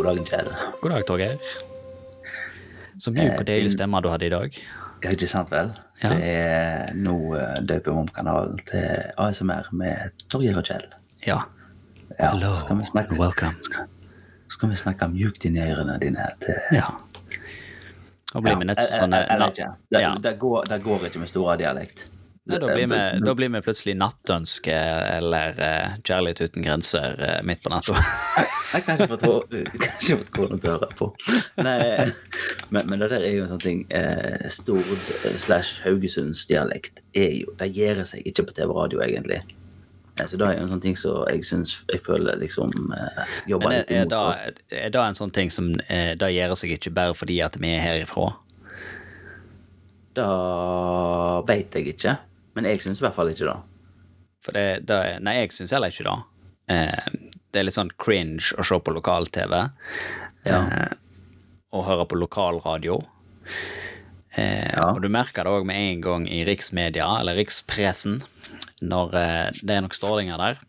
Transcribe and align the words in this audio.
God 0.00 0.16
dag, 0.16 0.26
Kjell. 0.26 0.46
God 0.80 0.90
dag, 0.90 1.02
Torgeir. 1.06 1.40
Så 2.98 3.10
mjuk 3.12 3.34
og 3.34 3.42
deilig 3.44 3.74
stemme 3.74 3.98
du 4.00 4.06
hadde 4.08 4.24
i 4.24 4.30
dag. 4.32 4.54
Ja, 5.04 5.10
ikke 5.12 5.26
sant 5.28 5.50
vel? 5.52 5.74
Ja. 6.00 6.12
Det 6.14 6.30
er 6.30 6.94
nå 6.96 7.16
uh, 7.34 7.58
døper 7.68 7.90
vi 7.90 8.00
om 8.06 8.08
kanalen 8.08 8.56
til 8.70 8.86
ASMR 9.20 9.68
med 9.76 10.14
Torgeir 10.32 10.56
og 10.56 10.64
Kjell. 10.64 10.86
Ja. 11.26 11.36
Ja, 12.14 12.30
Hello 12.30 12.54
skal 12.62 12.80
vi 12.80 12.88
snakke, 12.88 13.12
and 13.12 13.20
welcome. 13.20 13.84
skal 14.48 14.72
vi 14.72 14.80
snakke 14.80 15.10
mjukt 15.12 15.44
inn 15.44 15.60
i 15.60 15.66
ørene 15.68 15.98
dine 16.00 16.30
til 16.46 16.56
Ja. 16.78 16.88
Nett. 18.32 19.60
Det, 19.92 20.00
ja. 20.00 20.14
går, 20.16 20.64
det 20.72 20.80
går 20.80 21.10
ikke 21.10 21.26
med 21.26 21.28
stor 21.28 21.60
dialekt. 21.60 22.06
Nei, 22.50 22.58
da, 22.62 22.70
blir 22.74 22.88
vi, 22.90 23.00
da 23.24 23.34
blir 23.38 23.52
vi 23.54 23.62
plutselig 23.64 23.94
nattønske 24.00 24.74
eller 25.20 25.60
uh, 25.60 25.98
kjærlighet 26.02 26.42
uten 26.50 26.66
grenser 26.66 27.16
uh, 27.20 27.36
midt 27.46 27.62
på 27.64 27.72
natta. 27.72 27.96
Jeg 28.74 28.84
kan 28.86 29.00
ikke 29.00 29.10
fått 29.10 30.30
kona 30.34 30.58
til 30.62 30.70
å 30.70 30.74
høre 30.76 30.90
på. 30.98 31.08
Nei, 31.58 32.10
men, 32.70 32.84
men 32.86 33.00
det 33.02 33.08
der 33.10 33.24
er 33.26 33.32
jo 33.34 33.46
en 33.46 33.50
sånn 33.50 33.62
ting 33.64 33.80
eh, 33.90 34.44
Stord 34.52 35.08
slash 35.42 35.80
Haugesundsdialekt 35.82 37.00
er 37.18 37.32
jo 37.40 37.56
Det 37.58 37.66
gjør 37.74 38.04
seg 38.06 38.28
ikke 38.30 38.46
på 38.46 38.54
TV-radio, 38.60 39.02
egentlig. 39.02 39.40
Eh, 40.14 40.26
Så 40.26 40.38
det 40.38 40.46
er 40.46 40.54
jo 40.58 40.66
en 40.66 40.70
sånn 40.70 40.84
ting 40.84 40.96
som 40.98 41.24
jeg 41.30 41.42
syns 41.46 41.80
jeg 41.90 42.02
føler 42.04 42.38
liksom 42.40 42.94
eh, 42.96 43.34
jobber 43.50 43.72
er, 43.72 43.80
litt 43.80 43.90
er, 43.90 44.04
imot. 44.04 44.12
da, 44.14 44.22
oss. 44.28 44.70
er 44.84 44.94
det 44.94 45.02
en 45.02 45.18
sånn 45.18 45.34
ting 45.34 45.50
som 45.54 45.72
eh, 45.88 46.12
det 46.20 46.30
gjør 46.36 46.56
seg 46.62 46.76
ikke 46.76 46.94
bare 47.00 47.16
fordi 47.18 47.40
at 47.44 47.58
vi 47.60 47.74
er 47.74 47.84
herifra? 47.88 48.30
Det 50.14 50.30
veit 51.48 51.76
jeg 51.78 51.94
ikke. 51.94 52.16
Men 52.54 52.64
jeg 52.64 52.80
syns 52.82 52.98
i 53.00 53.04
hvert 53.06 53.14
fall 53.14 53.28
ikke 53.32 53.46
det. 53.46 53.56
For 54.42 54.52
det, 54.56 54.86
det 54.88 55.00
Nei, 55.22 55.34
jeg 55.42 55.52
syns 55.52 55.70
heller 55.76 55.92
ikke 55.92 56.06
det. 56.08 56.16
Eh, 56.70 57.18
det 57.52 57.60
er 57.60 57.64
litt 57.66 57.74
sånn 57.76 57.90
cringe 57.98 58.54
å 58.58 58.64
se 58.66 58.78
på 58.80 58.94
lokal-TV. 58.94 59.70
Ja. 60.46 60.60
Eh, 60.62 60.94
og 61.72 61.84
høre 61.86 62.06
på 62.10 62.18
lokalradio. 62.18 63.00
Eh, 64.36 64.70
Ja. 64.76 64.92
Og 64.94 65.02
du 65.02 65.08
merker 65.10 65.44
det 65.44 65.50
òg 65.52 65.64
med 65.66 65.76
en 65.76 66.00
gang 66.04 66.26
i 66.30 66.44
riksmedia, 66.46 67.06
eller 67.20 67.34
rikspressen, 67.36 68.20
når 68.82 69.14
eh, 69.18 69.50
det 69.62 69.76
er 69.76 69.80
nok 69.84 69.94
stålinger 69.96 70.38
der, 70.38 70.60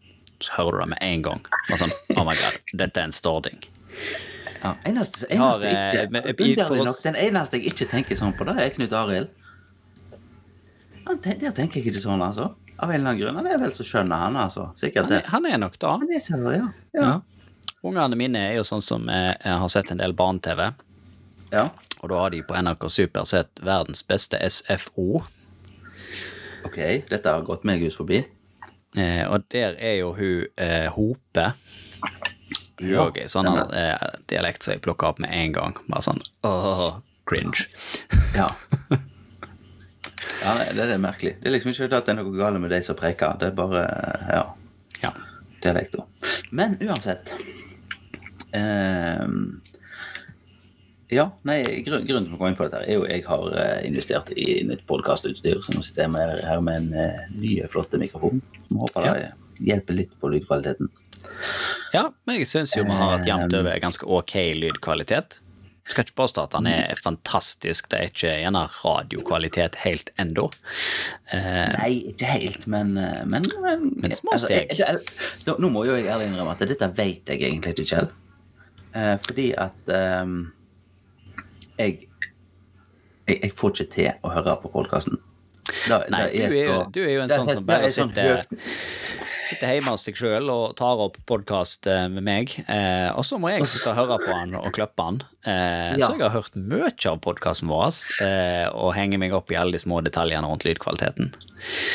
så 0.42 0.56
hører 0.58 0.72
du 0.72 0.80
det 0.82 0.90
med 0.96 1.04
en 1.06 1.22
gang. 1.28 1.44
Bare 1.70 1.78
sånn, 1.84 1.94
oh 2.18 2.26
my 2.26 2.34
god, 2.36 2.58
dette 2.74 2.98
er 2.98 3.04
en 3.10 3.14
stording. 3.16 3.60
Ja, 4.64 4.74
eneste, 4.86 5.28
eneste 5.30 5.38
har, 5.38 5.62
eh, 5.66 6.02
ikke, 6.02 6.12
men- 6.12 6.24
i- 6.26 6.34
for 6.34 6.44
underlig 6.46 6.82
oss- 6.82 7.06
nok, 7.06 7.14
Den 7.14 7.16
eneste 7.28 7.58
jeg 7.62 7.66
ikke 7.74 7.90
tenker 7.90 8.18
sånn 8.18 8.34
på, 8.38 8.46
det 8.50 8.58
er 8.62 8.70
Knut 8.76 8.94
Arild. 8.94 9.30
Ten- 11.22 11.40
Der 11.40 11.52
tenker 11.52 11.80
jeg 11.82 11.92
ikke 11.92 12.02
sånn, 12.04 12.22
altså. 12.22 12.52
Av 12.80 12.90
en 12.90 12.96
eller 13.02 13.10
annen 13.12 13.20
grunn. 13.22 13.36
Han 13.36 13.48
er 13.48 13.58
vel 13.62 13.72
så 13.78 13.84
skjønn, 13.86 14.12
han, 14.16 14.36
altså. 14.36 14.70
Sikkert 14.80 15.10
Han 15.10 15.10
det. 15.10 15.24
han 15.30 15.46
er 15.46 15.58
nok 15.62 15.78
da. 15.80 15.92
Han 16.02 16.10
er 16.14 16.20
selv, 16.24 16.48
ja. 16.54 16.68
Ja. 16.94 17.02
Ja. 17.02 17.22
Ungene 17.84 18.16
mine 18.18 18.38
er 18.52 18.56
jo 18.60 18.64
sånn 18.68 18.82
som 18.82 19.06
jeg 19.10 19.38
har 19.44 19.68
sett 19.74 19.92
en 19.92 19.98
del 19.98 20.14
barne-TV. 20.14 20.74
ja. 21.52 21.70
Og 22.02 22.10
da 22.10 22.16
har 22.18 22.32
de 22.34 22.40
på 22.42 22.56
NRK 22.58 22.88
Super 22.90 23.26
sett 23.30 23.60
verdens 23.62 24.02
beste 24.10 24.40
SFO. 24.50 25.20
Ok, 26.66 26.78
dette 27.10 27.30
har 27.30 27.44
gått 27.46 27.64
meg 27.64 27.80
hus 27.86 27.96
forbi. 28.00 28.24
Eh, 28.98 29.22
og 29.30 29.44
der 29.54 29.76
er 29.78 30.00
jo 30.00 30.10
hun 30.18 30.48
eh, 30.58 30.88
Hope. 30.96 31.46
Hun 32.80 32.90
Ja, 32.90 33.06
òg 33.06 33.20
er 33.22 33.30
sånn 33.30 33.46
eh, 33.78 33.98
dialekt 34.28 34.64
som 34.66 34.74
jeg 34.74 34.82
plukker 34.82 35.12
opp 35.12 35.20
med 35.22 35.30
en 35.30 35.54
gang. 35.54 35.78
Bare 35.88 36.02
sånn 36.02 36.18
åh, 36.44 36.98
cringe. 37.30 37.68
Ja. 38.34 38.48
ja, 40.42 40.54
det, 40.74 40.88
er 40.90 41.02
merkelig. 41.02 41.36
Det 41.42 41.50
er 41.50 41.56
liksom 41.56 41.72
ikke 41.74 41.90
at 41.98 42.08
det 42.08 42.14
er 42.16 42.20
noe 42.22 42.34
galt 42.38 42.60
med 42.62 42.72
de 42.74 42.80
som 42.86 42.98
preker. 42.98 43.38
Det 43.42 43.52
er 43.52 43.58
bare 43.58 43.84
ja, 44.32 44.44
Ja. 45.04 45.12
dialekter. 45.64 46.06
Men 46.52 46.78
uansett 46.82 47.34
eh, 48.54 49.28
Ja, 51.12 51.26
nei, 51.44 51.58
grunn, 51.84 52.06
grunnen 52.08 52.28
til 52.30 52.36
å 52.36 52.40
komme 52.40 52.54
inn 52.54 52.58
på 52.60 52.68
dette 52.70 52.86
er 52.88 52.96
jo 52.96 53.04
at 53.04 53.12
jeg 53.12 53.26
har 53.28 53.56
eh, 53.60 53.80
investert 53.90 54.30
i 54.40 54.62
nytt 54.68 54.86
podkastutstyr, 54.88 55.60
så 55.64 55.76
nå 55.76 55.84
sitter 55.84 56.08
jeg 56.08 56.46
her 56.48 56.62
med 56.64 56.78
en 56.78 56.94
uh, 56.96 57.26
ny, 57.36 57.58
flotte 57.72 58.00
mikrofon. 58.00 58.40
Som 58.70 58.80
håper 58.86 59.08
Ja. 59.10 59.14
det 59.20 59.66
hjelper 59.68 59.98
litt 59.98 60.14
på 60.22 60.32
lydkvaliteten. 60.32 60.88
ja, 61.94 62.06
men 62.26 62.40
jeg 62.40 62.48
syns 62.48 62.72
jo 62.78 62.86
vi 62.88 62.96
har 62.98 63.20
et 63.20 63.28
jevnt 63.28 63.54
over 63.60 63.80
ganske 63.84 64.08
ok 64.08 64.34
lydkvalitet. 64.58 65.42
Skal 65.90 66.06
ikke 66.06 66.16
påstå 66.22 66.44
at 66.44 66.54
han 66.54 66.68
er 66.68 66.96
fantastisk, 67.02 67.90
det 67.92 67.98
er 68.00 68.10
ikke 68.12 68.30
gjerne 68.44 68.62
radiokvalitet 68.84 69.76
helt 69.84 70.12
ennå. 70.22 70.46
Eh, 71.34 71.72
Nei, 71.74 71.90
ikke 72.14 72.26
helt, 72.30 72.68
men 72.68 72.94
Men, 72.94 73.44
men, 73.62 73.92
Men 73.98 74.12
små 74.16 74.38
steg. 74.40 74.70
jeg- 74.70 74.80
jeg- 74.80 75.58
nå- 75.60 75.70
må 75.72 75.84
jo 75.86 75.96
jeg 75.98 76.06
ærlig 76.08 76.28
innrømme 76.30 76.52
at 76.52 76.60
dette 76.60 76.88
vet 76.98 77.26
jeg 77.28 77.42
egentlig 77.42 77.74
ikke, 77.80 77.88
selv. 77.90 78.10
Eh, 78.96 79.18
fordi 79.26 79.54
at 79.58 79.82
ehm, 79.88 80.52
jeg, 81.80 82.08
jeg 83.28 83.40
Jeg 83.42 83.52
får 83.56 83.70
ikke 83.72 83.92
til 83.94 84.12
å 84.24 84.30
høre 84.34 84.58
på 84.62 84.72
podkasten. 84.72 85.18
Nei, 85.90 86.28
du 86.32 86.42
er 86.58 86.66
jo, 86.66 86.84
du 86.92 87.00
er 87.04 87.14
jo 87.14 87.22
en 87.22 87.30
sånn 87.30 87.54
som 87.54 87.66
bare 87.66 87.90
sitter, 87.90 88.44
sitter 89.48 89.74
hjemme 89.76 89.94
hos 89.96 90.06
deg 90.06 90.18
sjøl 90.20 90.50
og 90.54 90.76
tar 90.80 91.02
opp 91.04 91.18
podkast 91.30 91.88
med 92.14 92.24
meg, 92.26 92.54
eh, 92.70 93.10
og 93.16 93.26
så 93.28 93.40
må 93.42 93.50
jeg 93.54 93.66
sitte 93.70 93.92
og 93.94 93.98
høre 94.04 94.18
på 94.22 94.34
han 94.36 94.56
og 94.60 94.70
klappe 94.76 95.06
han. 95.08 95.22
Eh, 95.46 95.98
Ja. 95.98 96.06
Så 96.08 96.14
jeg 96.16 96.22
har 96.22 96.36
hørt 96.36 96.56
mye 96.56 96.92
av 97.10 97.18
podkasten 97.24 97.68
vår 97.72 97.96
eh, 98.22 98.68
og 98.78 98.94
henger 98.94 99.18
meg 99.22 99.34
opp 99.34 99.52
i 99.52 99.58
alle 99.58 99.74
de 99.74 99.82
små 99.82 100.00
detaljene 100.06 100.46
rundt 100.48 100.64
lydkvaliteten. 100.68 101.32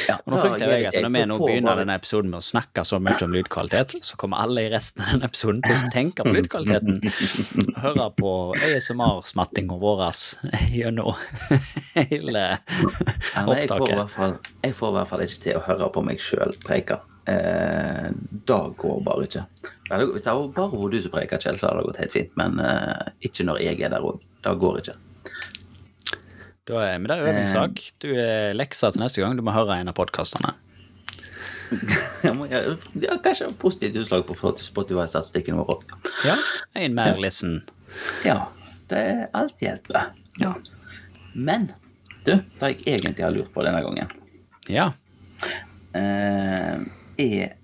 Ja, 0.09 0.17
Og 0.27 0.35
nå 0.35 0.41
frykter 0.43 0.73
jeg 0.75 0.87
at 0.91 0.99
når 1.03 1.13
vi 1.15 1.23
nå 1.31 1.39
begynner 1.41 1.79
denne 1.81 1.97
episoden 1.99 2.31
med 2.31 2.43
å 2.43 2.47
snakke 2.47 2.85
så 2.87 2.99
mye 3.03 3.19
om 3.25 3.35
lydkvalitet, 3.35 3.97
så 4.03 4.19
kommer 4.21 4.43
alle 4.43 4.67
i 4.67 4.71
resten 4.73 5.03
av 5.07 5.15
denne 5.15 5.31
episoden 5.31 5.63
til 5.65 5.75
å 5.79 5.91
tenke 5.95 6.27
på 6.27 6.35
lydkvaliteten. 6.35 7.01
Høre 7.85 8.09
på 8.19 8.33
ASMR-smattinga 8.59 9.79
vår 9.83 10.05
gjennom 10.75 11.15
hele 12.11 12.47
opptaket. 13.47 14.53
jeg 14.63 14.75
får 14.75 14.89
i 14.91 14.97
hvert 14.99 15.11
fall 15.11 15.27
ikke 15.27 15.43
til 15.47 15.59
å 15.61 15.65
høre 15.67 15.91
på 15.95 16.03
meg 16.07 16.23
sjøl 16.23 16.55
preike. 16.67 16.99
Eh, 17.27 18.11
det 18.47 18.61
går 18.79 19.01
bare 19.07 19.27
ikke. 19.27 19.43
Hvis 19.91 20.23
det 20.23 20.35
var 20.35 20.53
bare 20.55 20.71
hvor 20.75 20.93
du 20.93 21.01
som 21.03 21.15
preker, 21.15 21.43
Kjell, 21.43 21.59
så 21.59 21.71
hadde 21.71 21.83
det 21.83 21.89
gått 21.91 22.03
helt 22.05 22.15
fint. 22.15 22.37
Men 22.39 22.61
eh, 22.63 23.11
ikke 23.27 23.47
når 23.49 23.63
jeg 23.65 23.81
er 23.83 23.93
der 23.97 24.07
òg. 24.07 24.23
Det 24.47 24.55
går 24.63 24.81
ikke. 24.83 24.97
Da 26.67 26.83
er, 26.83 26.99
men 26.99 27.11
det 27.11 27.17
er 27.17 27.29
øvingssak. 27.31 27.83
Du 28.03 28.09
er 28.11 28.55
leksa 28.57 28.91
til 28.91 29.03
neste 29.03 29.23
gang. 29.23 29.37
Du 29.39 29.45
må 29.47 29.55
høre 29.55 29.79
en 29.81 29.93
av 29.93 29.99
podkastene. 29.99 30.55
Ja, 32.23 33.17
kanskje 33.23 33.49
et 33.49 33.57
positivt 33.59 33.97
utslag 33.99 34.23
på 34.29 34.35
Spotify-statistikken 34.39 35.59
vår. 35.59 35.81
Ja, 36.23 36.37
en 36.79 36.95
mer 36.95 37.19
listen. 37.19 37.57
Ja, 38.23 38.53
det 38.91 39.01
er 39.03 39.25
alt 39.35 39.63
hjelper. 39.63 40.13
Ja. 40.39 40.53
Men 41.35 41.73
du, 42.23 42.37
det 42.61 42.71
jeg 42.71 43.01
egentlig 43.01 43.25
har 43.25 43.35
lurt 43.35 43.51
på 43.55 43.67
denne 43.67 43.83
gangen, 43.83 44.15
ja. 44.71 44.87
eh, 45.99 46.87
er 47.19 47.55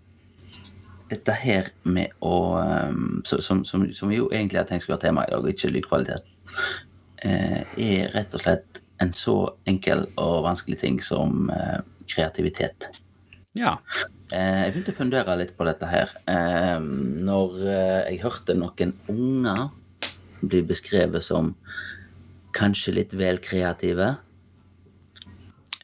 dette 1.12 1.34
her 1.36 1.68
med 1.84 2.14
å 2.24 2.36
eh, 2.62 2.94
som, 3.28 3.64
som, 3.68 3.84
som 3.92 4.12
jo 4.14 4.30
egentlig 4.32 4.62
har 4.62 4.68
tenkt 4.70 4.86
skulle 4.86 4.96
være 4.98 5.08
tema 5.10 5.26
i 5.26 5.32
dag, 5.34 5.44
og 5.44 5.52
ikke 5.52 5.72
lydkvalitet, 5.74 6.24
eh, 7.26 7.60
er 7.76 8.10
rett 8.16 8.34
og 8.34 8.44
slett 8.44 8.82
en 9.02 9.12
så 9.12 9.36
enkel 9.68 10.06
og 10.20 10.42
vanskelig 10.46 10.78
ting 10.80 10.98
som 11.04 11.50
eh, 11.52 11.80
kreativitet. 12.08 12.88
Ja. 13.58 13.76
Eh, 14.32 14.64
Jeg 14.64 14.72
begynte 14.72 14.94
å 14.94 15.00
fundere 15.02 15.36
litt 15.36 15.56
på 15.58 15.66
dette 15.68 15.88
her. 15.90 16.12
Eh, 16.30 16.78
Når 16.80 17.58
jeg 17.66 18.22
hørte 18.22 18.56
noen 18.56 18.94
unger 19.12 19.68
bli 20.42 20.62
beskrevet 20.66 21.22
som 21.22 21.52
kanskje 22.56 22.96
litt 22.96 23.12
vel 23.16 23.38
kreative. 23.42 24.16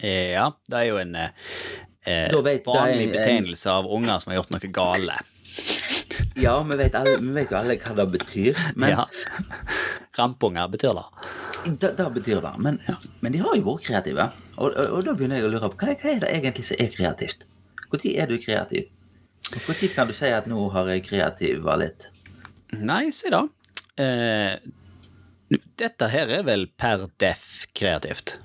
Ja, 0.02 0.48
det 0.70 0.78
er 0.78 0.86
jo 0.88 0.98
en 1.02 1.14
eh, 2.08 2.42
vet- 2.44 2.66
vanlig 2.68 3.08
det 3.08 3.18
betegnelse 3.18 3.70
av 3.72 3.88
unger 3.98 4.22
som 4.22 4.32
har 4.32 4.40
gjort 4.40 4.54
noe 4.54 4.72
gale. 4.80 5.18
Ja, 6.38 6.62
vi 6.62 6.76
vet, 6.78 6.94
alle, 6.94 7.16
vi 7.18 7.32
vet 7.34 7.50
jo 7.52 7.58
alle 7.58 7.76
hva 7.82 7.94
det 7.98 8.06
betyr. 8.14 8.58
Men 8.78 8.94
ja. 8.94 9.06
Rampunger 10.18 10.68
betyr 10.70 10.94
det. 10.98 11.04
det, 11.82 11.90
det 11.98 12.06
betyr 12.14 12.40
det. 12.44 12.52
Men, 12.62 12.78
men 13.20 13.34
de 13.34 13.42
har 13.42 13.56
jo 13.58 13.64
vært 13.66 13.86
kreative. 13.88 14.28
Og, 14.56 14.70
og, 14.70 14.84
og 14.98 15.04
da 15.06 15.14
begynner 15.18 15.40
jeg 15.40 15.48
å 15.48 15.52
lure 15.54 15.70
på 15.72 15.80
hva, 15.82 15.94
hva 15.98 16.14
er 16.14 16.22
det 16.24 16.32
egentlig 16.36 16.66
som 16.70 16.80
er 16.82 16.92
kreativt? 16.94 17.44
Når 17.88 18.06
er 18.12 18.30
du 18.30 18.36
kreativ? 18.42 18.88
Når 19.54 19.78
kan 19.94 20.10
du 20.10 20.14
si 20.16 20.28
at 20.34 20.48
nå 20.50 20.66
har 20.74 20.90
jeg 20.92 21.06
kreativa 21.06 21.76
litt? 21.80 22.08
Nei, 22.76 23.06
si 23.14 23.30
da. 23.32 23.46
Eh, 23.98 24.58
dette 25.80 26.10
her 26.12 26.28
er 26.38 26.44
vel 26.46 26.66
per 26.76 27.06
def 27.22 27.64
kreativt. 27.74 28.36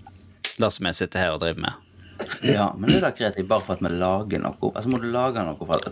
Det 0.55 0.69
som 0.71 0.87
jeg 0.87 0.95
sitter 1.01 1.25
her 1.25 1.35
og 1.35 1.41
driver 1.43 1.65
med. 1.65 1.82
Ja, 2.47 2.69
men 2.77 2.91
er 2.93 3.01
det 3.03 3.13
kreativt 3.17 3.49
bare 3.49 3.63
for 3.65 3.73
at 3.77 3.83
vi 3.83 3.89
lager 3.97 4.39
noe? 4.43 4.71
Altså 4.73 4.89
Må 4.91 4.97
du 5.01 5.09
lage 5.13 5.43
noe 5.45 5.57
for 5.59 5.75
at 5.77 5.85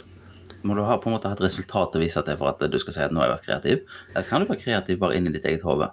må 0.61 0.75
du 0.77 0.83
ha, 0.85 0.93
på 1.01 1.09
en 1.09 1.15
måte 1.15 1.25
ha 1.25 1.33
et 1.33 1.41
resultat 1.41 1.95
å 1.97 2.01
vise 2.01 2.21
til 2.21 2.35
for 2.37 2.51
at 2.51 2.59
du 2.69 2.75
skal 2.77 2.93
si 2.93 3.01
at 3.01 3.09
nå 3.13 3.17
har 3.23 3.31
jeg 3.31 3.33
vært 3.33 3.47
kreativ? 3.47 3.79
Eller 4.11 4.27
kan 4.29 4.43
du 4.43 4.49
være 4.51 4.61
kreativ 4.61 4.99
bare 5.01 5.15
inni 5.17 5.31
ditt 5.33 5.47
eget 5.49 5.63
hode? 5.65 5.87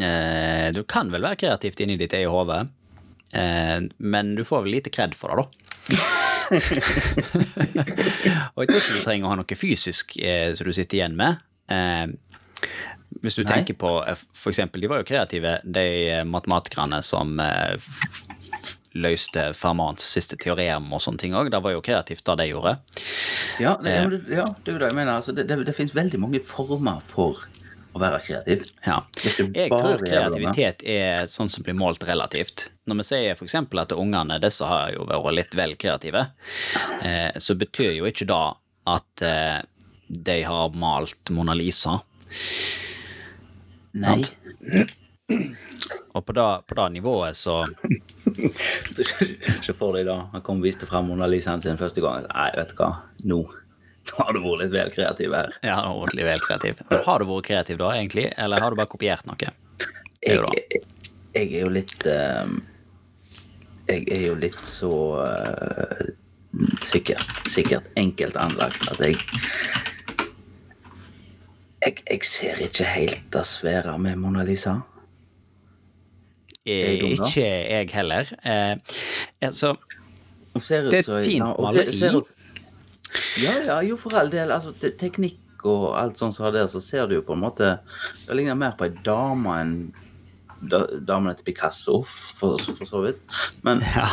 Eh, 0.00 0.66
du 0.76 0.82
kan 0.84 1.08
vel 1.12 1.24
være 1.24 1.38
kreativt 1.40 1.80
inni 1.80 1.96
ditt 2.00 2.12
eget 2.18 2.28
hode, 2.32 2.58
eh, 3.32 3.78
men 3.96 4.34
du 4.36 4.44
får 4.44 4.60
vel 4.66 4.74
lite 4.76 4.92
kred 4.92 5.16
for 5.16 5.32
det, 5.32 5.36
da. 5.40 5.44
og 6.50 6.56
jeg 8.60 8.68
tror 8.68 8.80
ikke 8.80 8.96
du 8.96 9.00
trenger 9.04 9.26
å 9.26 9.32
ha 9.32 9.36
noe 9.40 9.56
fysisk 9.58 10.06
eh, 10.20 10.50
som 10.58 10.64
du 10.68 10.72
sitter 10.76 10.96
igjen 11.00 11.16
med. 11.18 11.32
eh, 11.72 12.06
hvis 13.24 13.36
du 13.36 13.42
Nei. 13.42 13.50
tenker 13.56 13.74
på 13.74 13.90
f.eks. 14.06 14.26
for 14.38 14.50
eksempel, 14.52 14.80
De 14.84 14.88
var 14.88 14.98
jo 15.00 15.04
kreative, 15.08 15.56
de 15.64 15.84
eh, 16.12 16.24
matematikerne 16.28 17.00
som 17.04 17.40
eh, 17.42 17.76
løste 18.98 19.50
Fermats 19.54 20.06
siste 20.16 20.38
teorem 20.40 20.88
og 20.92 21.02
sånne 21.02 21.22
ting 21.22 21.36
òg. 21.38 21.50
Det 21.52 21.60
var 21.62 21.74
jo 21.76 21.82
kreativt, 21.84 22.24
det 22.26 22.36
de 22.40 22.48
gjorde. 22.50 22.74
Ja, 23.62 23.76
det, 23.82 23.94
ja, 23.94 24.08
det, 24.10 24.20
ja, 24.34 24.48
det 24.56 24.72
er 24.72 24.76
jo 24.76 24.82
det 24.82 24.90
jeg 24.90 24.98
mener. 24.98 25.14
Altså, 25.16 25.34
det, 25.36 25.46
det, 25.50 25.60
det 25.68 25.76
finnes 25.76 25.94
veldig 25.96 26.20
mange 26.22 26.42
former 26.44 27.02
for 27.06 27.44
å 27.90 28.00
være 28.02 28.20
kreativ. 28.22 28.64
Ja. 28.86 29.00
Jeg 29.54 29.70
tror 29.72 30.02
kreativitet 30.02 30.84
er 30.86 31.26
sånn 31.30 31.50
som 31.50 31.66
blir 31.66 31.76
målt 31.78 32.04
relativt. 32.06 32.68
Når 32.90 33.00
vi 33.00 33.06
sier 33.08 33.34
f.eks. 33.34 33.56
at 33.58 33.96
ungene 33.96 34.38
disse 34.42 34.66
har 34.66 34.94
jo 34.94 35.06
vært 35.10 35.36
litt 35.38 35.58
vel 35.58 35.74
kreative, 35.80 36.26
eh, 37.02 37.30
så 37.38 37.58
betyr 37.58 37.96
jo 37.98 38.08
ikke 38.10 38.28
da 38.30 38.42
at 38.90 39.26
eh, 39.26 39.58
de 40.10 40.38
har 40.46 40.74
malt 40.74 41.34
Mona 41.34 41.54
Lisa. 41.58 41.98
Nei. 43.98 44.20
Sant? 44.22 44.96
Og 46.10 46.24
på 46.26 46.34
det, 46.34 46.46
på 46.66 46.74
det 46.74 46.86
nivået 46.96 47.38
så 47.38 47.60
Se 49.64 49.74
for 49.76 49.96
deg 49.96 50.06
da, 50.08 50.16
han 50.32 50.44
kom 50.46 50.60
og 50.60 50.68
viste 50.68 50.88
frem 50.88 51.08
Mona 51.10 51.28
Lisaen 51.30 51.62
sin 51.64 51.80
første 51.80 52.02
gang. 52.04 52.26
Nei, 52.30 52.50
vet 52.56 52.72
du 52.72 52.80
hva, 52.80 52.90
nå, 53.24 53.40
nå 54.10 54.18
har 54.18 54.32
du 54.34 54.40
vært 54.44 54.62
litt 54.64 54.74
vel 54.74 54.92
kreativ 54.94 55.36
her. 55.36 55.52
Ja, 55.66 55.80
han 55.80 55.92
har 55.92 56.14
litt 56.14 56.26
vel 56.28 56.44
kreativ. 56.44 56.82
Men 56.90 57.04
har 57.06 57.22
du 57.22 57.30
vært 57.30 57.48
kreativ 57.50 57.80
da, 57.82 57.92
egentlig, 57.98 58.28
eller 58.40 58.64
har 58.64 58.72
du 58.72 58.80
bare 58.80 58.92
kopiert 58.92 59.28
noe? 59.28 59.52
Er 60.20 60.44
Jeg, 60.52 60.82
jeg 61.32 61.46
er 61.46 61.62
jo 61.62 61.68
litt 61.72 62.02
eh, 62.04 62.50
Jeg 63.88 64.02
er 64.12 64.24
jo 64.26 64.34
litt 64.36 64.58
så 64.68 64.90
uh, 65.24 66.02
sikkert, 66.84 67.24
sikkert 67.48 67.88
enkelt 67.96 68.36
anlagt 68.36 68.84
at 68.92 69.00
jeg 69.00 69.16
jeg, 71.80 71.96
jeg 72.04 72.26
ser 72.28 72.60
ikke 72.60 72.84
helt 72.92 73.22
det 73.32 73.46
svære 73.48 73.96
med 73.98 74.18
Mona 74.20 74.44
Lisa. 74.44 74.80
Ikke 76.66 77.44
jeg 77.44 77.90
heller. 77.94 78.28
Eh, 78.44 78.76
altså, 79.42 79.74
ser 80.60 80.90
Det 80.90 81.06
er 81.06 81.16
et 81.18 81.26
fint 81.30 81.44
maleri. 81.58 81.96
ser 81.96 82.20
Ja, 83.40 83.54
ja, 83.64 83.78
jo, 83.82 83.96
for 83.96 84.14
all 84.18 84.30
del. 84.30 84.50
Altså, 84.52 84.72
te- 84.76 84.92
teknikk 84.96 85.64
og 85.64 85.96
alt 85.98 86.18
sånt 86.18 86.34
som 86.36 86.52
det, 86.52 86.66
så 86.72 86.80
ser 86.80 87.06
du 87.08 87.14
jo 87.18 87.22
på 87.22 87.34
en 87.36 87.42
måte 87.42 87.80
Det 88.26 88.36
ligner 88.36 88.56
mer 88.56 88.72
på 88.78 88.86
ei 88.88 88.94
dame 89.04 89.56
enn 89.60 89.74
da, 90.60 90.82
damene 90.92 91.34
til 91.38 91.46
Picasso, 91.46 92.02
for, 92.04 92.58
for 92.76 92.84
så 92.88 93.00
vidt. 93.06 93.20
Men 93.64 93.80
ja. 93.96 94.08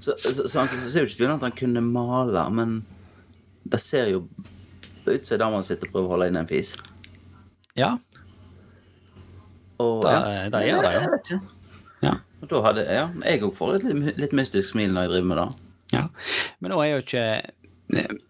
så, 0.00 0.14
så, 0.16 0.46
så, 0.48 0.64
så 0.64 0.90
ser 0.90 1.04
jo 1.04 1.10
ikke 1.10 1.18
tvil 1.18 1.32
om 1.34 1.36
at 1.42 1.48
han 1.50 1.56
kunne 1.58 1.82
male, 1.84 2.44
men 2.56 2.78
det 3.68 3.80
ser 3.84 4.08
jo 4.14 4.22
ut 5.08 5.24
som 5.26 5.34
ei 5.36 5.40
dame 5.42 5.60
sitter 5.64 5.88
og 5.88 5.92
prøver 5.92 6.08
å 6.08 6.14
holde 6.14 6.30
inn 6.32 6.40
en 6.40 6.48
fis. 6.48 6.74
ja. 7.76 7.96
Og, 9.78 10.02
Da- 10.02 10.12
ja. 10.44 10.48
da 10.50 10.60
gjør 10.64 10.82
det 10.82 11.20
ikke. 11.20 11.40
ja. 12.02 12.14
Og 12.42 12.48
da 12.50 12.60
hadde, 12.62 12.84
ja, 12.86 13.08
jeg 13.24 13.42
òg 13.42 13.54
får 13.58 13.74
et 13.76 13.84
litt, 13.88 14.18
litt 14.18 14.32
mystisk 14.38 14.70
smil 14.72 14.92
når 14.94 15.06
jeg 15.08 15.10
driver 15.16 15.28
med 15.32 15.38
det. 15.42 15.48
Ja, 15.92 16.02
men 16.60 16.70
nå 16.70 16.80
er 16.84 16.90
jo 16.96 16.98
ikke 17.02 17.24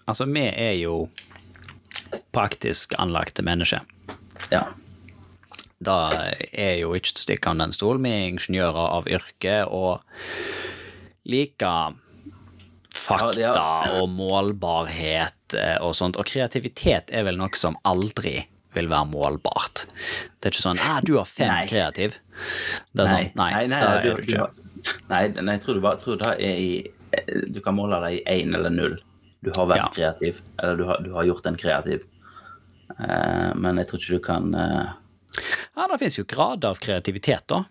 Altså, 0.07 0.25
vi 0.31 0.45
er 0.55 0.77
jo 0.79 1.09
praktisk 2.33 2.93
anlagte 2.99 3.43
mennesker. 3.43 3.81
Ja. 4.53 4.61
Da 5.83 5.97
er 6.53 6.77
jo 6.79 6.93
ikke 6.95 7.11
til 7.11 7.19
å 7.19 7.25
stikke 7.25 7.51
under 7.51 7.67
en 7.67 7.75
stol. 7.75 7.99
Vi 8.03 8.13
er 8.15 8.29
ingeniører 8.31 8.79
av 8.99 9.09
yrke 9.11 9.57
og 9.67 10.01
liker 11.29 11.97
fakta 12.95 13.41
Ja, 13.41 13.53
ja. 13.53 13.99
og 14.01 14.09
målbarhet 14.15 15.55
eh, 15.59 15.77
og 15.83 15.95
sånt. 15.99 16.17
Og 16.19 16.27
kreativitet 16.31 17.11
er 17.15 17.27
vel 17.29 17.39
noe 17.41 17.51
som 17.59 17.77
aldri 17.89 18.41
vil 18.77 18.89
være 18.91 19.09
målbart. 19.11 19.87
Det 20.39 20.51
er 20.51 20.55
ikke 20.55 20.65
sånn 20.65 20.81
ah, 20.85 21.01
'du 21.03 21.17
har 21.17 21.29
fem 21.29 21.49
Nei. 21.51 21.67
kreativ'. 21.71 22.19
Det 22.93 23.05
er 23.05 23.09
sånn, 23.11 23.31
nei, 23.39 23.51
nei, 23.53 23.67
nei, 23.73 23.81
da 23.81 23.95
er 23.99 24.03
du 24.03 24.23
ikke. 24.23 24.49
Nei, 25.09 25.23
nei, 25.41 25.55
jeg 25.57 25.65
tror 25.65 25.79
du 25.79 25.81
bare 25.85 26.01
tror 26.03 26.21
det 26.21 26.35
er 26.37 26.63
i 26.63 26.71
Du 27.49 27.61
kan 27.65 27.73
måle 27.75 27.97
det 28.05 28.19
i 28.19 28.23
én 28.43 28.55
eller 28.55 28.71
null. 28.71 28.99
Du 29.41 29.51
har 29.57 29.67
vært 29.71 29.81
Ja. 29.81 29.89
kreativ, 29.95 30.43
eller 30.59 30.77
du 30.77 30.85
har, 30.85 30.99
du 31.01 31.13
har 31.15 31.25
gjort 31.25 31.47
en 31.47 31.57
kreativ. 31.57 32.05
Uh, 32.99 33.55
men 33.55 33.79
jeg 33.79 33.89
tror 33.89 34.01
ikke 34.03 34.19
du 34.19 34.25
kan 34.25 34.55
uh... 34.55 34.93
Ja, 35.77 35.87
det 35.89 35.99
finnes 36.01 36.19
jo 36.19 36.25
grader 36.29 36.69
av 36.69 36.81
kreativitet, 36.83 37.47
da. 37.49 37.63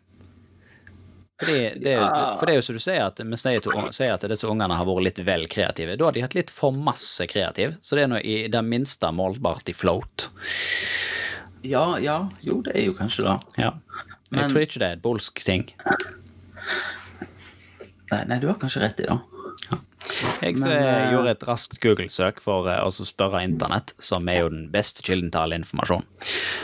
Fordi 1.38 1.80
det, 1.84 1.92
Ja. 1.92 2.36
for 2.40 2.46
det 2.48 2.54
er 2.54 2.58
jo 2.58 2.62
som 2.66 2.76
du 2.76 2.82
sier, 2.82 3.04
at 3.06 3.20
vi 3.22 3.38
sier, 3.38 4.18
til, 4.18 4.30
disse 4.30 4.48
ungene 4.50 4.74
har 4.74 4.86
vært 4.86 5.04
litt 5.06 5.20
vel 5.26 5.46
kreative. 5.48 5.98
Da 5.98 6.06
har 6.06 6.12
de 6.16 6.22
hatt 6.22 6.34
litt 6.34 6.50
for 6.50 6.72
masse 6.74 7.28
kreativ, 7.30 7.78
så 7.82 7.96
det 7.96 8.04
er 8.08 8.08
nå 8.08 8.22
i 8.26 8.48
det 8.50 8.64
minste 8.66 9.12
målbart 9.14 9.70
i 9.70 9.74
float. 9.78 10.30
Ja, 11.62 11.98
ja, 12.02 12.30
jo, 12.42 12.62
det 12.66 12.74
er 12.76 12.88
jo 12.88 12.94
kanskje 12.98 13.28
det. 13.28 13.38
Ja. 13.62 13.74
Men 14.32 14.42
jeg 14.42 14.52
tror 14.52 14.66
ikke 14.66 14.80
det 14.82 14.88
er 14.88 14.98
et 14.98 15.02
bolsk 15.06 15.44
ting. 15.46 15.68
Nei, 18.12 18.24
nei, 18.26 18.40
du 18.40 18.48
har 18.48 18.58
kanskje 18.60 18.82
rett 18.82 19.02
i 19.04 19.08
det. 19.10 19.18
Jeg 20.42 20.58
Men, 20.58 20.72
eh, 20.72 21.12
gjorde 21.12 21.32
et 21.36 21.44
raskt 21.46 21.80
Google-søk 21.84 22.40
for 22.42 22.66
uh, 22.66 22.80
å 22.88 22.90
spørre 22.90 23.44
internett, 23.44 23.94
som 24.00 24.28
er 24.32 24.40
jo 24.46 24.50
den 24.50 24.70
beste 24.72 25.04
kilden 25.04 25.30
til 25.32 25.42
all 25.42 25.54
informasjon, 25.54 26.06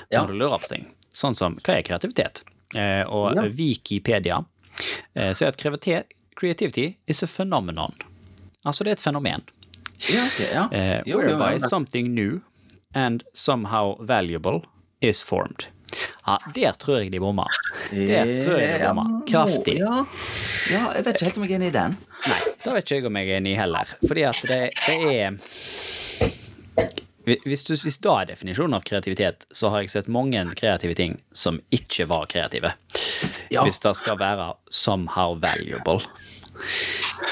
Ja. 0.09 0.23
når 0.23 0.27
du 0.27 0.33
lurer 0.39 0.59
på 0.63 0.69
ting. 0.69 0.87
Sånn 1.13 1.35
som 1.35 1.57
hva 1.57 1.77
er 1.77 1.83
kreativitet? 1.83 2.43
Uh, 2.73 3.03
og. 3.05 3.37
Wikipedia 3.53 4.39
eh, 5.15 5.33
sier 5.33 5.51
at 5.51 5.57
kreativity, 5.57 6.17
creativity 6.39 6.87
is 7.07 7.23
a 7.23 7.27
phenomenon. 7.27 7.93
Altså 8.65 8.83
det 8.83 8.93
er 8.93 8.99
et 8.99 9.05
fenomen. 9.05 9.43
Yeah, 10.09 10.27
okay, 10.27 10.49
yeah. 10.51 11.01
Jo, 11.07 11.21
jo, 11.21 11.37
whereby 11.37 11.59
something 11.67 12.13
new 12.13 12.41
and 12.93 13.23
somehow 13.33 13.95
valuable 13.99 14.61
is 15.01 15.23
formed. 15.23 15.67
Ja, 16.25 16.37
der 16.55 16.71
tror 16.79 16.97
jeg 17.03 17.11
de 17.11 17.19
bommer. 17.19 17.47
Der 17.91 18.25
tror 18.45 18.59
jeg 18.59 18.79
de 18.79 18.85
bommer. 18.87 19.21
Kraftig. 19.29 19.77
Ja, 19.79 20.05
ja, 20.71 20.83
jeg 20.95 21.05
vet 21.05 21.15
ikke 21.15 21.25
helt 21.29 21.37
om 21.37 21.43
jeg 21.43 21.51
er 21.51 21.55
enig 21.59 21.67
i 21.69 21.75
den. 21.75 21.97
Nei, 22.27 22.39
da 22.63 22.75
vet 22.77 22.87
ikke 22.87 23.01
jeg 23.01 23.09
om 23.11 23.19
jeg 23.19 23.29
er 23.29 23.41
enig 23.41 23.57
heller. 23.59 23.93
Fordi 24.07 24.25
at 24.29 24.39
det, 24.49 24.61
det 24.87 24.97
er 25.19 25.37
hvis, 27.25 27.63
du, 27.67 27.73
hvis 27.79 27.97
da 28.03 28.17
er 28.21 28.29
definisjonen 28.33 28.75
av 28.77 28.83
kreativitet, 28.87 29.45
så 29.55 29.69
har 29.71 29.83
jeg 29.83 29.91
sett 29.93 30.09
mange 30.11 30.41
kreative 30.59 30.95
ting 30.97 31.17
som 31.31 31.59
ikke 31.71 32.07
var 32.09 32.25
kreative. 32.31 32.73
Ja. 33.53 33.63
Hvis 33.63 33.79
det 33.83 33.93
skal 33.95 34.17
være 34.19 34.49
somehow 34.73 35.37
valuable. 35.39 36.01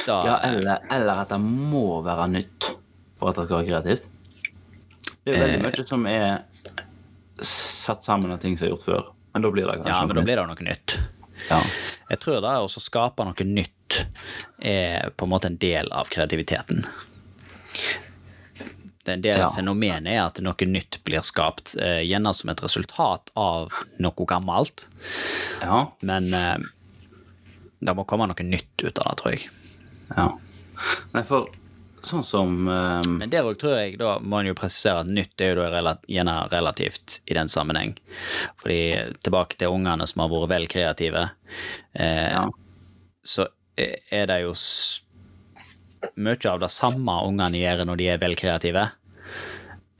Da, 0.07 0.17
Ja, 0.25 0.38
eller, 0.48 0.79
eller 0.91 1.21
at 1.25 1.29
det 1.33 1.39
må 1.43 2.01
være 2.05 2.29
nytt 2.31 2.71
for 3.19 3.29
at 3.31 3.38
det 3.41 3.45
skal 3.50 3.60
være 3.62 3.69
kreativt. 3.71 4.07
Det 5.21 5.36
er 5.36 5.38
jo 5.38 5.43
Eh. 5.43 5.48
veldig 5.48 5.63
mye 5.67 5.88
som 5.88 6.05
er 6.10 6.43
satt 7.41 8.03
sammen 8.05 8.31
av 8.33 8.39
ting 8.41 8.55
som 8.57 8.67
er 8.67 8.71
gjort 8.75 8.86
før. 8.86 9.12
Men 9.33 9.43
da 9.45 9.51
blir 9.53 9.67
det 9.67 9.75
kanskje 9.79 9.91
ja, 9.93 10.05
men 10.05 10.15
da 10.17 10.21
blir 10.25 10.36
det 10.39 10.48
noe 10.48 10.65
nytt. 10.67 10.95
Ja. 11.50 11.60
Jeg 12.12 12.19
tror 12.21 12.41
det 12.43 12.55
å 12.62 12.67
skape 12.81 13.25
noe 13.25 13.45
nytt 13.48 14.05
er 14.62 15.10
på 15.17 15.25
en 15.25 15.31
måte 15.31 15.48
en 15.51 15.57
del 15.62 15.91
av 15.91 16.10
kreativiteten. 16.13 16.83
Det 19.03 19.10
er 19.10 19.13
en 19.17 19.22
del 19.25 19.38
Ja. 19.39 19.50
fenomenet 19.55 20.12
er 20.13 20.25
at 20.25 20.39
noe 20.41 20.67
nytt 20.67 21.00
blir 21.03 21.22
skapt, 21.25 21.75
eh, 21.81 22.01
gjerne 22.05 22.34
som 22.36 22.50
et 22.50 22.62
resultat 22.62 23.31
av 23.36 23.72
noe 24.00 24.25
gammelt. 24.29 24.86
ja. 25.62 25.88
Men 26.01 26.34
eh, 26.34 26.58
det 27.81 27.96
må 27.98 28.05
komme 28.05 28.27
noe 28.29 28.43
nytt 28.46 28.84
ut 28.84 29.00
av 29.00 29.10
det, 29.10 29.17
tror 29.22 29.31
jeg. 29.34 29.50
ja. 30.17 30.27
Nei, 31.13 31.24
for 31.24 31.48
sånn 32.01 32.24
som 32.25 32.67
eh, 32.67 33.01
Men 33.05 33.29
der 33.29 33.43
òg 33.46 33.58
tror 33.62 33.75
jeg 33.77 33.98
da 34.01 34.15
må 34.20 34.39
en 34.39 34.48
jo 34.48 34.55
presisere 34.58 35.01
at 35.03 35.08
nytt 35.08 35.41
er 35.41 35.51
jo 35.55 35.65
da 35.70 35.96
gjerne 36.10 36.50
relativt 36.51 37.20
i 37.29 37.34
den 37.38 37.48
sammenheng. 37.48 37.96
Fordi 38.62 38.79
tilbake 39.24 39.58
til 39.58 39.70
ungene 39.74 40.08
som 40.10 40.22
har 40.24 40.29
vært 40.34 40.50
vel 40.55 40.67
kreative, 40.67 41.29
eh, 41.93 42.31
Ja. 42.31 42.48
så 43.24 43.48
er 43.77 44.25
det 44.27 44.41
jo 44.43 44.53
mye 46.15 46.50
av 46.50 46.60
det 46.63 46.70
samme 46.74 47.15
ungene 47.27 47.58
gjør 47.62 47.86
når 47.89 47.98
de 48.01 48.08
er 48.13 48.17
vel 48.22 48.36
kreative. 48.39 48.88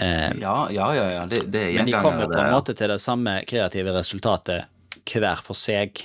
Eh, 0.02 0.32
Ja, 0.42 0.56
ja, 0.74 0.88
ja. 0.98 1.08
ja. 1.20 1.26
Det, 1.30 1.44
det 1.54 1.66
men 1.78 1.86
de 1.86 1.94
kommer 1.94 2.28
på 2.32 2.40
en 2.42 2.54
måte 2.56 2.74
til 2.78 2.90
det 2.90 3.00
samme 3.04 3.40
kreative 3.48 3.94
resultatet 3.96 4.66
hver 5.12 5.42
for 5.44 5.58
seg. 5.58 5.98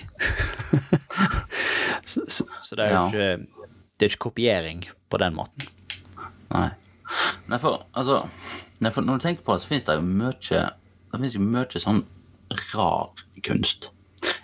så, 2.05 2.21
så, 2.29 2.45
så 2.62 2.76
det 2.79 2.87
er 2.87 2.93
jo 2.93 2.97
Ja. 2.97 3.07
ikke 3.07 3.47
Det 3.97 4.05
er 4.07 4.11
ikke 4.12 4.25
kopiering 4.29 4.83
på 5.09 5.19
den 5.23 5.35
måten. 5.38 5.69
Nei. 6.53 6.69
Nei, 7.49 7.59
for 7.62 7.87
altså 7.97 8.19
nei, 8.83 8.91
for 8.93 9.03
Når 9.07 9.17
du 9.19 9.23
tenker 9.25 9.45
på 9.47 9.55
det, 9.55 9.62
så 9.62 9.69
finnes 9.71 9.85
det 9.87 9.95
jo 9.97 10.03
mye 10.03 10.33
Det 10.43 11.15
finnes 11.21 11.37
jo 11.38 11.41
mye 11.45 11.81
sånn 11.83 12.03
rar 12.75 13.23
kunst. 13.47 13.88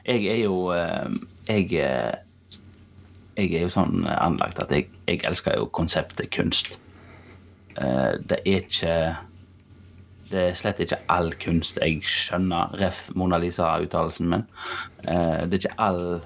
Jeg 0.06 0.24
er 0.30 0.40
jo 0.44 0.70
eh, 0.74 1.10
Jeg 1.50 1.68
eh, 1.82 2.14
Jeg 3.36 3.54
er 3.54 3.62
jo 3.64 3.72
sånn 3.72 4.02
anlagt 4.06 4.58
at 4.60 4.72
jeg, 4.74 4.88
jeg 5.08 5.22
elsker 5.24 5.56
jo 5.56 5.68
konseptet 5.72 6.30
kunst. 6.34 6.74
Eh, 7.76 8.18
Det 8.20 8.40
er 8.44 8.58
ikke 8.60 8.96
Det 10.32 10.40
er 10.48 10.54
slett 10.56 10.80
ikke 10.80 10.98
all 11.12 11.32
kunst 11.36 11.78
jeg 11.80 12.00
skjønner. 12.08 12.72
Ref. 12.80 13.10
Mona 13.14 13.38
Lisa-uttalelsen 13.38 14.28
min. 14.28 14.44
Eh, 15.08 15.46
Det 15.48 15.52
er 15.52 15.58
ikke 15.58 15.78
all 15.78 16.20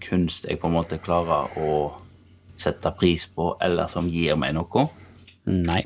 kunst 0.00 0.46
jeg 0.46 0.60
på 0.60 0.66
en 0.68 0.76
måte 0.76 0.98
klarer 1.02 1.50
å 1.58 1.92
sette 2.56 2.90
pris 2.96 3.26
på, 3.26 3.56
eller 3.60 3.86
som 3.86 4.08
gir 4.08 4.36
meg 4.36 4.54
noe. 4.54 4.86
Nei. 5.46 5.84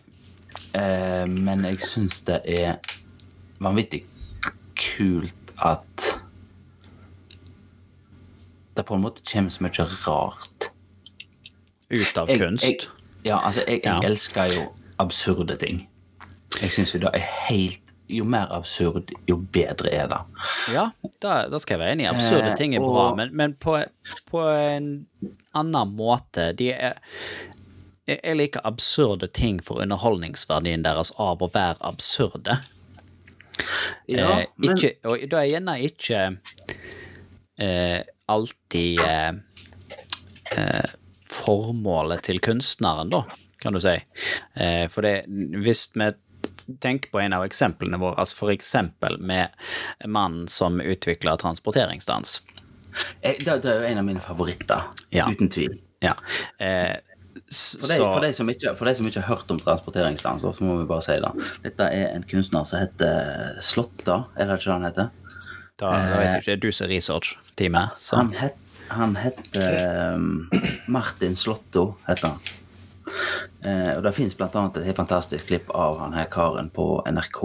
Eh, 0.74 1.26
men 1.26 1.64
jeg 1.64 1.80
syns 1.80 2.20
det 2.28 2.40
er 2.46 2.76
vanvittig 3.60 4.04
kult 4.76 5.54
at 5.62 6.19
det 8.80 8.86
på 8.88 8.96
en 8.96 9.04
måte 9.04 9.22
kommer 9.28 9.52
så 9.54 9.62
mye 9.66 9.86
rart. 10.06 10.70
Ut 11.90 12.18
av 12.18 12.28
Jeg- 12.30 12.38
kunst. 12.40 12.64
Jeg, 12.64 12.88
ja, 13.24 13.38
altså, 13.44 13.64
jeg, 13.66 13.80
jeg 13.84 13.92
Ja. 13.92 14.00
elsker 14.08 14.52
jo 14.54 14.66
absurde 14.98 15.56
ting. 15.60 15.86
Jeg 16.60 16.70
syns 16.70 16.92
jo 16.94 17.00
det 17.04 17.10
er 17.14 17.26
helt 17.48 17.80
Jo 18.10 18.24
mer 18.26 18.48
absurd, 18.50 19.12
jo 19.28 19.36
bedre 19.54 19.86
er 19.94 20.08
det. 20.10 20.16
Ja, 20.72 20.88
da, 21.22 21.44
da 21.48 21.58
skal 21.62 21.76
jeg 21.78 21.80
være 21.84 21.92
enig. 21.94 22.08
Absurde 22.10 22.48
Eh, 22.50 22.56
ting 22.58 22.74
er 22.74 22.80
og- 22.82 22.90
bra, 22.90 23.14
men, 23.14 23.30
men 23.36 23.52
på, 23.54 23.76
på 24.26 24.40
en 24.50 25.06
annen 25.54 25.92
måte 25.94 26.48
de 26.58 26.72
er, 26.72 26.96
jeg 28.08 28.18
jeg 28.24 28.36
liker 28.36 28.60
absurde 28.66 29.28
ting 29.32 29.60
for 29.62 29.78
underholdningsverdien 29.80 30.82
deres 30.82 31.12
av 31.22 31.38
å 31.38 31.52
være 31.54 31.76
absurde. 31.86 32.58
Ja, 34.08 34.40
eh, 34.40 34.46
men 34.56 34.74
ikke, 34.76 34.94
og 35.04 35.22
da 35.30 35.36
er 35.44 35.52
gjerne 35.52 35.78
ikke 35.86 36.24
eh, 37.60 38.02
alltid 38.30 39.00
eh, 39.04 39.32
eh, 40.56 40.90
formålet 41.30 42.24
til 42.26 42.40
kunstneren, 42.44 43.10
da, 43.12 43.24
kan 43.62 43.76
du 43.76 43.80
si. 43.82 43.96
Eh, 44.54 44.86
for 44.92 45.06
det, 45.06 45.14
hvis 45.62 45.88
vi 45.94 46.10
tenker 46.80 47.10
på 47.10 47.20
en 47.20 47.34
av 47.34 47.44
eksemplene 47.44 47.98
våre, 47.98 48.20
altså 48.22 48.44
for 48.44 48.54
eksempel 48.54 49.18
med 49.26 49.54
mannen 50.06 50.48
som 50.48 50.80
utvikla 50.80 51.36
transporteringsdans. 51.40 52.38
det, 53.22 53.36
det 53.46 53.70
er 53.70 53.82
jo 53.82 53.92
en 53.92 54.02
av 54.02 54.06
mine 54.06 54.22
favoritter. 54.24 54.90
Ja. 55.14 55.26
Uten 55.30 55.50
tvil. 55.50 55.78
Ja. 56.04 56.16
Eh, 56.58 56.96
For 57.50 57.88
de, 57.88 57.96
for, 57.98 58.22
de 58.22 58.30
som 58.34 58.50
ikke, 58.50 58.74
for 58.78 58.86
de 58.86 58.92
som 58.94 59.06
ikke 59.08 59.22
har 59.24 59.34
hørt 59.34 59.50
om 59.50 59.58
transporteringsdans, 59.58 60.42
så 60.42 60.66
må 60.66 60.76
vi 60.80 60.86
bare 60.86 61.02
si 61.02 61.16
det. 61.22 61.30
Dette 61.64 61.86
er 61.90 62.12
en 62.14 62.26
kunstner 62.30 62.66
som 62.68 62.82
heter 62.82 63.56
Slåtta, 63.64 64.20
er 64.36 64.46
det 64.50 64.58
ikke 64.60 64.68
det 64.68 64.76
han 64.76 64.86
heter? 64.86 65.08
Da, 65.80 65.90
da 65.96 66.20
vet 66.20 66.32
jeg 66.34 66.42
ikke, 66.44 66.58
du 66.62 66.70
som 66.72 66.86
er 66.86 66.94
research-teamet, 66.94 68.00
Han, 68.12 68.32
het, 68.38 68.56
han 68.92 69.16
heter 69.16 70.14
um, 70.14 70.48
Martin 70.92 71.36
Slotto, 71.38 71.94
heter 72.08 72.32
han. 72.34 72.56
Eh, 73.64 73.92
og 73.96 74.02
Det 74.06 74.14
fins 74.16 74.36
annet 74.40 74.76
et 74.80 74.88
helt 74.88 74.96
fantastisk 75.00 75.46
klipp 75.50 75.70
av 75.76 75.98
han 76.00 76.14
her 76.16 76.28
karen 76.32 76.70
på 76.72 77.02
NRK, 77.10 77.40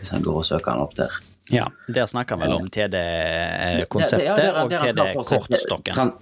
hvis 0.00 0.14
han 0.14 0.24
går 0.26 0.40
og 0.42 0.46
søker 0.48 0.72
han 0.74 0.82
opp 0.84 0.96
der. 0.98 1.12
ja, 1.50 1.64
der 1.88 2.06
snakker 2.06 2.36
han 2.36 2.44
vel 2.44 2.52
om 2.60 2.68
TD-konseptet 2.70 4.26
Ja, 4.26 4.36
ja, 4.38 4.64
og. 4.64 4.70
TD-kortstokken. 4.70 5.94
Tran 5.96 6.12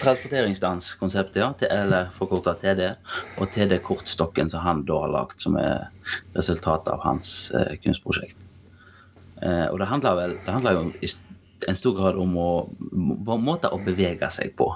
transporteringsdanskonseptet, 0.00 1.40
ja. 1.42 1.52
Eller 1.68 2.08
forkorta 2.14 2.54
TD. 2.56 2.94
Og 3.38 3.50
TD-kortstokken 3.52 4.48
som 4.50 4.64
han 4.64 4.84
da 4.88 5.02
har 5.04 5.12
lagd, 5.12 5.40
som 5.44 5.58
er 5.60 5.88
resultatet 6.36 6.92
av 6.94 7.04
hans 7.04 7.50
eh, 7.52 7.74
kunstprosjekt. 7.84 8.38
Eh, 9.42 9.66
og 9.70 9.78
det 9.78 9.86
handler 9.86 10.16
vel 10.18 10.32
Det 10.44 10.52
handler 10.52 10.72
jo 10.72 10.92
i 11.02 11.08
en 11.68 11.74
stor 11.78 11.94
grad 11.94 12.16
om 12.18 12.34
å, 12.38 12.48
må- 12.92 13.38
måter 13.42 13.72
å 13.74 13.78
bevege 13.84 14.28
seg 14.30 14.52
på. 14.56 14.68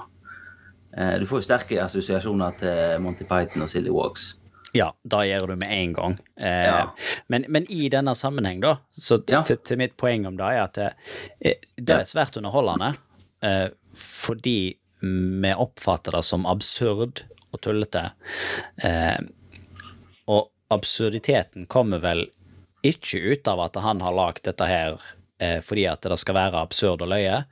Eh, 0.97 1.17
du 1.19 1.25
får 1.25 1.39
jo 1.41 1.45
sterke 1.47 1.81
assosiasjoner 1.83 2.57
til 2.59 2.99
Monty 3.01 3.23
Python 3.25 3.63
og 3.63 3.69
Silly 3.71 3.89
Walks. 3.89 4.33
Ja, 4.73 4.91
da 5.05 5.21
gjør 5.23 5.47
du 5.53 5.55
med 5.55 5.69
en 5.71 5.93
gang. 5.93 6.17
Eh, 6.37 6.65
Ja. 6.65 6.91
men, 7.29 7.45
men 7.47 7.65
i 7.71 7.89
denne 7.89 8.15
sammenheng, 8.15 8.59
da, 8.61 8.77
så 8.91 9.19
Ja. 9.29 9.41
til, 9.43 9.57
til 9.57 9.77
mitt 9.77 9.95
poeng 9.97 10.25
om 10.27 10.35
det 10.37 10.45
er 10.45 10.61
at 10.63 10.73
det, 10.73 10.93
eh, 11.41 11.53
det 11.77 11.89
er 11.99 12.03
svært 12.09 12.37
underholdende 12.37 12.95
eh, 13.43 13.69
fordi 13.93 14.75
vi 15.01 15.53
oppfatter 15.53 16.11
det 16.15 16.23
som 16.23 16.45
absurd 16.45 17.23
og 17.53 17.61
tullete. 17.61 18.11
Eh, 18.83 19.17
og 20.27 20.49
absurditeten 20.71 21.65
kommer 21.67 21.99
vel 22.01 22.25
ikke 22.83 23.21
ut 23.33 23.49
av 23.49 23.61
at 23.65 23.79
han 23.83 24.01
har 24.03 24.15
lagd 24.15 24.43
dette 24.47 24.67
her 24.67 24.97
eh, 25.41 25.59
fordi 25.63 25.85
at 25.89 26.05
det 26.05 26.19
skal 26.21 26.37
være 26.37 26.63
absurd 26.63 27.03
og 27.05 27.11
løye. 27.13 27.43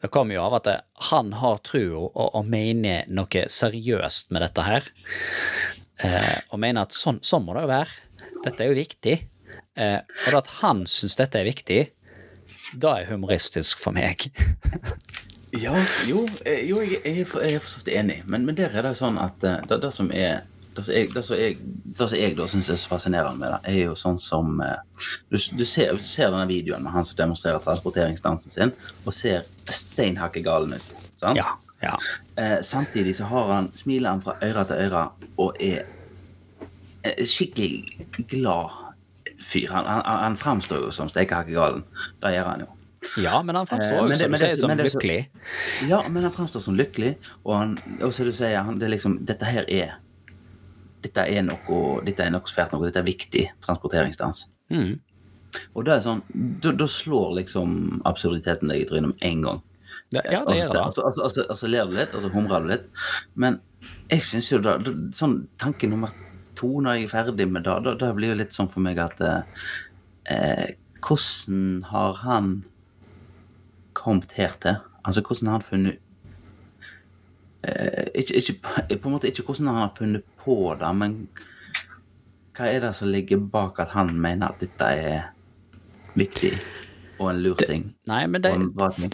Det 0.00 0.10
kommer 0.12 0.36
jo 0.36 0.44
av 0.46 0.58
at 0.60 0.70
han 1.10 1.32
har 1.40 1.62
trua 1.66 2.08
og, 2.08 2.26
og 2.26 2.48
mener 2.50 3.08
noe 3.10 3.46
seriøst 3.50 4.34
med 4.34 4.44
dette 4.46 4.66
her. 4.66 4.90
Eh, 6.00 6.36
og 6.50 6.60
mener 6.62 6.88
at 6.88 6.96
sånn, 6.96 7.20
sånn 7.22 7.46
må 7.46 7.56
det 7.56 7.66
jo 7.66 7.72
være. 7.74 8.28
Dette 8.44 8.64
er 8.64 8.70
jo 8.72 8.78
viktig. 8.80 9.16
Eh, 9.80 9.98
og 10.28 10.38
at 10.42 10.52
han 10.60 10.84
syns 10.90 11.18
dette 11.20 11.40
er 11.40 11.48
viktig, 11.48 11.80
da 12.80 12.98
er 13.00 13.10
humoristisk 13.10 13.80
for 13.82 13.96
meg. 13.96 14.28
Ja, 15.58 15.74
jo, 16.06 16.22
eh, 16.46 16.62
jo 16.68 16.78
jeg, 16.84 17.00
jeg, 17.04 17.26
jeg 17.26 17.54
er 17.56 17.62
for 17.62 17.72
så 17.72 17.80
vidt 17.80 17.88
enig, 17.98 18.20
men, 18.24 18.44
men 18.46 18.54
der 18.58 18.70
er 18.70 18.86
det 18.86 18.94
sånn 18.98 19.18
at 19.18 19.42
eh, 19.42 19.58
det, 19.66 19.80
det 19.82 19.90
som 19.94 20.10
er 20.14 20.44
det 20.76 20.84
som 20.84 20.94
jeg, 20.94 21.08
det 21.14 21.24
som 21.26 21.36
jeg, 21.36 21.56
det 21.98 22.06
som 22.08 22.18
jeg 22.20 22.36
da 22.38 22.46
syns 22.46 22.68
er 22.70 22.78
så 22.78 22.90
fascinerende 22.92 23.40
med 23.40 23.50
det, 23.50 23.72
er 23.72 23.88
jo 23.88 23.96
sånn 23.98 24.18
som 24.20 24.60
eh, 24.62 24.76
Du, 25.26 25.36
du, 25.58 25.64
ser, 25.66 25.96
du 25.98 26.06
ser 26.06 26.30
denne 26.30 26.46
videoen 26.46 26.84
med 26.84 26.94
han 26.94 27.06
som 27.06 27.18
demonstrerer 27.18 27.62
transporteringsdansen 27.64 28.54
sin, 28.54 28.74
og 29.04 29.16
ser 29.16 29.48
steinhakke 29.66 30.42
galen 30.46 30.76
ut. 30.78 30.94
Sant? 31.18 31.38
Ja, 31.38 31.56
ja. 31.82 31.96
Eh, 32.38 32.60
samtidig 32.62 33.16
så 33.18 33.26
har 33.30 33.50
han, 33.50 33.70
smiler 33.74 34.14
han 34.14 34.22
fra 34.22 34.36
øre 34.44 34.66
til 34.68 34.84
øre 34.86 35.06
og 35.40 35.58
er 35.58 35.88
skikkelig 37.26 38.28
glad 38.30 38.76
fyr. 39.40 39.70
Han, 39.72 39.86
han, 39.88 40.04
han 40.06 40.36
framstår 40.36 40.84
jo 40.84 40.92
som 40.94 41.08
steikehakkegalen. 41.10 41.82
Det 42.22 42.34
gjør 42.36 42.52
han 42.52 42.66
jo. 42.66 42.74
Ja, 43.16 43.42
men 43.42 43.56
han 43.56 43.66
framstår 43.66 44.10
eh, 44.10 44.16
som 44.18 44.32
det- 44.32 44.58
som 44.60 44.70
det 44.76 44.84
lykkelig. 44.90 45.28
Ja, 45.88 46.02
men 46.08 46.22
han 46.22 46.32
framstår 46.32 46.60
som 46.60 46.76
lykkelig, 46.76 47.16
og, 47.44 47.54
han, 47.56 47.78
og 48.02 48.12
så 48.12 48.24
du 48.24 48.32
sier 48.32 48.60
han, 48.62 48.78
det 48.78 48.90
liksom, 48.92 49.18
dette 49.24 49.44
her 49.48 49.64
er 49.68 49.96
dette 51.02 51.22
er, 51.32 51.40
noe, 51.42 52.02
dette 52.04 52.20
er 52.26 52.30
noe 52.34 52.44
svært 52.44 52.74
noe, 52.74 52.84
dette 52.84 53.00
er 53.00 53.06
viktig 53.06 53.46
transporteringsdans. 53.64 54.42
Mm. 54.70 54.98
Og 55.74 55.84
da 55.86 55.94
er 55.96 56.02
sånn, 56.04 56.20
da, 56.60 56.74
slår 56.86 57.38
liksom 57.40 58.02
absurditeten 58.04 58.68
deg 58.68 58.82
i 58.82 58.88
trynet 58.90 59.14
med 59.14 59.24
en 59.30 59.40
gang. 59.46 59.62
Det, 60.12 60.20
ja, 60.30 60.42
det 60.44 60.58
gjør 60.58 60.72
det. 60.74 60.82
Altså, 60.82 61.00
så- 61.14 61.24
og 61.24 61.30
så- 61.32 61.46
og 61.48 61.56
så 61.56 61.70
ler 61.70 61.86
du 61.86 61.92
litt, 61.96 62.12
og 62.14 62.20
så 62.20 62.28
humrer 62.34 62.60
du 62.60 62.68
litt. 62.68 62.84
Men 63.34 63.60
jeg 64.10 64.20
syns 64.20 64.50
jo 64.52 64.58
da, 64.58 64.76
da 64.76 64.90
sånn 65.16 65.46
Tanke 65.58 65.88
nummer 65.88 66.10
to 66.54 66.66
når 66.80 66.96
jeg 67.00 67.04
er 67.04 67.08
ferdig 67.24 67.48
med 67.50 67.64
det, 67.64 67.82
da, 67.84 67.94
da 67.94 68.12
blir 68.12 68.28
jo 68.28 68.34
litt 68.34 68.50
sånn 68.52 68.68
for 68.70 68.80
meg 68.80 68.98
at 68.98 69.18
eh, 69.20 69.42
eh, 70.26 70.74
Hvordan 71.00 71.82
har 71.84 72.12
han 72.14 72.64
kommet 74.00 74.32
her 74.36 74.56
til? 74.62 74.80
Altså, 75.04 75.22
hvordan 75.24 75.50
har 75.50 75.58
han 75.58 75.66
funnet 75.66 75.96
eh, 77.68 78.08
ikke, 78.14 78.40
ikke, 78.40 78.58
på 79.02 79.08
en 79.08 79.14
måte 79.14 79.30
ikke 79.30 79.46
hvordan 79.46 79.70
han 79.70 79.80
har 79.84 79.94
funnet 79.96 80.26
på 80.40 80.58
det, 80.80 80.92
men 80.96 81.16
hva 82.56 82.68
er 82.68 82.84
det 82.84 82.92
som 82.98 83.08
ligger 83.08 83.40
bak 83.52 83.80
at 83.80 83.94
han 83.94 84.12
mener 84.20 84.52
at 84.52 84.60
dette 84.60 84.90
er 85.00 85.30
viktig 86.18 86.52
og 87.20 87.30
en 87.30 87.40
lur 87.44 87.56
ting? 87.60 87.90
Nei, 88.08 88.24
men 88.26 88.44
det. 88.44 88.52
Eh, 88.52 89.08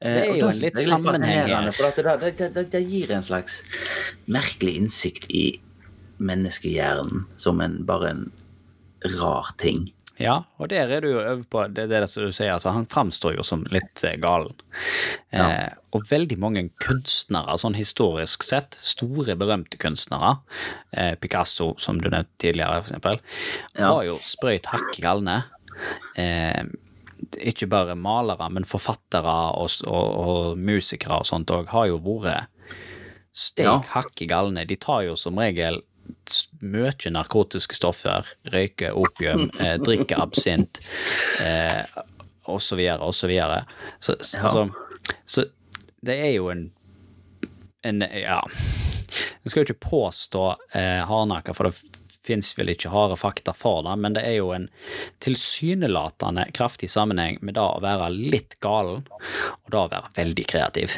det 0.00 0.12
er 0.26 0.36
jo 0.40 0.50
en 0.50 0.60
litt 0.60 0.76
jeg 0.76 0.84
er 0.84 0.90
sammenheng 0.90 1.40
her. 1.48 1.70
det, 1.70 2.04
det, 2.04 2.34
det, 2.38 2.50
det, 2.56 2.66
det 2.74 2.84
gir 2.88 3.14
en 3.16 3.24
slags 3.24 3.62
merkelig 4.28 4.76
innsikt 4.82 5.28
i 5.28 5.46
menneskehjernen 6.20 7.24
som 7.40 7.60
en, 7.64 7.80
bare 7.88 8.12
en 8.12 8.26
rar 9.16 9.54
ting. 9.60 9.88
Ja, 10.20 10.34
og 10.60 10.68
der 10.68 10.90
er 10.92 11.00
du 11.00 11.08
jo 11.14 11.20
over 11.22 11.44
på 11.48 11.62
det, 11.72 11.86
det 11.88 12.02
som 12.12 12.26
du 12.26 12.32
sier, 12.36 12.52
altså 12.52 12.74
han 12.76 12.84
framstår 12.92 13.38
jo 13.38 13.44
som 13.46 13.62
litt 13.72 14.02
galen. 14.20 14.20
galen. 14.20 14.60
Eh, 15.32 15.70
og 15.96 16.04
veldig 16.10 16.36
mange 16.38 16.66
kunstnere, 16.84 17.56
sånn 17.58 17.74
historisk 17.78 18.44
sett, 18.44 18.76
store 18.76 19.34
berømte 19.40 19.78
kunstnere, 19.80 20.36
eh, 20.92 21.14
Picasso, 21.16 21.72
som 21.80 21.98
du 21.98 22.10
nevnte 22.10 22.36
tidligere, 22.38 22.82
for 22.82 22.90
eksempel, 22.92 23.20
Ja. 23.78 23.90
var 23.94 24.04
jo 24.04 24.18
sprøyt 24.20 24.66
hakk 24.66 25.00
galne. 25.00 25.44
Eh, 26.16 26.64
ikke 27.40 27.68
bare 27.68 27.96
malere, 27.96 28.50
men 28.52 28.64
forfattere 28.64 29.34
og, 29.56 29.70
og, 29.86 30.14
og 30.28 30.58
musikere 30.58 31.20
og 31.20 31.26
sånt 31.28 31.46
òg 31.50 31.68
har 31.72 31.86
jo 31.88 31.98
vært 31.98 32.46
steik 33.32 33.64
Ja. 33.64 33.78
hakk 33.94 34.14
galne. 34.28 34.66
De 34.66 34.76
tar 34.76 35.04
jo 35.04 35.16
som 35.16 35.36
regel 35.38 35.80
mye 36.60 37.12
narkotiske 37.14 37.76
stoffer, 37.78 38.26
røyker 38.52 38.96
opium, 38.98 39.48
eh, 39.62 39.76
drikker 39.82 40.20
absint, 40.22 40.82
eh, 41.44 41.82
så 42.58 42.76
videre, 42.76 43.06
og 43.06 43.14
så 43.14 43.30
videre. 43.30 43.64
Så, 44.02 44.16
Ja. 44.34 44.42
altså, 44.48 44.68
så 45.24 45.44
det 46.02 46.18
er 46.18 46.32
jo 46.34 46.50
en 46.50 46.70
en, 47.82 48.00
ja 48.00 48.42
Jeg 49.40 49.50
skal 49.52 49.62
jo 49.62 49.68
ikke 49.70 49.88
påstå 49.88 50.44
eh, 50.76 51.00
hardnakka, 51.08 51.54
for 51.56 51.70
det 51.70 52.00
fins 52.26 52.52
vel 52.58 52.68
ikke 52.74 52.92
harde 52.92 53.16
fakta 53.16 53.54
for 53.56 53.80
det, 53.86 53.94
men 53.98 54.14
det 54.14 54.22
er 54.28 54.36
jo 54.36 54.50
en 54.52 54.68
tilsynelatende 55.24 56.44
kraftig 56.54 56.90
sammenheng 56.92 57.38
med 57.40 57.56
det 57.56 57.64
å 57.64 57.80
være 57.82 58.10
litt 58.12 58.58
galen, 58.62 59.06
og 59.08 59.72
det 59.72 59.80
å 59.80 59.88
være 59.90 60.12
veldig 60.18 60.44
kreativ. 60.52 60.94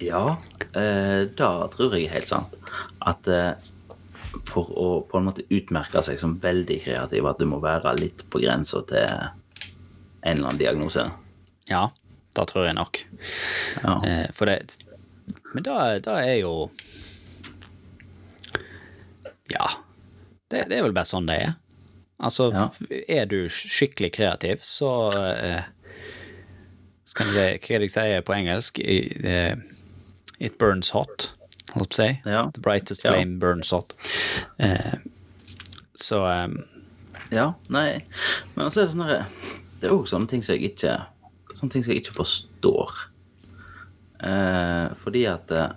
Ja, 0.00 0.36
eh, 0.78 1.26
da 1.36 1.50
tror 1.74 1.96
jeg 1.96 2.06
er 2.06 2.14
helt 2.14 2.30
sant. 2.30 2.54
At 3.06 3.28
eh, 3.30 3.52
for 4.50 4.68
å 4.76 4.86
på 5.08 5.18
en 5.20 5.28
måte 5.28 5.44
utmerke 5.54 6.02
seg 6.04 6.18
som 6.20 6.36
veldig 6.42 6.80
kreativ, 6.84 7.26
at 7.30 7.38
du 7.40 7.46
må 7.48 7.60
være 7.62 7.94
litt 8.00 8.24
på 8.30 8.40
grensa 8.42 8.82
til 8.88 9.06
en 9.06 10.32
eller 10.32 10.48
annen 10.48 10.58
diagnose. 10.60 11.06
Ja, 11.70 11.86
det 12.36 12.48
tror 12.50 12.66
jeg 12.66 12.76
nok. 12.76 13.00
Ja. 13.82 13.94
Eh, 14.04 14.26
for 14.36 14.50
det 14.50 14.76
Men 15.54 15.62
da, 15.66 15.98
da 16.04 16.18
er 16.22 16.40
jo 16.42 16.68
Ja. 19.50 19.68
Det, 20.50 20.66
det 20.70 20.78
er 20.78 20.84
vel 20.86 20.94
bare 20.94 21.08
sånn 21.08 21.26
det 21.30 21.38
er. 21.42 21.54
Altså, 22.22 22.50
Ja. 22.54 22.68
er 23.08 23.26
du 23.28 23.48
skikkelig 23.52 24.12
kreativ, 24.16 24.62
så 24.64 24.90
eh, 25.36 25.62
Skal 27.06 27.26
vi 27.26 27.32
si 27.32 27.38
Hva 27.38 27.74
er 27.76 27.78
det 27.82 27.86
jeg 27.88 27.94
sier 27.94 28.22
på 28.26 28.34
engelsk? 28.34 28.78
Eh, 28.82 29.56
it 30.38 30.56
burns 30.58 30.90
hot, 30.90 31.30
holdt 31.80 31.92
på 31.92 31.96
å 31.96 32.00
si. 32.00 32.08
Ja. 32.28 32.44
The 32.54 32.62
brightest 32.64 33.04
flame 33.06 33.38
burns 33.42 33.72
hot. 33.74 33.94
Eh, 34.62 34.96
så 35.96 36.22
um, 36.26 36.58
Ja, 37.32 37.52
nei. 37.72 38.02
Men 38.54 38.66
altså 38.66 38.82
er 38.82 38.88
det 38.88 38.94
sånn 38.94 39.06
herre 39.06 39.22
Det 39.80 39.88
er 39.88 39.94
òg 39.96 40.04
sånne 40.10 40.28
ting 40.30 40.44
som 40.44 40.54
jeg 40.56 40.74
ikke 40.74 40.98
Sånne 41.56 41.72
ting 41.72 41.84
som 41.86 41.94
jeg 41.94 42.02
ikke 42.02 42.18
forstår. 42.18 42.98
Eh, 44.20 44.90
fordi 45.00 45.22
at 45.30 45.52
eh, 45.56 45.70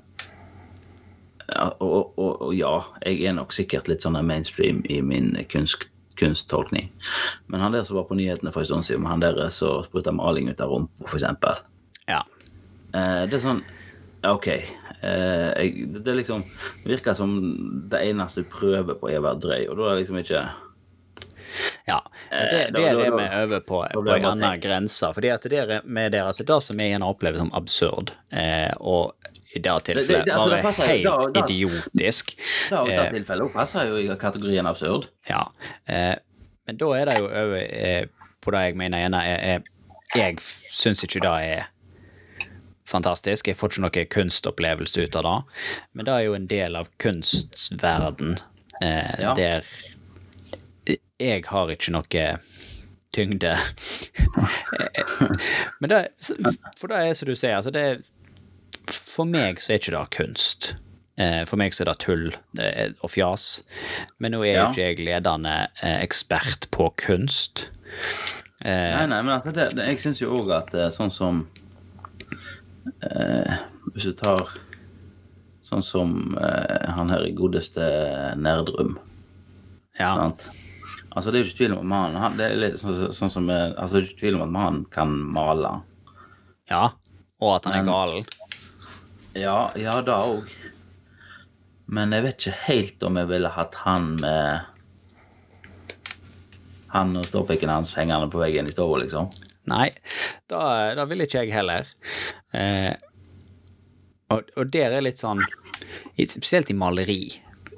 ja, 1.50 1.70
og, 1.80 2.12
og, 2.20 2.42
og 2.50 2.52
ja, 2.56 2.74
jeg 3.06 3.24
er 3.30 3.38
nok 3.38 3.56
sikkert 3.56 3.88
litt 3.88 4.04
sånn 4.04 4.20
mainstream 4.28 4.82
i 4.92 5.00
min 5.02 5.32
kunst, 5.52 5.88
kunsttolkning. 6.20 6.92
Men 7.48 7.64
han 7.64 7.74
der 7.76 7.88
som 7.88 7.96
var 7.98 8.10
på 8.10 8.18
nyhetene 8.20 8.52
for 8.52 8.64
en 8.66 8.70
stund 8.70 8.88
siden, 8.90 9.08
han 9.10 9.24
der 9.24 9.40
som 9.56 9.80
spruta 9.88 10.12
maling 10.16 10.52
ut 10.52 10.62
av 10.62 10.76
rumpa, 10.76 11.08
eksempel. 11.08 11.64
ja. 12.12 12.22
Eh, 12.92 13.24
det 13.30 13.38
er 13.38 13.44
sånn 13.44 13.64
OK. 14.28 14.48
Eh, 15.02 15.70
det 16.04 16.16
liksom 16.18 16.42
det 16.86 16.92
virker 16.98 17.14
som 17.16 17.36
det 17.90 18.02
eneste 18.10 18.44
du 18.44 18.50
prøver 18.52 18.98
på, 19.00 19.08
er 19.12 19.22
å 19.22 19.28
være 19.30 19.40
drøy, 19.46 19.62
og 19.72 19.78
da 19.80 19.86
er 19.92 19.96
det 19.96 20.02
liksom 20.04 20.20
ikke 20.24 20.42
Ja, 21.88 22.02
det, 22.30 22.38
Eh, 22.38 22.50
det 22.52 22.84
er 22.84 22.98
det 23.00 23.12
vi 23.16 23.28
øver 23.42 23.60
på 23.66 23.80
på 23.94 24.04
en 24.16 24.26
annen 24.26 24.60
grense. 24.62 25.08
Fordi 25.16 25.32
at 25.34 25.42
det 25.50 25.80
med 25.86 26.12
det 26.12 26.22
at 26.22 26.38
det 26.38 26.60
som 26.64 26.78
jeg 26.78 26.92
gjerne 26.94 27.08
opplever 27.10 27.38
som 27.42 27.50
absurd, 27.58 28.12
eh, 28.32 28.72
og 28.80 29.16
i 29.56 29.60
det 29.60 29.64
det- 29.64 29.84
tilfellet 29.96 30.26
det- 30.26 30.34
altså, 30.34 30.50
det 30.50 30.64
bare 30.64 30.88
helt 30.88 31.38
idiotisk. 31.38 32.36
I 32.72 32.86
det 32.92 33.12
tilfellet 33.14 33.54
passer 33.54 33.88
jo 33.88 33.96
i 33.98 34.16
kategorien 34.16 34.68
absurd. 34.68 35.08
Ja, 35.28 35.48
eh, 35.88 36.16
men 36.68 36.78
da 36.78 36.86
er 36.94 37.06
det 37.06 37.18
jo 37.18 37.26
over 37.26 38.10
på 38.42 38.52
det 38.52 38.62
jeg 38.66 38.76
mener 38.76 38.98
gjerne 39.00 39.24
er, 39.26 39.62
Jeg 40.16 40.36
syns 40.38 41.04
ikke 41.04 41.22
det 41.22 41.34
er 41.58 41.66
fantastisk. 42.90 43.48
Jeg 43.52 43.58
får 43.60 43.72
ikke 43.76 43.84
noe 43.86 44.06
kunstopplevelse 44.18 45.06
ut 45.06 45.16
av 45.20 45.28
det. 45.28 45.38
Men 45.94 46.06
det 46.10 46.14
er 46.18 46.26
jo 46.28 46.36
en 46.38 46.48
del 46.50 46.76
av 46.80 46.90
kunstverden 47.02 48.36
eh, 48.82 49.16
Ja. 49.22 49.34
der 49.38 49.64
jeg 51.20 51.44
har 51.52 51.68
ikke 51.74 51.92
noe 51.92 52.26
tyngde. 53.14 53.52
men 55.80 55.90
det 55.92 56.00
For 56.80 56.88
det 56.92 57.00
er 57.10 57.14
som 57.18 57.28
du 57.30 57.36
sier, 57.36 57.58
altså 57.58 57.74
det 57.76 58.02
For 58.90 59.28
meg 59.30 59.60
så 59.62 59.74
er 59.76 59.82
ikke 59.82 59.96
det 59.98 60.06
kunst. 60.16 60.70
Eh, 61.20 61.44
For 61.50 61.60
meg 61.62 61.76
så 61.76 61.84
er 61.84 61.92
det 61.92 61.98
tull 62.06 62.30
og 63.04 63.10
fjas. 63.12 63.60
Men 64.18 64.34
nå 64.34 64.42
er 64.46 64.54
jo 64.54 64.56
Ja. 64.62 64.70
ikke 64.72 64.88
jeg 64.88 65.04
ledende 65.06 65.56
eh, 65.84 66.00
ekspert 66.06 66.70
på 66.72 66.90
kunst. 66.98 67.68
Eh, 68.64 68.96
Nei, 68.96 69.06
nei, 69.12 69.22
men 69.24 69.54
det, 69.56 69.70
det, 69.78 69.86
jeg 69.92 70.00
syns 70.04 70.22
jo 70.24 70.34
òg 70.40 70.50
at 70.56 70.74
sånn 70.96 71.12
som 71.14 71.46
eh, 73.06 73.60
Hvis 73.94 74.10
du 74.10 74.14
tar 74.18 74.50
sånn 75.66 75.84
som 75.86 76.38
eh, 76.40 76.90
han 76.96 77.12
her 77.14 77.28
i 77.28 77.36
godeste 77.38 77.86
Nerdrum 78.40 78.98
ja. 80.00 80.16
sant? 80.16 80.46
Altså, 81.10 81.32
det 81.32 81.40
er 81.40 81.44
jo 81.44 81.50
ikke 81.50 81.60
tvil 81.64 81.76
om 81.76 81.82
at 81.84 81.90
mannen 81.92 82.22
han 82.22 82.38
Det 82.38 82.46
er 82.46 82.60
litt 82.62 82.80
sånn, 82.82 83.10
sånn 83.16 83.34
som 83.34 83.50
eh, 83.50 83.72
Altså, 83.76 83.98
det 83.98 84.02
er 84.02 84.10
ikke 84.10 84.22
tvil 84.24 84.40
om 84.40 84.46
at 84.48 84.56
mannen 84.56 84.84
kan 84.94 85.14
male. 85.38 85.80
ja. 86.72 86.90
Og 87.40 87.54
at 87.56 87.70
han 87.70 87.78
er 87.78 87.86
gal. 87.88 88.18
Ja, 89.40 89.70
ja, 89.80 89.94
da 90.04 90.18
òg. 90.28 90.50
Men 91.88 92.12
jeg 92.12 92.26
vet 92.26 92.42
ikke 92.42 92.64
helt 92.66 93.06
om 93.08 93.16
jeg 93.16 93.30
ville 93.30 93.52
hatt 93.54 93.78
han 93.86 94.10
med 94.20 94.66
Han 96.92 97.16
og 97.16 97.24
ståpikken 97.30 97.72
hans 97.72 97.94
hengende 97.96 98.28
på 98.34 98.42
veggen 98.42 98.68
i 98.68 98.74
stua, 98.74 98.98
liksom. 99.04 99.30
Nei, 99.70 99.90
da, 100.50 100.62
da 100.98 101.06
vil 101.10 101.26
ikke 101.26 101.44
jeg 101.44 101.54
heller. 101.54 101.90
Eh, 102.58 102.94
og, 104.34 104.50
og 104.58 104.72
der 104.74 104.94
er 104.94 105.06
litt 105.06 105.22
sånn 105.22 105.42
Spesielt 106.20 106.70
i 106.70 106.76
maleri, 106.76 107.30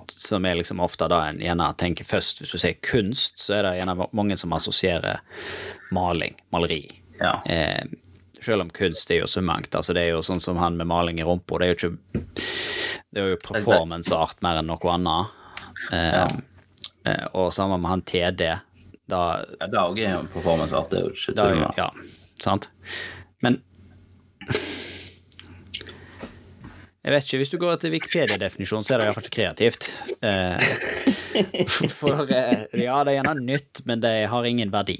som 0.09 0.45
er 0.49 0.57
liksom 0.57 0.81
ofte 0.81 1.05
da 1.11 1.19
en 1.29 1.37
gjerne 1.39 1.67
tenker 1.77 2.07
først 2.07 2.41
Hvis 2.41 2.53
du 2.55 2.59
sier 2.59 2.79
kunst, 2.83 3.37
så 3.39 3.59
er 3.59 3.67
det 3.67 3.75
gjerne 3.77 4.07
mange 4.17 4.37
som 4.39 4.55
assosierer 4.57 5.21
maling, 5.93 6.35
maleri. 6.53 6.83
Ja. 7.21 7.35
Eh, 7.45 7.85
selv 8.41 8.65
om 8.65 8.71
kunst 8.73 9.11
er 9.11 9.21
jo 9.21 9.27
så 9.29 9.43
mangt. 9.45 9.75
Altså 9.75 9.93
det 9.93 10.07
er 10.07 10.15
jo 10.15 10.23
sånn 10.25 10.41
som 10.41 10.57
han 10.57 10.79
med 10.79 10.89
maling 10.89 11.21
i 11.21 11.27
rumpa. 11.27 11.59
Det 11.61 11.67
er 11.67 11.73
jo 11.73 11.77
ikke 11.77 12.33
Det 13.11 13.21
er 13.21 13.33
jo 13.33 13.41
performance 13.43 14.15
art 14.15 14.39
mer 14.41 14.61
enn 14.61 14.69
noe 14.71 14.93
annet. 14.93 15.37
Eh, 15.91 16.23
eh, 17.11 17.25
og 17.35 17.51
sammen 17.53 17.81
med 17.83 17.91
han 17.91 18.05
TD. 18.07 18.47
Da 19.11 19.21
Ja, 19.59 19.83
òg 19.83 19.99
er 19.99 20.15
jo 20.15 20.21
en 20.23 20.31
performance 20.31 20.75
art, 20.77 20.91
det 20.91 21.01
er 21.01 21.07
jo 21.09 21.15
ikke 21.15 21.35
tull 21.37 21.63
ja, 21.77 21.89
sant? 22.41 22.69
Men 23.43 23.59
Jeg 27.01 27.13
vet 27.15 27.25
ikke, 27.25 27.39
Hvis 27.41 27.51
du 27.51 27.57
går 27.61 27.79
til 27.81 27.93
Wikipedia-definisjonen, 27.95 28.85
så 28.85 28.93
er 28.93 29.01
det 29.01 29.07
iallfall 29.09 29.25
ikke 29.25 29.37
kreativt. 29.39 29.87
Eh, 30.21 30.61
for 31.97 32.29
eh, 32.29 32.67
ja, 32.77 32.99
det 33.01 33.15
er 33.15 33.17
gjerne 33.17 33.35
nytt, 33.41 33.81
men 33.89 34.03
det 34.03 34.13
har 34.29 34.45
ingen 34.45 34.73
verdi. 34.73 34.99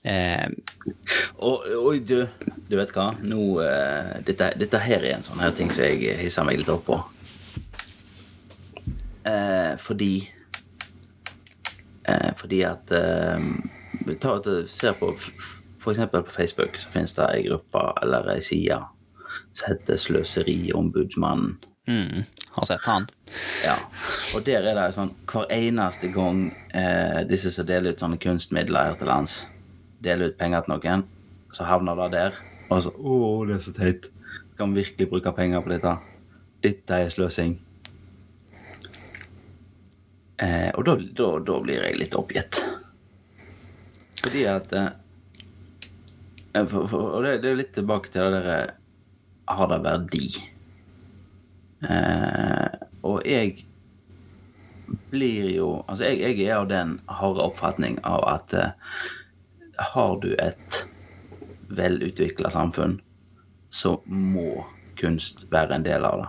Eh, 0.00 0.48
Og, 1.40 1.64
og 1.76 2.00
du, 2.08 2.24
du 2.68 2.76
vet 2.76 2.92
hva? 2.96 3.10
Nå, 3.24 3.40
uh, 3.60 4.16
dette, 4.26 4.50
dette 4.60 4.80
her 4.84 5.04
er 5.04 5.16
en 5.18 5.24
sånn 5.24 5.40
her 5.40 5.52
ting 5.56 5.70
som 5.72 5.86
jeg 5.88 6.18
hisser 6.20 6.44
meg 6.44 6.60
litt 6.60 6.72
opp 6.72 6.84
på. 6.88 6.98
Eh, 9.28 9.76
fordi 9.80 10.12
eh, 12.10 12.30
Fordi 12.36 12.62
at 12.66 12.92
eh, 12.96 13.48
vi 14.06 14.16
tar, 14.20 14.42
ser 14.68 14.96
på 14.98 15.12
f.eks. 15.80 16.00
På 16.12 16.22
Facebook 16.28 16.76
så 16.76 16.90
finnes 16.92 17.14
det 17.16 17.26
ei 17.32 17.44
gruppe 17.48 17.84
eller 18.02 18.34
ei 18.34 18.40
side 18.44 18.76
som 19.52 19.70
heter 19.70 19.96
Sløseriombudsmannen. 19.96 21.56
mm, 21.88 22.22
har 22.50 22.66
sett 22.66 22.84
han. 22.84 23.06
Ja, 23.64 23.76
og 24.36 24.44
der 24.46 24.66
er 24.66 24.76
det 24.76 24.90
sånn 24.94 25.10
hver 25.30 25.48
eneste 25.54 26.10
gang 26.12 26.50
eh, 26.74 27.22
disse 27.30 27.50
som 27.54 27.66
deler 27.66 27.94
ut 27.94 28.02
sånne 28.02 28.18
kunstmidler 28.20 28.90
her 28.90 28.98
til 29.00 29.10
lands, 29.10 29.46
deler 30.04 30.30
ut 30.30 30.38
penger 30.38 30.66
til 30.66 30.74
noen, 30.76 31.06
så 31.54 31.66
havner 31.66 31.98
det 32.04 32.10
der. 32.14 32.38
Og 32.70 32.84
så 32.84 32.92
Å, 32.94 33.16
det 33.48 33.56
er 33.56 33.64
så 33.64 33.74
teit. 33.74 34.10
Kan 34.58 34.74
vi 34.74 34.84
virkelig 34.84 35.08
bruke 35.10 35.32
penger 35.34 35.64
på 35.64 35.72
dette? 35.72 35.96
Dette 36.62 37.00
er 37.02 37.10
sløsing. 37.10 37.56
Eh, 40.40 40.70
og 40.74 40.84
da, 40.88 40.96
da, 40.96 41.28
da 41.44 41.58
blir 41.60 41.82
jeg 41.84 41.98
litt 42.00 42.16
oppgitt. 42.16 42.62
Fordi 44.22 44.44
at 44.48 44.72
eh, 44.76 44.90
for, 46.66 46.86
for, 46.88 47.10
Og 47.18 47.24
det, 47.24 47.40
det 47.44 47.50
er 47.50 47.60
litt 47.60 47.74
tilbake 47.76 48.12
til 48.12 48.34
det 48.34 48.40
der 48.44 48.72
Har 49.48 49.70
det 49.70 49.78
verdi? 49.84 50.26
Eh, 51.88 52.66
og 53.08 53.22
jeg 53.24 53.66
blir 55.12 55.48
jo 55.54 55.68
Altså, 55.86 56.10
jeg, 56.10 56.20
jeg 56.40 56.48
er 56.48 56.58
av 56.58 56.68
den 56.72 56.98
harde 57.08 57.44
oppfatning 57.44 58.00
av 58.04 58.26
at 58.28 58.56
eh, 58.56 58.72
har 59.92 60.18
du 60.20 60.34
et 60.36 60.82
velutvikla 61.72 62.50
samfunn, 62.52 62.98
så 63.72 63.94
må 64.04 64.66
kunst 65.00 65.46
være 65.52 65.78
en 65.78 65.86
del 65.86 66.04
av 66.04 66.18
det. 66.20 66.28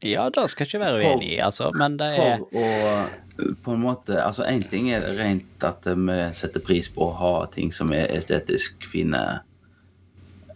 Ja, 0.00 0.30
det 0.32 0.46
skal 0.48 0.64
jeg 0.64 0.74
ikke 0.74 0.84
være 0.84 1.00
uenig 1.02 1.34
i, 1.34 1.40
altså, 1.44 1.68
men 1.76 1.98
det 2.00 2.06
er 2.16 2.38
For 2.40 2.56
å 2.56 2.64
eh, 2.64 3.18
på 3.64 3.74
en 3.74 3.82
måte 3.82 4.16
Altså, 4.20 4.46
én 4.48 4.62
ting 4.68 4.88
er 4.92 5.04
rent 5.18 5.64
at 5.64 5.84
vi 5.84 6.16
setter 6.36 6.64
pris 6.64 6.88
på 6.92 7.04
å 7.04 7.16
ha 7.18 7.32
ting 7.52 7.72
som 7.72 7.92
er 7.96 8.08
estetisk 8.16 8.86
fine 8.88 9.20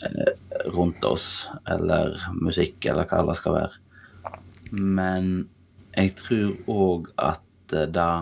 eh, 0.01 0.33
rundt 0.73 1.05
oss, 1.05 1.51
eller 1.69 2.17
musikk, 2.41 2.85
eller 2.89 3.09
hva 3.09 3.21
det 3.29 3.37
skal 3.41 3.57
være. 3.59 4.33
Men 4.73 5.31
jeg 5.95 6.15
tror 6.19 6.57
òg 6.71 7.13
at 7.21 7.77
eh, 7.77 7.89
det 7.89 8.13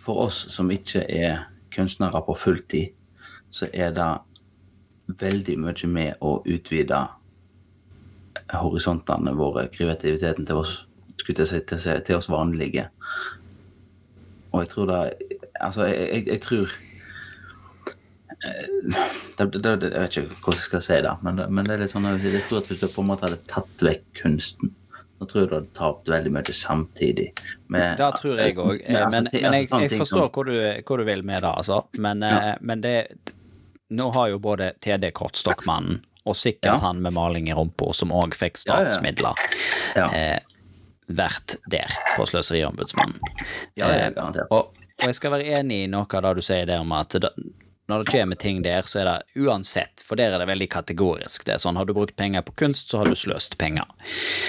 For 0.00 0.16
oss 0.24 0.46
som 0.48 0.70
ikke 0.72 1.02
er 1.04 1.42
kunstnere 1.74 2.22
på 2.24 2.32
fulltid, 2.32 2.94
så 3.52 3.66
er 3.68 3.92
det 3.92 4.08
veldig 5.20 5.56
mye 5.60 5.90
med 5.92 6.22
å 6.24 6.38
utvide 6.48 7.02
horisontene 8.58 9.34
våre, 9.38 9.68
kreativiteten 9.72 10.46
til 10.46 10.56
oss, 10.62 10.86
skulle 11.20 11.46
si, 11.46 11.60
til, 11.68 11.78
til 12.06 12.16
oss 12.16 12.30
vanlige. 12.32 12.88
Og 14.52 14.64
jeg 14.64 14.68
tror 14.72 14.86
da 14.90 15.02
Altså, 15.60 15.84
jeg, 15.84 16.06
jeg, 16.08 16.22
jeg 16.26 16.40
tror 16.40 16.70
eh, 18.46 18.68
det, 19.36 19.46
det, 19.52 19.72
det, 19.82 19.90
Jeg 19.92 20.00
vet 20.00 20.16
ikke 20.16 20.38
hvordan 20.40 20.56
jeg 20.56 20.64
skal 20.64 20.82
si 20.86 20.96
det, 21.04 21.14
men, 21.22 21.36
det, 21.36 21.48
men 21.52 21.66
det 21.68 21.74
er 21.74 21.82
litt 21.82 21.92
sånn 21.92 22.08
at 22.08 22.24
jeg 22.24 22.40
tror 22.48 22.62
at 22.62 22.70
hvis 22.70 22.80
du 22.80 22.86
på 22.88 23.04
en 23.04 23.10
måte 23.10 23.26
hadde 23.28 23.42
tatt 23.50 23.84
vekk 23.84 24.06
kunsten, 24.22 24.72
så 25.20 25.28
tror 25.28 25.42
jeg 25.42 25.50
du 25.50 25.54
hadde 25.58 25.74
tapt 25.76 26.08
veldig 26.08 26.32
mye 26.32 26.54
samtidig. 26.56 27.26
Med, 27.68 27.98
Det 28.00 28.08
tror 28.22 28.40
jeg 28.40 28.56
òg, 28.56 28.78
altså, 28.80 29.10
men, 29.12 29.28
men 29.28 29.56
jeg, 29.58 29.66
altså, 29.68 29.80
jeg 29.84 29.98
forstår 30.00 30.24
som- 30.24 30.32
hvor 30.32 30.48
du, 30.48 30.56
hvor 30.88 30.96
du 30.96 31.04
vil 31.10 31.24
med 31.28 31.44
det, 31.44 31.52
altså. 31.52 31.82
Men, 31.98 32.24
ja. 32.24 32.54
men 32.60 32.80
det 32.80 32.96
Nå 33.90 34.04
har 34.14 34.28
jo 34.30 34.38
både 34.38 34.72
TD 34.80 35.08
Kortstokkmannen 35.12 35.96
og 36.24 36.36
sikkert 36.36 36.74
Ja. 36.74 36.76
han 36.84 37.02
med 37.02 37.12
maling 37.16 37.48
i 37.48 37.56
rumpa, 37.56 37.92
som 37.96 38.12
òg 38.12 38.34
fikk 38.34 38.60
statsmidler. 38.60 39.34
ja, 39.96 40.06
ja. 40.06 40.10
eh, 40.12 40.40
vært 41.10 41.56
der 41.66 41.90
på 42.16 42.26
Sløseriombudsmannen. 42.26 43.18
Ja, 43.74 43.88
ja, 43.88 44.10
Eh, 44.14 44.44
og 44.50 44.76
og 45.00 45.08
jeg 45.08 45.16
skal 45.16 45.32
være 45.32 45.58
enig 45.60 45.84
i 45.84 45.90
noe 45.90 46.04
av 46.04 46.24
det 46.26 46.34
du 46.36 46.44
sier 46.44 46.66
der 46.68 46.82
om 46.82 46.92
at 46.92 47.16
da, 47.22 47.30
når 47.90 48.04
det 48.04 48.12
kommer 48.12 48.38
ting 48.38 48.60
der, 48.62 48.84
så 48.86 49.00
er 49.00 49.08
det 49.08 49.42
uansett, 49.42 50.02
for 50.06 50.20
der 50.20 50.34
er 50.34 50.42
det 50.42 50.46
veldig 50.50 50.68
kategorisk. 50.70 51.46
Det 51.46 51.54
er 51.56 51.62
sånn, 51.62 51.78
Har 51.80 51.88
du 51.88 51.94
brukt 51.96 52.14
penger 52.16 52.44
på 52.46 52.52
kunst, 52.52 52.90
så 52.92 53.00
har 53.00 53.08
du 53.08 53.16
sløst 53.18 53.56
penger. 53.58 53.88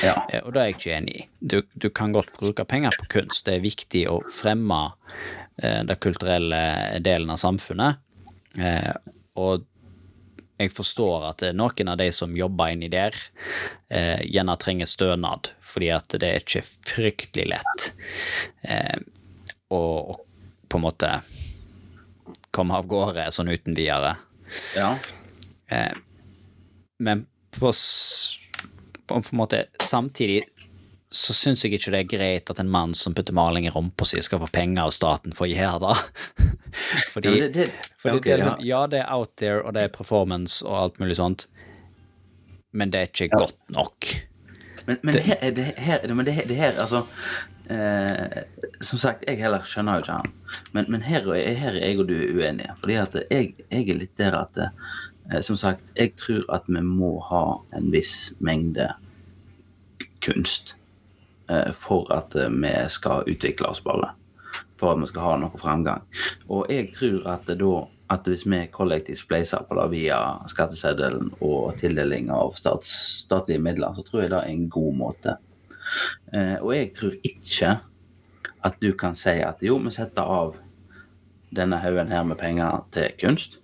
Ja. 0.04 0.28
Eh, 0.30 0.44
og 0.44 0.54
det 0.54 0.62
er 0.62 0.70
jeg 0.70 0.78
ikke 0.78 0.98
enig 0.98 1.16
i. 1.16 1.26
Du, 1.40 1.62
du, 1.74 1.90
kan 1.90 2.12
godt 2.14 2.34
bruke 2.38 2.66
penger 2.70 2.94
på 3.00 3.08
kunst. 3.16 3.46
Det 3.48 3.56
er 3.56 3.64
viktig 3.64 4.04
å 4.12 4.20
fremme 4.30 4.82
eh, 5.58 5.82
den 5.88 5.98
kulturelle 6.04 6.62
delen 7.02 7.32
av 7.34 7.42
samfunnet. 7.42 8.04
Eh, 8.60 8.92
og 9.40 9.66
jeg 10.62 10.74
forstår 10.76 11.28
at 11.32 11.46
noen 11.58 11.92
av 11.92 12.00
de 12.00 12.10
som 12.16 12.36
jobber 12.38 12.74
inni 12.74 12.90
der, 12.92 13.16
eh, 13.90 14.22
gjerne 14.26 14.58
trenger 14.62 14.90
stønad, 14.90 15.52
fordi 15.62 15.92
at 15.96 16.18
det 16.22 16.30
er 16.30 16.44
ikke 16.44 16.66
fryktelig 16.66 17.48
lett 17.54 17.88
eh, 18.64 19.00
å, 19.74 19.82
å 19.82 20.20
på 20.72 20.80
en 20.80 20.86
måte 20.86 21.10
komme 22.52 22.78
av 22.80 22.88
gårde 22.88 23.28
sånn 23.36 23.52
uten 23.52 23.76
videre. 23.76 24.16
Ja. 24.76 24.94
Eh, 25.68 25.92
men 27.04 27.26
på, 27.52 27.72
på, 27.72 29.08
på, 29.08 29.20
en 29.20 29.40
måte 29.40 29.66
samtidig 29.84 30.46
så 31.12 31.34
syns 31.36 31.66
jeg 31.66 31.76
ikke 31.76 31.92
det 31.92 32.00
er 32.00 32.12
greit 32.12 32.50
at 32.54 32.60
en 32.62 32.70
mann 32.72 32.94
som 32.96 33.12
putter 33.16 33.36
maling 33.36 33.66
i 33.68 33.72
rumpa 33.74 34.06
si, 34.08 34.22
skal 34.24 34.40
få 34.40 34.48
penger 34.56 34.86
av 34.86 34.94
staten 34.96 35.36
for 35.36 35.44
å 35.44 35.52
gjøre 35.52 35.82
det. 35.84 35.96
fordi, 37.14 37.34
ja, 37.36 37.50
det, 37.50 37.50
det, 37.58 37.90
fordi 38.00 38.22
okay, 38.22 38.30
det 38.30 38.34
er, 38.34 38.44
liksom, 38.46 38.66
ja, 38.70 38.82
det 38.94 39.02
er 39.02 39.10
out 39.12 39.34
there, 39.42 39.60
og 39.66 39.76
det 39.76 39.84
er 39.84 39.92
performance 39.92 40.64
og 40.64 40.78
alt 40.80 41.02
mulig 41.04 41.20
sånt, 41.20 41.50
men 42.72 42.94
det 42.94 43.02
er 43.02 43.12
ikke 43.12 43.28
ja. 43.28 43.42
godt 43.44 43.60
nok. 43.76 44.12
Men, 44.88 45.02
men 45.04 45.18
det, 45.18 45.26
her, 45.28 45.44
det, 45.52 45.68
her, 45.84 46.08
men 46.16 46.26
det, 46.26 46.38
det 46.48 46.58
her, 46.58 46.80
altså 46.82 47.04
eh, 47.70 48.40
Som 48.82 48.98
sagt, 48.98 49.28
jeg 49.28 49.38
heller 49.38 49.62
skjønner 49.68 50.00
jo 50.00 50.06
ikke 50.06 50.16
han. 50.24 50.32
Men, 50.74 50.88
men 50.96 51.06
her, 51.06 51.28
her, 51.28 51.76
er 51.76 51.78
jeg 51.84 52.00
og 52.02 52.10
du 52.10 52.16
uenige. 52.18 52.74
Fordi 52.80 52.98
at 52.98 53.20
jeg, 53.30 53.52
jeg 53.68 53.84
er 53.94 54.00
litt 54.00 54.16
der 54.18 54.40
at 54.40 54.58
eh, 54.64 55.38
Som 55.46 55.60
sagt, 55.60 55.86
jeg 55.94 56.16
tror 56.18 56.48
at 56.56 56.66
vi 56.72 56.82
må 56.82 57.14
ha 57.30 57.44
en 57.78 57.92
viss 57.94 58.32
mengde 58.42 58.90
kunst 60.26 60.76
for 61.76 62.12
at 62.14 62.36
eh, 62.36 62.50
vi 62.50 62.74
skal 62.90 63.28
utvikle 63.28 63.72
oss, 63.72 63.84
bare. 63.84 64.14
For 64.80 64.94
at 64.94 65.02
vi 65.02 65.10
skal 65.12 65.28
ha 65.28 65.34
noe 65.42 65.62
fremgang. 65.62 66.06
Og 66.50 66.70
jeg 66.72 66.92
tror 66.96 67.28
at 67.36 67.52
da 67.60 67.74
at 68.12 68.28
hvis 68.28 68.44
vi 68.44 68.66
kollektivt 68.72 69.22
spleiser 69.22 69.64
på 69.68 69.78
det 69.78 69.86
via 69.94 70.18
skatteseddelen 70.52 71.30
og 71.40 71.78
tildeling 71.80 72.28
av 72.36 72.58
stats, 72.60 72.90
statlige 73.24 73.64
midler, 73.64 73.94
så 73.96 74.04
tror 74.04 74.26
jeg 74.26 74.34
det 74.34 74.42
er 74.42 74.52
en 74.52 74.66
god 74.74 74.98
måte. 75.00 75.38
Eh, 76.34 76.58
og 76.60 76.74
jeg 76.76 76.92
tror 76.98 77.16
ikke 77.24 77.78
at 78.68 78.84
du 78.84 78.92
kan 79.00 79.16
si 79.18 79.38
at 79.46 79.64
jo, 79.64 79.78
vi 79.82 79.94
setter 79.96 80.28
av 80.28 80.58
denne 81.56 81.80
haugen 81.84 82.12
her 82.12 82.28
med 82.28 82.40
penger 82.40 82.84
til 82.92 83.16
kunst. 83.22 83.58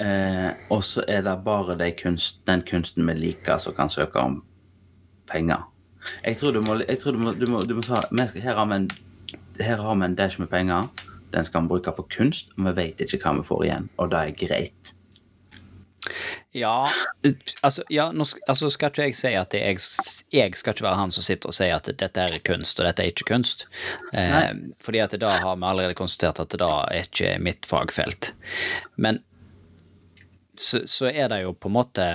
Eh, 0.00 0.50
og 0.72 0.84
så 0.86 1.04
er 1.08 1.26
det 1.26 1.36
bare 1.44 1.76
de 1.78 1.90
kunst, 1.98 2.40
den 2.46 2.62
kunsten 2.66 3.06
vi 3.10 3.18
liker, 3.18 3.58
som 3.58 3.74
kan 3.76 3.90
søke 3.92 4.22
om 4.22 4.40
penger. 5.30 5.66
Jeg 6.24 6.40
tror 6.40 6.56
du 6.56 6.60
må, 6.64 6.80
tror 7.02 7.16
du 7.16 7.22
må, 7.22 7.32
du 7.36 7.46
må, 7.50 7.62
du 7.66 7.76
må 7.78 7.84
sa, 7.86 8.02
her 8.34 8.56
har 8.56 8.66
vi 8.66 8.80
en, 8.80 8.90
en 10.08 10.18
dash 10.18 10.40
med 10.40 10.50
penger 10.50 10.88
den 11.30 11.44
skal 11.44 11.62
vi 11.62 11.68
bruke 11.68 11.92
på 11.94 12.06
kunst, 12.10 12.54
og 12.56 12.70
vi 12.70 12.72
vet 12.78 13.04
ikke 13.04 13.20
hva 13.22 13.36
vi 13.38 13.46
får 13.46 13.66
igjen, 13.66 13.86
og 13.98 14.10
det 14.12 14.22
er 14.22 14.38
greit. 14.38 14.94
Ja, 16.56 16.88
altså, 17.62 17.84
ja, 17.92 18.08
nå, 18.10 18.24
altså 18.50 18.70
skal 18.72 18.90
ikke 18.90 19.04
jeg 19.06 19.14
si 19.14 19.30
at 19.38 19.54
jeg, 19.54 19.78
jeg, 20.34 20.56
skal 20.58 20.74
ikke 20.74 20.86
være 20.88 20.98
han 20.98 21.12
som 21.14 21.22
sitter 21.22 21.52
og 21.52 21.54
sier 21.54 21.76
at 21.76 21.90
dette 22.00 22.24
er 22.24 22.40
kunst, 22.46 22.80
og 22.80 22.88
dette 22.88 23.04
er 23.04 23.12
ikke 23.12 23.28
kunst. 23.28 23.68
Eh, 24.16 24.50
fordi 24.82 25.02
at 25.04 25.14
da 25.22 25.30
har 25.44 25.60
vi 25.60 25.68
allerede 25.68 25.98
konstatert 25.98 26.42
at 26.42 26.50
det 26.50 26.62
da 26.64 26.72
er 26.90 27.06
ikke 27.06 27.36
mitt 27.44 27.68
fagfelt. 27.70 28.32
Men 28.96 29.22
så, 30.58 30.82
så 30.90 31.12
er 31.12 31.30
det 31.30 31.44
jo 31.44 31.54
på 31.54 31.70
en 31.70 31.78
måte 31.78 32.08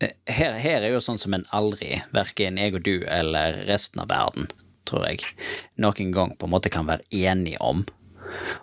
her, 0.00 0.52
her, 0.52 0.82
er 0.82 0.92
jo 0.92 1.02
sånn 1.02 1.18
som 1.18 1.34
en 1.34 1.46
aldri, 1.54 1.98
verken 2.14 2.58
jeg 2.60 2.76
og 2.78 2.84
du 2.86 2.94
eller 3.10 3.62
resten 3.68 4.02
av 4.02 4.10
verden, 4.12 4.48
tror 4.88 5.08
jeg, 5.08 5.24
noen 5.80 6.12
gang 6.14 6.34
på 6.38 6.46
en 6.46 6.54
måte 6.54 6.72
kan 6.72 6.88
være 6.88 7.06
enige 7.10 7.58
om. 7.64 7.84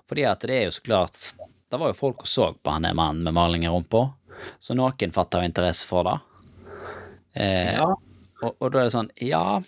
Fordi 0.09 0.25
at 0.29 0.45
det 0.47 0.55
er 0.55 0.67
jo 0.67 0.75
så 0.75 0.83
klart 0.85 1.17
Det 1.73 1.79
var 1.81 1.89
jo 1.89 1.97
folk 1.97 2.19
som 2.21 2.29
så 2.29 2.45
på 2.53 2.69
han 2.69 2.85
der 2.85 2.93
mannen 2.93 3.23
med 3.25 3.33
maling 3.33 3.65
i 3.65 3.71
rumpa, 3.71 4.03
så 4.61 4.75
noen 4.77 5.15
fatta 5.15 5.41
jo 5.41 5.49
interesse 5.49 5.87
for 5.89 6.05
det. 6.07 6.17
Eh, 7.35 7.73
ja. 7.75 7.87
og, 7.89 8.51
og, 8.53 8.69
da 8.71 8.79
er 8.79 8.85
det 8.85 8.93
sånn 8.93 9.09
Ja, 9.19 9.59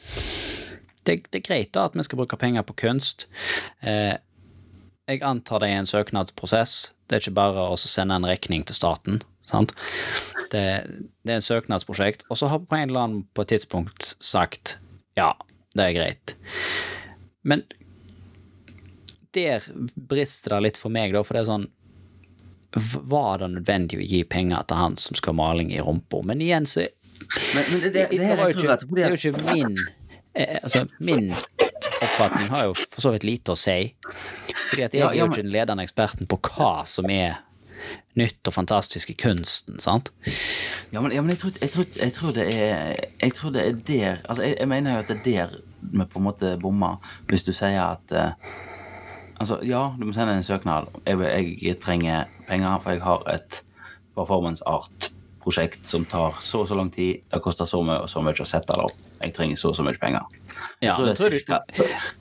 det, 1.03 1.17
det, 1.27 1.41
er 1.41 1.43
greit 1.43 1.73
da 1.75 1.87
at 1.89 1.97
vi 1.97 2.05
skal 2.05 2.21
bruke 2.21 2.39
penger 2.39 2.63
på 2.67 2.77
kunst. 2.85 3.27
Eh, 3.81 4.15
jeg 5.07 5.23
antar 5.25 5.63
det 5.63 5.71
er 5.71 5.81
en 5.81 5.89
søknadsprosess. 5.89 6.93
Det 7.07 7.15
er 7.15 7.23
ikke 7.23 7.37
bare 7.37 7.69
å 7.71 7.77
sende 7.79 8.17
en 8.19 8.27
regning 8.27 8.65
til 8.67 8.75
staten. 8.75 9.21
sant? 9.45 9.71
Det, 10.51 10.63
det 11.23 11.31
er 11.31 11.39
en 11.39 11.45
søknadsprosjekt. 11.45 12.25
Og 12.29 12.39
så 12.39 12.51
har 12.51 12.63
på 12.63 12.75
en 12.75 12.89
eller 12.89 13.05
annen 13.05 13.23
på 13.33 13.45
et 13.45 13.55
tidspunkt 13.55 14.15
sagt 14.23 14.77
ja, 15.17 15.31
det 15.73 15.87
er 15.87 15.95
greit. 15.95 16.35
Men 17.47 17.63
der 19.33 19.63
brister 19.95 20.57
det 20.57 20.63
litt 20.65 20.79
for 20.81 20.93
meg, 20.93 21.15
da, 21.15 21.23
for 21.25 21.37
det 21.37 21.43
er 21.43 21.49
sånn 21.49 21.67
Var 23.11 23.41
det 23.41 23.49
nødvendig 23.53 23.99
å 23.99 24.05
gi 24.05 24.21
penger 24.27 24.65
til 24.67 24.79
han 24.81 24.97
som 24.99 25.17
skal 25.17 25.35
ha 25.35 25.41
maling 25.41 25.71
i 25.73 25.81
rumpa? 25.83 26.21
Men 26.27 26.41
igjen, 26.43 26.67
så 26.69 26.85
men, 27.55 27.63
men 27.71 27.79
det, 27.81 27.89
det, 27.89 28.07
det, 28.11 28.17
det, 28.17 28.27
er 28.29 28.41
jo 28.41 28.49
ikke, 28.53 28.75
det 28.95 29.03
er 29.03 29.13
jo 29.15 29.17
ikke 29.17 29.45
min 29.47 29.77
eh, 30.33 30.57
Altså, 30.61 30.83
min 30.99 31.31
oppfatning 32.17 32.49
har 32.49 32.65
jo 32.65 32.73
for 32.73 33.01
så 33.01 33.11
vidt 33.13 33.25
lite 33.27 33.53
å 33.53 33.59
si. 33.59 33.91
Fordi 34.69 34.85
at 34.87 34.95
jeg 34.97 35.05
er 35.05 35.19
jo 35.19 35.27
ikke 35.29 35.43
den 35.43 35.53
ledende 35.53 35.85
eksperten 35.85 36.29
på 36.29 36.39
hva 36.49 36.81
som 36.89 37.09
er 37.13 37.43
nytt 38.17 38.49
og 38.49 38.55
fantastisk 38.55 39.11
i 39.13 39.15
kunsten, 39.19 39.77
sant? 39.79 40.09
Ja, 40.91 41.01
men, 41.01 41.11
ja, 41.13 41.21
men 41.21 41.35
jeg, 41.35 41.39
tror, 41.43 41.53
jeg, 41.61 41.69
tror, 41.69 41.85
jeg, 42.01 42.13
tror, 42.15 42.31
det 42.33 42.45
er 42.49 42.95
Jeg 43.21 43.33
tror 43.37 43.51
det 43.53 43.65
er 43.67 43.75
der 43.87 44.23
Altså, 44.25 44.41
jeg, 44.43 44.55
jeg 44.59 44.69
mener 44.71 44.95
jo 44.95 45.03
at 45.03 45.11
det 45.11 45.17
er 45.19 45.51
der 45.51 45.59
vi 45.77 46.07
på 46.09 46.19
en 46.19 46.25
måte 46.25 46.55
bommer, 46.57 46.97
hvis 47.29 47.45
du 47.45 47.53
sier 47.53 47.77
at 47.83 48.15
uh, 48.17 48.33
Altså, 49.37 49.59
ja, 49.61 49.91
du 49.99 50.07
må 50.09 50.15
sende 50.17 50.33
en 50.33 50.41
søknad. 50.43 50.89
Jeg 51.05 51.75
trenger 51.77 52.25
penger, 52.47 52.79
for 52.81 52.95
jeg 52.95 53.03
har 53.05 53.21
et 53.29 53.59
performance 54.17 54.65
art-prosjekt 54.65 55.85
som 55.85 56.07
tar 56.09 56.39
så 56.41 56.63
og 56.63 56.71
så 56.71 56.79
lang 56.79 56.89
tid. 56.89 57.21
Det 57.29 57.43
koster 57.45 57.69
så 57.69 57.83
mye 57.85 57.99
og 58.01 58.09
så 58.09 58.23
mye 58.25 58.33
å 58.41 58.49
sette 58.49 58.73
det 58.73 58.87
opp. 58.89 58.97
Jeg 59.21 59.35
trenger 59.37 59.61
så 59.61 59.69
og 59.69 59.77
så 59.77 59.85
mye 59.85 60.01
penger. 60.01 60.25
Jeg 60.81 60.93
tror, 60.93 61.05
det 61.05 61.13
er 61.15 61.37
cirka, 61.37 61.59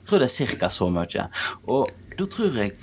tror 0.07 0.23
det 0.23 0.29
er 0.29 0.33
cirka 0.33 0.69
så 0.73 0.89
mye. 0.93 1.27
Og 1.67 1.87
da 2.17 2.25
tror 2.25 2.57
jeg 2.57 2.73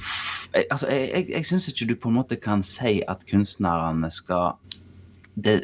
altså, 0.70 0.88
jeg, 0.88 1.10
jeg, 1.14 1.30
jeg 1.30 1.46
syns 1.46 1.68
ikke 1.68 1.88
du 1.90 1.96
på 2.00 2.12
en 2.12 2.18
måte 2.18 2.38
kan 2.40 2.62
si 2.62 3.00
at 3.08 3.24
kunstnerne 3.30 4.10
skal 4.12 4.54
de, 5.34 5.60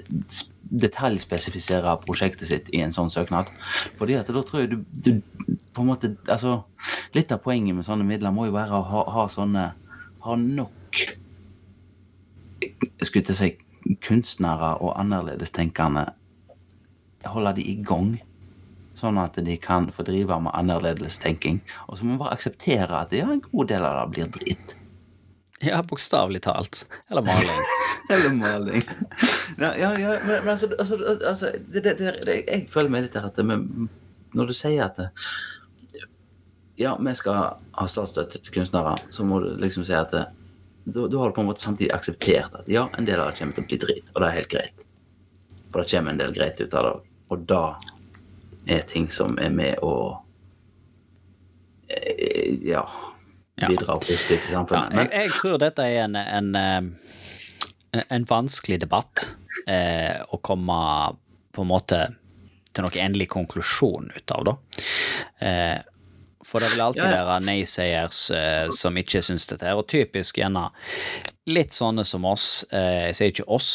detaljspesifisere 0.70 1.96
prosjektet 2.05 2.50
sitt 2.50 2.68
i 2.74 2.83
en 2.85 2.94
sånn 2.94 3.11
søknad. 3.11 3.50
Fordi 3.98 4.16
at 4.18 4.31
da 4.31 4.42
tror 4.46 4.62
jeg 4.62 4.72
du, 4.72 4.79
du, 4.90 5.57
på 5.74 5.85
en 5.85 5.90
måte 5.90 6.14
Altså, 6.29 6.61
litt 7.16 7.33
av 7.35 7.42
poenget 7.44 7.76
med 7.76 7.87
sånne 7.87 8.07
midler 8.07 8.35
må 8.35 8.48
jo 8.48 8.55
være 8.55 8.79
å 8.79 8.87
ha, 8.87 9.05
ha 9.16 9.26
sånne 9.31 9.70
Ha 10.20 10.37
nok 10.37 11.00
Skulle 13.03 13.24
til 13.24 13.35
å 13.35 13.38
si 13.38 13.50
kunstnere 14.05 14.74
og 14.85 14.94
annerledestenkende 15.00 16.11
Holde 17.31 17.55
de 17.59 17.64
i 17.68 17.76
gang. 17.85 18.14
Sånn 19.00 19.20
at 19.20 19.38
de 19.40 19.56
kan 19.60 19.88
få 19.94 20.04
drive 20.04 20.36
med 20.44 20.52
annerledestenkning. 20.58 21.62
Og 21.88 21.96
så 21.96 22.04
må 22.04 22.16
vi 22.16 22.22
bare 22.24 22.36
akseptere 22.36 22.98
at 23.00 23.14
ja, 23.16 23.30
en 23.32 23.40
god 23.46 23.70
del 23.72 23.86
av 23.86 24.00
det 24.02 24.08
blir 24.16 24.32
dritt. 24.34 24.74
Ja, 25.64 25.82
bokstavelig 25.84 26.42
talt. 26.44 26.82
Eller 27.10 27.24
maling. 27.24 27.62
Eller 28.12 28.34
maling. 28.36 28.82
Ja, 29.58 29.74
ja, 29.76 29.92
ja 29.98 30.16
men, 30.26 30.44
men 30.44 30.48
altså, 30.48 30.70
altså, 30.78 30.98
altså 31.28 31.50
det, 31.68 31.84
det, 31.84 31.96
det, 32.26 32.36
Jeg 32.48 32.66
føler 32.72 32.92
meg 32.92 33.04
litt 33.04 33.16
der 33.16 33.28
at 33.28 33.40
Når 33.44 34.48
du 34.48 34.54
sier 34.56 34.86
at 34.88 35.00
ja, 36.80 36.94
vi 36.96 37.12
skal 37.14 37.36
ha 37.76 37.86
statsstøtte 37.92 38.40
til 38.40 38.54
kunstnere, 38.54 38.94
så 39.12 39.24
må 39.28 39.42
du 39.44 39.50
liksom 39.60 39.84
si 39.84 39.92
at 39.92 40.14
du, 40.84 41.02
du 41.12 41.16
har 41.20 41.34
på 41.36 41.42
en 41.42 41.50
måte 41.50 41.60
samtidig 41.60 41.92
akseptert 41.92 42.54
at 42.56 42.68
ja, 42.72 42.86
en 42.96 43.04
del 43.04 43.20
av 43.20 43.28
det 43.28 43.36
kommer 43.36 43.58
til 43.58 43.66
å 43.66 43.68
bli 43.68 43.78
dritt, 43.82 44.06
og 44.14 44.22
det 44.22 44.30
er 44.30 44.38
helt 44.38 44.52
greit. 44.54 44.86
For 45.68 45.82
det 45.82 45.92
kommer 45.92 46.14
en 46.14 46.22
del 46.22 46.32
greit 46.32 46.62
ut 46.62 46.76
av 46.80 46.86
det. 46.86 46.94
Og 47.30 47.44
da 47.50 47.64
er 48.66 48.83
ting 48.88 49.09
som 49.12 49.38
er 49.40 49.53
med 49.55 49.81
å 49.85 49.94
eh, 51.88 52.59
Ja 52.66 52.85
bidra 53.61 53.96
positivt 54.01 54.46
til 54.46 54.55
samfunnet. 54.55 54.94
Ja, 54.94 55.05
jeg, 55.05 55.11
jeg, 55.12 55.35
tror 55.37 55.61
dette 55.61 55.85
er 55.85 56.07
en, 56.07 56.16
en, 56.16 56.55
eh, 56.57 58.03
en 58.09 58.27
vanskelig 58.29 58.81
debatt 58.85 59.27
eh, 59.66 60.16
å 60.31 60.40
komme 60.44 60.81
på 61.53 61.64
en 61.64 61.70
måte 61.70 62.01
til 62.70 62.87
noen 62.87 63.01
endelig 63.05 63.31
konklusjon 63.33 64.12
ut 64.14 64.37
av, 64.37 64.46
da. 64.46 64.57
Eh, 65.46 65.79
for 66.46 66.62
det 66.62 66.73
vil 66.73 66.83
alltid 66.83 67.05
ja, 67.05 67.11
ja. 67.20 67.25
være 67.29 67.46
naysayers 67.46 68.20
eh, 68.35 68.66
som 68.75 68.96
ikke 68.99 69.23
syns 69.23 69.46
dette 69.51 69.66
her, 69.68 69.79
og 69.79 69.90
typisk 69.90 70.40
gjerne 70.40 70.68
litt 71.51 71.77
sånne 71.77 72.05
som 72.07 72.27
oss. 72.27 72.64
Eh, 72.75 73.11
jeg 73.11 73.18
sier 73.18 73.35
ikke 73.35 73.51
oss, 73.59 73.73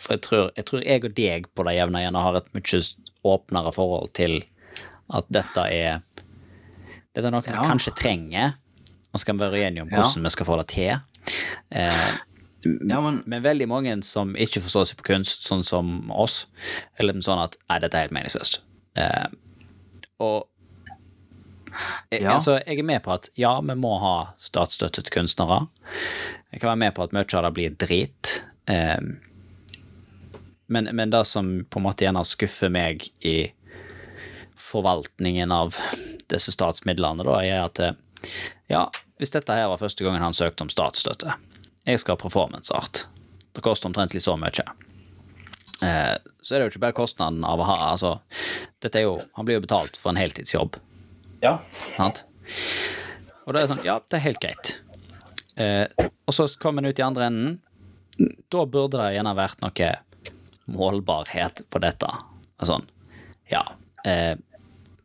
for 0.00 0.16
jeg 0.16 0.24
tror, 0.26 0.50
jeg 0.56 0.68
tror, 0.68 0.82
jeg 0.84 1.04
og 1.06 1.14
deg 1.16 1.48
på 1.54 1.68
det 1.68 1.76
jevne 1.76 2.02
gjerne 2.02 2.24
har 2.26 2.40
et 2.40 2.50
mye 2.56 2.82
åpnere 3.26 3.72
forhold 3.74 4.12
til 4.16 4.40
at 5.10 5.26
dette 5.32 5.64
er 5.74 6.00
Dette 7.14 7.26
er 7.26 7.32
noe 7.34 7.42
vi 7.42 7.50
kanskje 7.50 7.92
trenger, 7.98 8.52
og 9.10 9.18
så 9.18 9.26
kan 9.26 9.38
vi 9.40 9.48
være 9.50 9.64
enige 9.66 9.82
om 9.82 9.88
hvordan 9.90 10.22
vi 10.28 10.30
skal 10.30 10.46
få 10.46 10.58
det 10.60 10.68
til. 10.68 11.00
Eh, 11.70 12.10
Ja, 12.62 13.00
men 13.00 13.22
men 13.26 13.42
veldig 13.42 13.66
mange 13.68 14.02
som 14.04 14.34
ikke 14.36 14.60
forstår 14.60 14.84
seg 14.90 14.98
på 15.00 15.06
kunst, 15.14 15.46
sånn 15.48 15.62
som 15.64 16.10
oss, 16.12 16.46
eller 17.00 17.14
sånn 17.24 17.40
at 17.42 17.56
nei, 17.70 17.78
dette 17.80 17.96
er 17.96 18.04
helt 18.04 18.12
meningsløst. 18.12 18.60
Eh, 19.00 19.26
og 20.20 20.46
jeg, 22.12 22.22
Ja. 22.22 22.34
altså, 22.34 22.58
jeg 22.66 22.78
er 22.78 22.82
med 22.82 23.02
på 23.02 23.12
at 23.14 23.28
ja, 23.36 23.60
vi 23.60 23.74
må 23.74 23.98
ha 23.98 24.34
statsstøtte 24.38 25.02
til 25.02 25.10
kunstnere. 25.22 25.68
Jeg 26.52 26.60
kan 26.60 26.68
være 26.70 26.82
med 26.84 26.94
på 26.94 27.02
at 27.02 27.12
mye 27.12 27.34
av 27.38 27.44
det 27.48 27.54
blir 27.54 27.70
drit. 27.78 28.42
Eh, 28.66 28.98
men, 30.70 30.88
men 30.96 31.10
det 31.12 31.24
som 31.28 31.50
på 31.68 31.80
en 31.80 31.84
måte 31.88 32.06
gjerne 32.06 32.22
skuffer 32.26 32.70
meg 32.72 33.08
i 33.26 33.50
forvaltningen 34.60 35.52
av 35.52 35.76
disse 36.30 36.52
statsmidlene, 36.54 37.24
da, 37.26 37.38
er 37.42 37.62
at 37.64 37.80
eh, 37.82 37.96
ja, 38.70 38.84
hvis 39.18 39.32
dette 39.34 39.54
her 39.56 39.68
var 39.72 39.80
første 39.80 40.04
gangen 40.06 40.22
han 40.22 40.36
søkte 40.36 40.66
om 40.66 40.70
statsstøtte 40.72 41.32
Jeg 41.88 41.98
skal 42.02 42.14
ha 42.14 42.20
performance 42.20 42.74
art. 42.76 43.06
Det 43.56 43.64
koster 43.64 43.88
omtrentlig 43.90 44.20
så 44.22 44.36
mye. 44.38 44.64
Eh, 45.82 46.16
så 46.44 46.54
er 46.54 46.60
det 46.60 46.66
jo 46.66 46.72
ikke 46.74 46.84
bare 46.84 46.96
kostnaden 47.00 47.42
av 47.48 47.60
å 47.62 47.66
ha 47.66 47.78
altså, 47.90 48.18
dette 48.84 49.00
er 49.00 49.08
jo, 49.08 49.16
Han 49.36 49.48
blir 49.48 49.58
jo 49.58 49.64
betalt 49.64 49.96
for 49.98 50.12
en 50.12 50.20
heltidsjobb, 50.20 50.76
Ja. 51.42 51.56
sant? 51.96 52.22
Og 53.46 53.54
det 53.56 53.62
er 53.64 53.70
sånn, 53.72 53.82
ja, 53.86 53.96
det 54.06 54.18
er 54.20 54.26
helt 54.28 54.42
greit. 54.42 54.74
Eh, 55.56 55.86
og 56.28 56.36
så 56.36 56.46
kommer 56.60 56.84
en 56.84 56.92
ut 56.92 57.00
i 57.00 57.02
andre 57.02 57.26
enden. 57.30 57.58
Da 58.52 58.66
burde 58.68 59.00
det 59.00 59.14
gjerne 59.16 59.32
vært 59.34 59.62
noe 59.64 59.88
målbarhet 60.72 61.64
på 61.70 61.80
dette. 61.82 62.10
Og 62.60 62.68
Sånn, 62.68 62.86
ja. 63.50 63.62
Eh, 64.06 64.34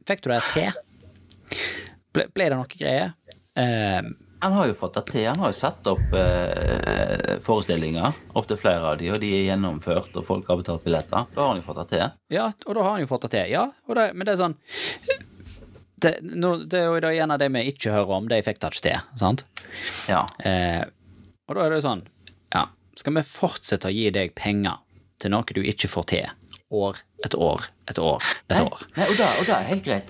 fikk 0.07 0.21
du 0.25 0.29
det 0.33 0.41
til? 0.53 0.69
Ble, 2.15 2.27
ble 2.35 2.49
det 2.51 2.55
noe 2.59 2.69
greie? 2.71 3.09
Eh, 3.59 4.01
Han 4.45 4.53
har 4.53 4.67
jo 4.69 4.75
fått 4.77 4.97
det 4.99 5.05
til. 5.09 5.25
Han 5.29 5.39
har 5.41 5.51
jo 5.53 5.57
satt 5.57 5.87
opp 5.89 6.13
eh, 6.19 7.37
forestillinger, 7.43 8.13
opptil 8.37 8.59
flere 8.61 8.91
av 8.91 8.97
de, 8.99 9.09
og 9.15 9.21
de 9.23 9.31
er 9.39 9.45
gjennomført, 9.49 10.11
og 10.19 10.25
folk 10.27 10.47
har 10.51 10.59
betalt 10.59 10.83
billetter. 10.85 11.25
Da 11.33 11.41
har 11.41 11.53
han 11.53 11.61
jo 11.61 11.65
fått 11.65 11.79
det 11.81 11.87
til. 11.95 12.11
ja, 12.35 12.49
og 12.67 12.75
da 12.77 12.83
har 12.85 12.91
han 12.97 13.05
jo 13.05 13.09
fått 13.09 13.25
det 13.27 13.31
til. 13.37 13.53
Ja, 13.55 13.63
det, 13.95 14.09
men 14.13 14.27
det 14.27 14.35
er 14.35 14.41
sånn 14.43 14.57
det, 16.03 16.11
no, 16.21 16.57
det 16.67 16.81
er 16.83 16.91
jo 16.91 17.23
en 17.23 17.31
av 17.33 17.39
det 17.41 17.47
vi 17.55 17.63
ikke 17.71 17.93
hører 17.95 18.17
om, 18.19 18.27
de 18.29 18.41
fikk 18.45 18.59
det 18.61 18.69
ikke 18.75 18.83
til, 18.89 19.05
sant? 19.17 19.45
Ja. 20.11 20.21
Eh, 20.45 20.83
og 21.47 21.55
da 21.57 21.63
er 21.65 21.71
det 21.73 21.79
jo 21.79 21.85
sånn, 21.87 22.03
ja, 22.53 22.65
skal 22.99 23.15
vi 23.17 23.23
fortsette 23.31 23.89
å 23.89 23.93
gi 23.95 24.09
deg 24.13 24.35
penger 24.37 24.81
til 25.21 25.31
noe 25.31 25.43
du 25.55 25.61
ikke 25.63 25.87
får 25.91 26.05
til, 26.11 26.25
år 26.75 26.97
etter 27.23 27.39
år 27.39 27.67
etter 27.87 28.03
år 28.03 28.23
etter 28.49 28.65
år? 28.65 28.81
nei, 28.97 29.05
og, 29.09 29.15
da, 29.19 29.27
og 29.39 29.45
da 29.47 29.59
er 29.61 29.69
helt 29.69 29.85
greit. 29.85 30.09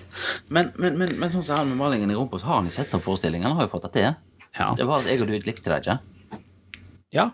Men, 0.50 0.72
men, 0.80 0.96
men, 0.98 1.14
men 1.20 1.30
sånn 1.34 1.44
som 1.46 1.60
han 1.60 1.68
med 1.70 1.78
malingen 1.80 2.10
i 2.10 2.16
rumpa, 2.18 2.38
så 2.40 2.46
har 2.50 2.60
han 2.62 2.70
jo 2.70 2.74
sett 2.74 2.94
opp 2.96 3.04
forestillingen. 3.06 3.46
Han 3.50 3.56
har 3.60 3.68
jo 3.68 3.72
fått 3.76 3.86
det 3.88 3.92
til. 4.00 4.16
Ja. 4.58 4.70
Det 4.78 4.86
bare 4.88 5.04
at 5.04 5.10
jeg 5.12 5.20
og 5.22 5.28
du 5.30 5.36
likte 5.46 5.70
det 5.70 5.78
ikke. 5.84 5.98
Ja, 7.14 7.28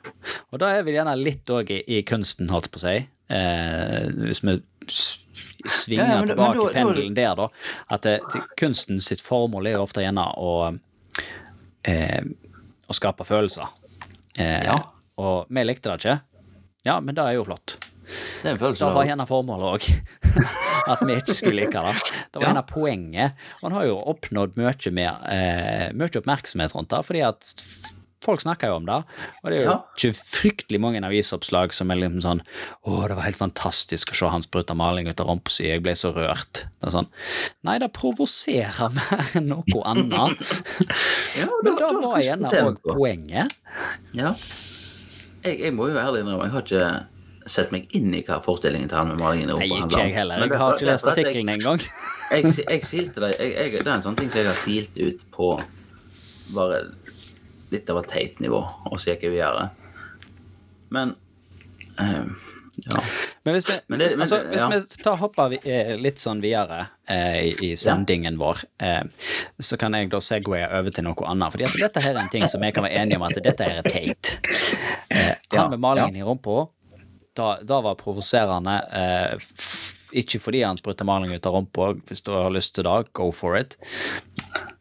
og 0.52 0.60
da 0.60 0.68
er 0.76 0.84
vi 0.86 0.92
gjerne 0.94 1.14
litt 1.18 1.48
òg 1.50 1.70
i, 1.72 1.80
i 1.96 2.02
kunsten, 2.06 2.50
holdt 2.52 2.68
på 2.74 2.78
å 2.78 2.82
si. 2.84 2.96
Eh, 3.32 4.10
hvis 4.28 4.42
vi 4.44 4.58
svinger 4.86 6.04
Ja, 6.04 6.18
men 6.18 6.26
men 6.26 6.28
tilbake 6.34 6.58
da- 6.58 6.66
da- 6.66 6.74
pendelen 6.76 7.14
der, 7.16 7.34
da. 7.38 7.46
At 7.94 8.02
det, 8.06 8.18
det, 8.34 8.42
kunsten 8.60 9.00
sitt 9.00 9.22
formål 9.24 9.66
er 9.70 9.78
jo 9.78 9.84
ofte 9.86 10.04
gjerne 10.04 10.26
å 10.38 10.52
eh, 11.88 12.20
å 12.90 12.96
skape 12.98 13.24
følelser. 13.26 13.70
Eh, 14.36 14.64
Ja. 14.68 14.78
Og 15.22 15.46
vi 15.52 15.62
likte 15.64 15.90
det 15.92 15.98
ikke. 16.00 16.20
Ja, 16.84 16.98
men 17.00 17.14
det 17.14 17.22
er 17.24 17.36
jo 17.38 17.44
flott. 17.46 17.76
Det 18.42 18.50
er 18.50 18.52
en 18.56 18.58
følelse 18.60 18.84
Det 18.84 18.94
var 18.98 19.06
gjerne 19.08 19.26
formålet 19.28 19.70
òg. 19.76 19.86
At 20.92 21.00
vi 21.06 21.14
ikke 21.20 21.34
skulle 21.38 21.62
like 21.62 21.80
det. 21.80 21.94
Det 22.32 22.40
var 22.40 22.42
Ja. 22.42 22.48
gjerne 22.50 22.66
poenget. 22.68 23.32
Og 23.62 23.68
han 23.70 23.76
har 23.78 23.86
jo 23.88 23.96
oppnådd 24.12 24.56
mye, 24.58 24.92
mer, 24.92 25.18
eh, 25.30 25.88
mye 25.94 26.10
oppmerksomhet 26.20 26.74
rundt 26.74 26.90
det, 26.90 27.00
fordi 27.06 27.22
at 27.24 27.52
folk 28.22 28.42
snakker 28.42 28.68
jo 28.70 28.76
om 28.80 28.84
det. 28.86 28.98
Og 29.42 29.46
det 29.50 29.56
er 29.60 29.64
jo 29.64 29.70
Ja. 29.70 29.78
ikke 29.96 30.12
fryktelig 30.18 30.80
mange 30.82 31.00
avisoppslag 31.06 31.72
som 31.74 31.90
er 31.90 31.96
liksom 32.02 32.20
sånn 32.22 32.42
Å, 32.86 33.08
det 33.08 33.16
var 33.16 33.24
helt 33.26 33.36
fantastisk 33.40 34.10
å 34.12 34.14
se 34.18 34.28
han 34.34 34.42
sprute 34.42 34.76
maling 34.78 35.08
ut 35.08 35.20
av 35.20 35.26
rumpa 35.30 35.50
si, 35.50 35.64
jeg 35.70 35.82
ble 35.82 35.92
så 35.98 36.12
rørt. 36.14 36.66
Det 36.82 36.86
er 36.90 36.90
sånn 36.98 37.08
Nei, 37.64 37.78
det 37.78 37.92
provoserer 37.94 38.90
mer 38.98 39.24
enn 39.38 39.46
noe 39.54 39.82
annet. 39.86 40.38
Ja, 41.38 41.46
Men 41.62 41.64
da- 41.64 41.70
det 41.70 41.78
da 41.78 42.08
var 42.08 42.20
gjerne 42.20 42.50
òg 42.50 42.82
poenget. 42.82 43.56
Ja. 44.14 44.34
Jeg, 45.42 45.58
jeg 45.60 45.74
må 45.74 45.88
jo 45.90 45.98
ærlig 45.98 46.22
innrømme, 46.22 46.46
jeg 46.46 46.54
har 46.54 46.66
ikke 46.66 47.50
sett 47.50 47.72
meg 47.74 47.90
inn 47.96 48.12
i 48.14 48.22
hva 48.22 48.38
forestillingen 48.42 48.90
til 48.90 49.00
han 49.00 49.10
med 49.10 49.18
malingen 49.18 49.50
i 49.50 49.54
opera 49.56 49.66
handler 49.66 49.82
om. 49.82 49.90
ikke 49.90 50.02
jeg 50.04 50.14
heller. 50.14 50.44
Jeg 50.46 50.60
har 50.60 50.76
ikke 50.76 50.88
lest 50.88 51.08
artikkelen 51.10 51.54
engang. 51.56 51.86
Jeg, 52.32 52.48
jeg, 52.64 52.84
silte 52.88 53.20
det 53.20 53.28
jeg, 53.36 53.72
Det 53.74 53.82
er 53.82 53.90
en 53.92 54.04
sånn 54.06 54.14
ting 54.16 54.30
som 54.32 54.40
jeg 54.40 54.48
har 54.48 54.56
silt 54.56 54.94
ut 54.96 55.18
på 55.34 55.48
bare 56.54 56.78
litt 57.74 57.90
av 57.92 57.98
et 58.00 58.08
teit 58.08 58.38
nivå, 58.40 58.62
og 58.88 59.00
så 59.00 59.10
gikk 59.10 59.26
jeg 59.26 59.34
videre. 59.34 59.66
Men 60.96 61.12
eh, 62.00 62.24
ja. 62.86 63.02
Men 63.44 63.54
hvis 63.56 63.64
vi, 63.68 63.74
Men 63.88 63.98
det- 63.98 64.10
men- 64.10 64.20
altså, 64.22 64.38
hvis 64.46 64.60
ja. 64.60 64.68
vi 64.68 65.02
tar 65.02 65.16
hopper 65.18 65.52
eh, 65.64 65.96
litt 65.98 66.18
sånn 66.22 66.40
videre 66.40 66.86
eh, 67.08 67.38
i, 67.48 67.70
i 67.72 67.76
sendingen 67.76 68.36
vår, 68.38 68.60
eh, 68.78 69.02
så 69.58 69.76
kan 69.78 69.92
jeg 69.98 70.10
da 70.12 70.20
segwaye 70.22 70.68
over 70.78 70.90
til 70.94 71.04
noe 71.08 71.26
annet. 71.26 71.50
For 71.52 71.58
dette 71.82 72.00
her 72.04 72.14
er 72.14 72.22
en 72.22 72.28
ting 72.30 72.46
som 72.46 72.62
jeg 72.62 72.74
kan 72.76 72.84
være 72.86 73.00
enig 73.02 73.16
om 73.18 73.24
at 73.26 73.34
dette 73.42 73.66
er 73.66 73.82
teit. 73.82 74.36
Eh, 75.10 75.34
Ja, 75.52 75.62
han 75.66 75.70
med 75.74 75.80
malingen 75.82 76.16
i 76.16 76.22
rumpa, 76.22 76.68
da, 77.34 77.58
da 77.66 77.80
var 77.84 77.94
provoserende. 77.98 78.78
Eh, 78.92 79.36
ikke 80.22 80.38
fordi 80.40 80.62
han 80.62 80.76
sprutter 80.76 81.04
maling 81.08 81.32
ut 81.34 81.46
av 81.48 81.54
rumpa, 81.58 81.94
hvis 82.06 82.22
du 82.22 82.30
har 82.36 82.50
lyst 82.52 82.74
til 82.76 82.84
det, 82.84 83.12
go 83.12 83.30
for 83.32 83.56
it. 83.58 83.76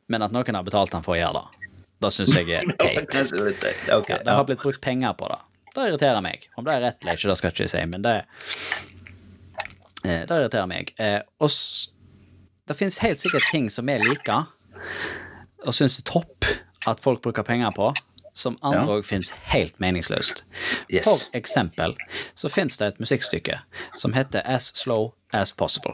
Men 0.07 0.21
at 0.21 0.31
noen 0.35 0.55
har 0.55 0.63
betalt 0.63 0.93
han 0.93 1.03
for 1.03 1.15
å 1.15 1.19
gjøre 1.19 1.41
det. 1.41 1.69
Da 2.01 2.09
syns 2.13 2.33
jeg 2.35 2.49
er 2.49 2.65
teit. 2.81 3.09
Kanskje 3.09 3.45
litt 3.47 3.59
teit. 3.63 3.89
Ok, 3.95 4.09
Ja, 4.09 4.17
det 4.25 4.33
har 4.37 4.43
blitt 4.45 4.61
brukt 4.61 4.81
penger 4.81 5.13
på 5.17 5.27
det. 5.31 5.39
Det 5.75 5.87
irriterer 5.87 6.21
meg. 6.25 6.49
Om 6.59 6.65
det 6.67 6.73
er 6.75 6.81
rett 6.83 7.03
eller 7.05 7.15
ikke, 7.19 7.29
det 7.31 7.37
skal 7.39 7.53
ikke 7.55 7.67
si, 7.71 7.83
men 7.87 8.03
det 8.03 8.15
eh, 10.03 10.23
Det 10.27 10.37
irriterer 10.41 10.67
meg. 10.67 10.93
Eh, 10.99 11.19
og 11.39 11.49
det 12.67 12.77
finnes 12.79 12.97
helt 13.03 13.19
sikkert 13.19 13.47
ting 13.51 13.69
som 13.71 13.87
vi 13.89 13.97
liker, 14.01 14.47
og 15.65 15.75
syns 15.77 15.99
er 16.01 16.07
topp 16.09 16.47
at 16.89 17.01
folk 17.03 17.21
bruker 17.21 17.45
penger 17.45 17.71
på, 17.77 17.91
som 18.33 18.55
andre 18.63 18.95
Ja. 18.97 19.01
finnes 19.03 19.29
helt 19.51 19.79
meningsløst. 19.83 20.43
Yes. 20.89 21.03
For 21.05 21.37
eksempel 21.37 21.95
så 22.35 22.49
finnes 22.49 22.77
det 22.79 22.87
et 22.93 22.99
musikkstykke 23.03 23.59
som 23.99 24.13
heter 24.15 24.41
As 24.45 24.71
Slow 24.75 25.11
As 25.33 25.51
Possible. 25.51 25.93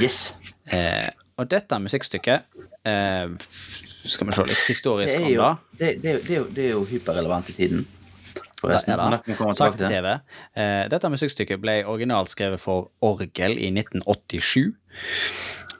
Yes. 0.00 0.34
Eh, 0.70 1.08
og 1.38 1.48
dette 1.50 1.78
musikkstykket 1.80 2.42
eh, 2.84 3.28
Skal 4.04 4.26
vi 4.28 4.32
se 4.36 4.44
litt 4.44 4.64
historisk 4.68 5.16
om 5.16 5.24
det. 5.24 5.56
det, 5.78 6.02
det, 6.02 6.12
det, 6.28 6.42
det 6.56 6.64
er 6.66 6.70
jo 6.74 6.84
hyperrelevant 6.84 7.48
i 7.48 7.52
tiden. 7.56 7.86
Forresten. 8.62 9.18
Til 9.78 9.86
TV. 9.86 10.10
Eh, 10.58 10.84
dette 10.90 11.10
musikkstykket 11.12 11.62
ble 11.62 11.78
originalt 11.86 12.32
skrevet 12.32 12.62
for 12.62 12.90
orgel 13.04 13.58
i 13.58 13.70
1987. 13.74 14.74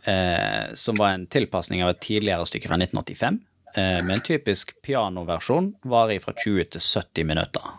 Eh, 0.08 0.74
som 0.78 0.96
var 0.98 1.14
en 1.16 1.26
tilpasning 1.26 1.82
av 1.84 1.92
et 1.92 2.00
tidligere 2.04 2.46
stykke 2.48 2.70
fra 2.70 2.78
1985. 2.80 3.40
Eh, 3.74 3.98
med 4.04 4.14
en 4.16 4.24
typisk 4.24 4.72
pianoversjon 4.82 5.72
varer 5.90 6.22
fra 6.22 6.32
20 6.32 6.70
til 6.72 6.80
70 6.84 7.26
minutter. 7.28 7.74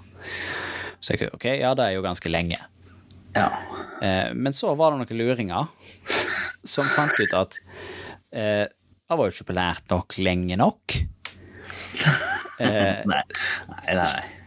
Så 1.00 1.16
jeg, 1.16 1.32
ok, 1.34 1.48
ja, 1.62 1.74
det 1.78 1.88
er 1.88 1.96
jo 1.96 2.04
ganske 2.06 2.30
lenge. 2.32 2.60
Ja. 3.36 3.48
Eh, 4.02 4.34
men 4.36 4.54
så 4.54 4.76
var 4.78 4.94
det 4.94 5.02
noen 5.02 5.22
luringer 5.22 5.70
som 6.68 6.88
fant 6.92 7.16
ut 7.20 7.34
at 7.38 7.58
eh, 8.36 8.66
det 8.68 9.18
var 9.18 9.26
jo 9.26 9.34
ikke 9.34 9.48
populært 9.48 9.90
nok 9.90 10.20
lenge 10.22 10.60
nok. 10.60 11.00
Nei. 12.60 13.00
Nei, 13.08 13.94
nei. 13.96 14.39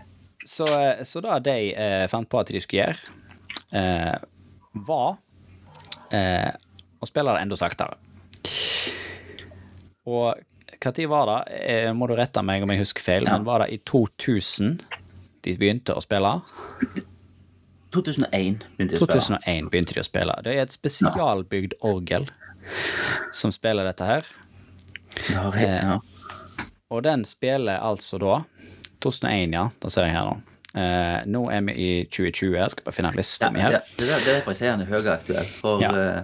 Så, 0.52 0.66
eh, 0.68 1.02
så 1.08 1.22
da 1.24 1.38
de 1.40 1.54
eh, 1.72 2.06
fant 2.12 2.28
på 2.28 2.40
at 2.42 2.50
de 2.52 2.60
skulle 2.60 2.84
gjøre, 2.84 3.18
eh, 3.72 4.16
var 4.84 5.14
eh, 6.12 6.50
å 7.00 7.08
spille 7.08 7.32
det 7.36 7.44
enda 7.46 7.56
saktere. 7.56 7.96
Og 10.04 10.42
når 10.82 11.06
var 11.08 11.28
det? 11.30 11.38
Eh, 11.62 11.92
må 11.94 12.08
du 12.10 12.16
rette 12.18 12.42
meg 12.44 12.64
om 12.64 12.72
jeg 12.74 12.82
husker 12.82 13.04
feil, 13.06 13.24
Ja. 13.28 13.36
men 13.38 13.44
var 13.46 13.62
det 13.62 13.70
i 13.72 13.78
2000 13.86 14.80
de 15.46 15.56
begynte 15.58 15.94
å 15.94 16.02
spille? 16.02 16.34
2001 17.92 18.64
begynte 18.76 18.96
de 18.96 18.98
å 18.98 19.06
spille. 19.06 19.20
2001 19.22 19.70
begynte 19.70 19.94
de 19.94 20.00
å 20.02 20.06
spille. 20.06 20.36
Det 20.44 20.54
er 20.56 20.62
et 20.66 20.74
spesialbygd 20.74 21.74
orgel 21.86 22.28
som 23.32 23.52
spiller 23.54 23.84
dette 23.88 24.04
her. 24.08 24.26
Ja, 25.30 25.50
ja. 25.60 25.98
Og 26.90 27.02
den 27.04 27.24
spiller 27.28 27.78
altså 27.84 28.18
da 28.20 28.42
2001, 29.02 29.54
ja. 29.56 29.66
Da 29.82 29.90
ser 29.92 30.08
jeg 30.08 30.16
her 30.16 30.28
nå. 30.30 30.38
Uh, 30.72 31.18
nå 31.28 31.42
er 31.52 31.64
vi 31.66 31.72
i 31.76 31.88
2020. 32.08 32.54
Jeg 32.56 32.72
skal 32.72 32.86
bare 32.86 32.96
finne 32.96 33.10
en 33.12 33.18
liste 33.18 33.44
Ja, 33.44 33.50
mi 33.52 33.60
det, 33.60 33.64
her. 33.66 33.72
det, 33.98 34.08
er- 34.08 34.22
det 34.24 34.36
er 34.38 34.70
han 34.72 34.80
er 34.84 34.88
høyaktuell. 34.92 35.50
For 35.60 35.82
Ja. 35.82 35.90
uh, 35.92 36.22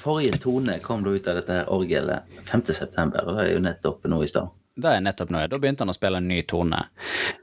forrige 0.00 0.38
tone 0.40 0.78
kom 0.80 1.02
da 1.04 1.10
ut 1.12 1.26
av 1.28 1.36
dette 1.36 1.52
her 1.58 1.68
orgelet 1.68 2.22
5. 2.46 2.64
september, 2.72 3.26
og 3.28 3.36
det 3.36 3.44
er 3.44 3.52
jo 3.58 3.60
nettopp 3.66 4.06
nå 4.08 4.22
i 4.24 4.30
stad. 4.32 4.48
Det 4.80 4.94
er 4.96 5.00
nettopp 5.04 5.28
nå. 5.34 5.42
Da 5.52 5.58
begynte 5.60 5.84
han 5.84 5.92
å 5.92 5.96
spille 5.98 6.16
en 6.22 6.28
ny 6.30 6.40
tone. 6.48 6.86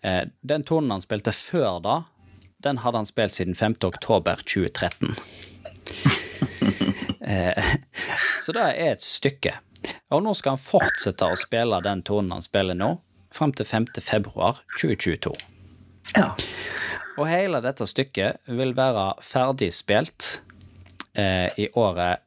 Uh, 0.03 0.23
den 0.41 0.63
tonen 0.65 0.91
han 0.95 1.05
spilte 1.05 1.31
før 1.35 1.77
da, 1.85 1.99
den 2.65 2.77
hadde 2.81 2.97
han 2.97 3.05
spilt 3.05 3.35
siden 3.37 3.53
5. 3.55 3.75
oktober 3.85 4.41
2013. 4.41 5.13
eh, 7.21 7.63
så 8.41 8.51
det 8.57 8.63
er 8.63 8.93
et 8.95 9.03
stykke. 9.05 9.53
Og 10.09 10.23
nå 10.25 10.33
skal 10.37 10.55
han 10.55 10.61
fortsette 10.61 11.27
å 11.29 11.37
spille 11.37 11.77
den 11.85 12.01
tonen 12.07 12.33
han 12.33 12.41
spiller 12.45 12.77
nå, 12.77 12.95
fram 13.37 13.53
til 13.55 13.65
5. 13.69 13.85
februar 14.01 14.59
2022. 14.79 15.33
Ja. 16.15 16.31
Og 17.17 17.25
hele 17.29 17.61
dette 17.65 17.85
stykket 17.89 18.37
vil 18.57 18.73
være 18.77 19.13
ferdig 19.25 19.71
spilt 19.73 20.41
eh, 21.17 21.49
i 21.57 21.69
året 21.77 22.17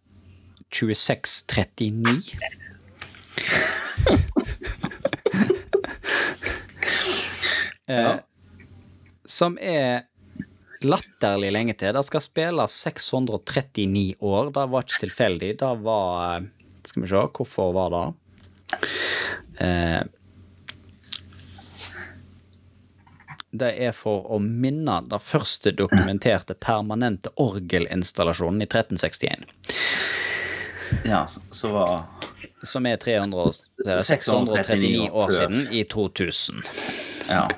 2639. 0.70 2.38
eh, 7.90 8.16
som 9.31 9.59
er 9.62 10.11
latterlig 10.83 11.53
lenge 11.53 11.75
til. 11.79 11.94
Det 11.94 12.05
skal 12.09 12.20
spilles 12.25 12.73
639 12.87 14.14
år. 14.20 14.51
Det 14.55 14.66
var 14.73 14.87
ikke 14.87 15.05
tilfeldig. 15.07 15.53
Det 15.61 15.75
var 15.85 16.09
eh, 16.38 16.49
Skal 16.88 17.03
vi 17.05 17.09
se, 17.11 17.27
hvorfor 17.37 17.75
var 17.77 17.88
det? 17.94 18.07
Eh, 19.61 20.03
det 23.50 23.70
er 23.82 23.94
for 23.96 24.28
å 24.30 24.38
minne 24.42 25.00
den 25.10 25.22
første 25.22 25.72
dokumenterte 25.74 26.54
permanente 26.54 27.32
orgelinstallasjonen 27.42 28.62
i 28.62 28.68
1361. 28.68 29.48
Ja, 31.06 31.26
så 31.50 31.72
var 31.74 32.00
Som 32.62 32.86
er 32.86 32.96
300, 32.96 33.46
639 34.02 35.10
år 35.10 35.30
siden, 35.30 35.68
i 35.72 35.84
2000. 35.84 36.62
Ja. 37.30 37.48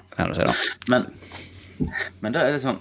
Men, 0.89 1.07
men 2.21 2.35
da 2.35 2.45
er 2.45 2.53
det 2.53 2.61
sånn 2.61 2.77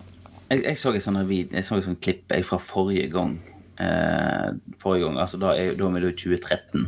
Jeg, 0.52 0.66
jeg 0.66 0.80
så 0.82 0.92
et 0.92 1.04
sånt 1.06 1.22
vid, 1.30 1.54
jeg 1.56 1.64
så 1.64 1.78
et 1.80 1.86
sånt 1.86 2.02
klipp 2.04 2.32
jeg 2.36 2.44
fra 2.44 2.60
forrige 2.60 3.08
gang. 3.14 3.38
Eh, 3.80 4.50
forrige 4.80 5.08
gang, 5.08 5.20
altså 5.24 5.40
Da 5.40 5.54
er, 5.56 5.72
da 5.80 5.88
er 5.88 5.96
vi 5.96 6.02
i 6.10 6.16
2013. 6.20 6.88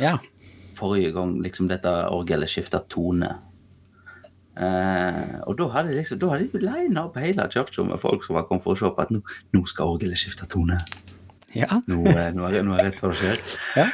Ja. 0.00 0.16
Forrige 0.78 1.12
gang 1.16 1.36
liksom 1.44 1.68
dette 1.68 1.92
orgelet 2.08 2.50
skifta 2.50 2.80
tone. 2.88 3.34
Eh, 4.52 5.40
og 5.48 5.56
da 5.56 5.66
hadde, 5.72 5.94
liksom, 5.96 6.18
da 6.20 6.28
hadde 6.34 6.50
de 6.52 6.60
lina 6.60 7.06
opp 7.08 7.16
hele 7.16 7.46
kirka 7.48 7.84
med 7.88 8.00
folk 8.02 8.24
som 8.26 8.36
var 8.36 8.44
kommet 8.48 8.62
for 8.66 8.74
å 8.76 8.78
se 8.82 8.90
på 8.92 9.00
at 9.06 9.10
nå, 9.14 9.22
nå 9.56 9.62
skal 9.70 9.94
orgelet 9.94 10.20
skifte 10.20 10.44
tone. 10.52 10.76
Ja. 11.56 11.68
Nå, 11.88 12.02
eh, 12.12 12.30
nå, 12.36 12.44
er, 12.50 12.62
nå 12.64 12.76
er 12.76 12.90
rett 12.90 12.98
for 13.00 13.12
å 13.12 13.16
skje. 13.16 13.36
ja. 13.76 13.88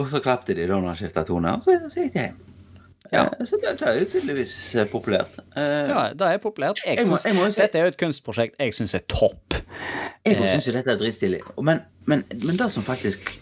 Og 0.00 0.06
så 0.08 0.16
klapte 0.24 0.54
de 0.56 0.64
da 0.64 0.78
når 0.80 0.94
han 0.94 0.96
skifta 0.96 1.22
tone, 1.28 1.50
og 1.58 1.62
så, 1.66 1.74
så 1.92 2.00
gikk 2.06 2.14
de 2.14 2.22
hjem. 2.24 2.38
Ja. 3.12 3.24
Eh, 3.36 3.44
så 3.48 3.58
det, 3.60 3.74
det 3.80 3.86
er 3.90 3.98
jo 4.00 4.06
tydeligvis 4.12 4.52
eh, 4.80 4.86
populært. 4.88 5.38
Eh, 5.52 5.84
Det 5.86 5.94
er, 5.98 6.14
det 6.18 6.28
er 6.34 6.38
populært. 6.42 6.80
Jeg 6.86 6.96
Jeg 7.02 7.06
må- 7.10 7.18
jeg 7.24 7.34
må 7.36 7.46
Dette 7.54 7.78
er 7.78 7.82
jo 7.88 7.92
et 7.94 7.98
kunstprosjekt 8.00 8.56
jeg 8.58 8.74
syns 8.74 8.94
er 8.94 9.04
topp. 9.10 9.54
Jeg 10.26 10.36
syns 10.36 10.66
jo 10.66 10.72
dette 10.72 10.90
er 10.94 10.98
dritstilig. 11.00 11.40
Men, 11.62 11.82
men, 12.06 12.24
men 12.46 12.56
det 12.56 12.70
som 12.70 12.82
faktisk 12.86 13.32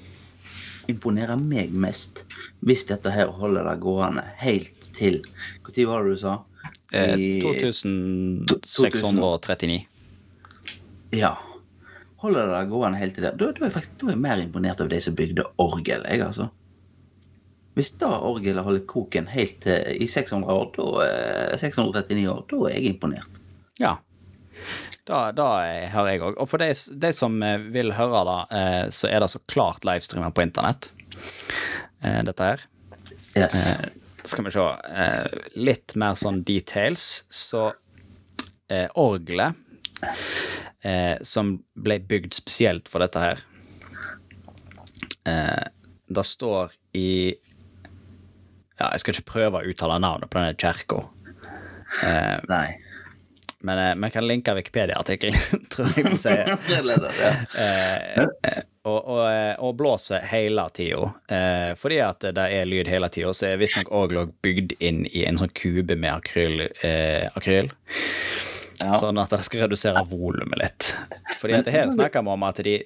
imponerer 0.88 1.36
meg 1.36 1.70
mest, 1.72 2.24
hvis 2.64 2.86
dette 2.88 3.10
her 3.12 3.26
holder 3.38 3.66
det 3.68 3.76
gående 3.82 4.24
helt 4.40 4.77
til 4.98 5.14
Når 5.64 5.72
var 5.88 5.98
det 6.04 6.10
du 6.16 6.20
sa? 6.22 6.34
Eh, 6.92 7.14
I- 7.14 7.40
2639. 7.42 9.86
Ja. 11.14 11.34
Holder 12.18 12.46
det 12.50 12.64
gående 12.72 12.98
helt 12.98 13.14
til 13.14 13.22
der. 13.28 13.34
Da, 13.38 13.44
da, 13.54 13.60
er 13.66 13.70
faktisk, 13.74 13.92
da 14.00 14.06
er 14.08 14.12
jeg 14.16 14.22
mer 14.24 14.38
imponert 14.42 14.80
over 14.82 14.90
de 14.90 14.98
som 15.04 15.14
bygde 15.18 15.44
orgel, 15.62 16.02
jeg, 16.08 16.18
altså. 16.24 16.46
Hvis 17.78 17.92
da 18.00 18.08
orgelet 18.26 18.64
holder 18.66 18.82
koken 18.90 19.26
helt 19.30 19.60
til 19.62 19.78
i 20.02 20.06
600 20.10 20.50
år, 20.50 20.66
da, 20.74 20.86
eh, 21.06 21.54
639 21.62 22.26
år, 22.32 22.40
da 22.50 22.56
er 22.66 22.74
jeg 22.74 22.84
imponert. 22.96 23.30
Ja. 23.78 23.92
Da, 25.06 25.18
da 25.32 25.46
har 25.94 26.04
jeg 26.10 26.20
òg. 26.26 26.34
Og 26.42 26.46
for 26.50 26.58
de, 26.60 26.72
de 26.74 27.10
som 27.16 27.38
eh, 27.46 27.60
vil 27.72 27.94
høre 27.96 28.24
det, 28.28 28.40
eh, 28.58 28.84
så 28.90 29.06
er 29.12 29.18
det 29.22 29.30
så 29.32 29.38
klart 29.48 29.86
livestreamer 29.86 30.34
på 30.34 30.42
internett. 30.44 30.90
Eh, 32.02 32.20
Dette 32.26 32.42
her. 32.50 32.58
Yes. 33.38 33.54
Skal 34.28 34.44
vi 34.44 34.52
se 34.54 34.64
eh, 34.92 35.26
Litt 35.56 35.94
mer 36.00 36.16
sånn 36.20 36.42
details. 36.46 37.24
Så 37.32 37.70
eh, 38.68 38.88
orgelet 39.00 39.56
eh, 40.84 41.16
som 41.26 41.56
ble 41.74 41.98
bygd 42.06 42.36
spesielt 42.36 42.88
for 42.92 43.02
dette 43.02 43.22
her 43.22 43.40
eh, 45.26 45.64
Det 46.06 46.24
står 46.28 46.76
i 46.98 47.08
Ja, 48.78 48.92
jeg 48.92 49.00
skal 49.02 49.16
ikke 49.16 49.32
prøve 49.32 49.62
å 49.62 49.72
uttale 49.72 49.96
navnet 50.02 50.30
på 50.30 50.38
denne 50.38 50.54
kirka. 50.60 51.00
Eh, 52.04 52.36
Nei. 52.46 52.68
men 53.66 53.80
eh, 53.82 53.94
vi 54.04 54.10
kan 54.14 54.26
linke 54.28 54.54
Wikipedia-artikkelen, 54.54 55.64
tror 55.72 55.88
jeg 55.96 56.04
vi 56.12 56.18
sier. 56.22 56.52
og, 58.88 58.98
og, 59.04 59.22
eh, 59.28 59.54
og 59.64 59.76
blåser 59.78 60.24
hele 60.30 60.64
tida. 60.74 61.12
Eh, 61.28 61.72
fordi 61.78 62.00
at 62.04 62.28
det 62.36 62.46
er 62.56 62.68
lyd 62.68 62.90
hele 62.90 63.10
tida, 63.12 63.32
så 63.36 63.50
er 63.50 63.60
visstnok 63.60 63.92
òg 63.94 64.16
bygd 64.44 64.78
inn 64.80 65.04
i 65.12 65.26
en 65.28 65.40
sånn 65.40 65.52
kube 65.52 65.96
med 65.96 66.14
akryl. 66.16 66.64
Eh, 66.82 67.28
akryl. 67.38 67.70
Ja. 68.78 68.94
Sånn 69.02 69.18
at 69.18 69.32
det 69.34 69.40
skal 69.42 69.64
redusere 69.64 70.04
volumet 70.06 70.60
litt. 70.60 70.88
Fordi 71.40 71.56
at 71.56 71.70
her 71.74 71.90
snakker 71.90 72.22
vi 72.22 72.30
om 72.30 72.44
at 72.46 72.60
de, 72.62 72.76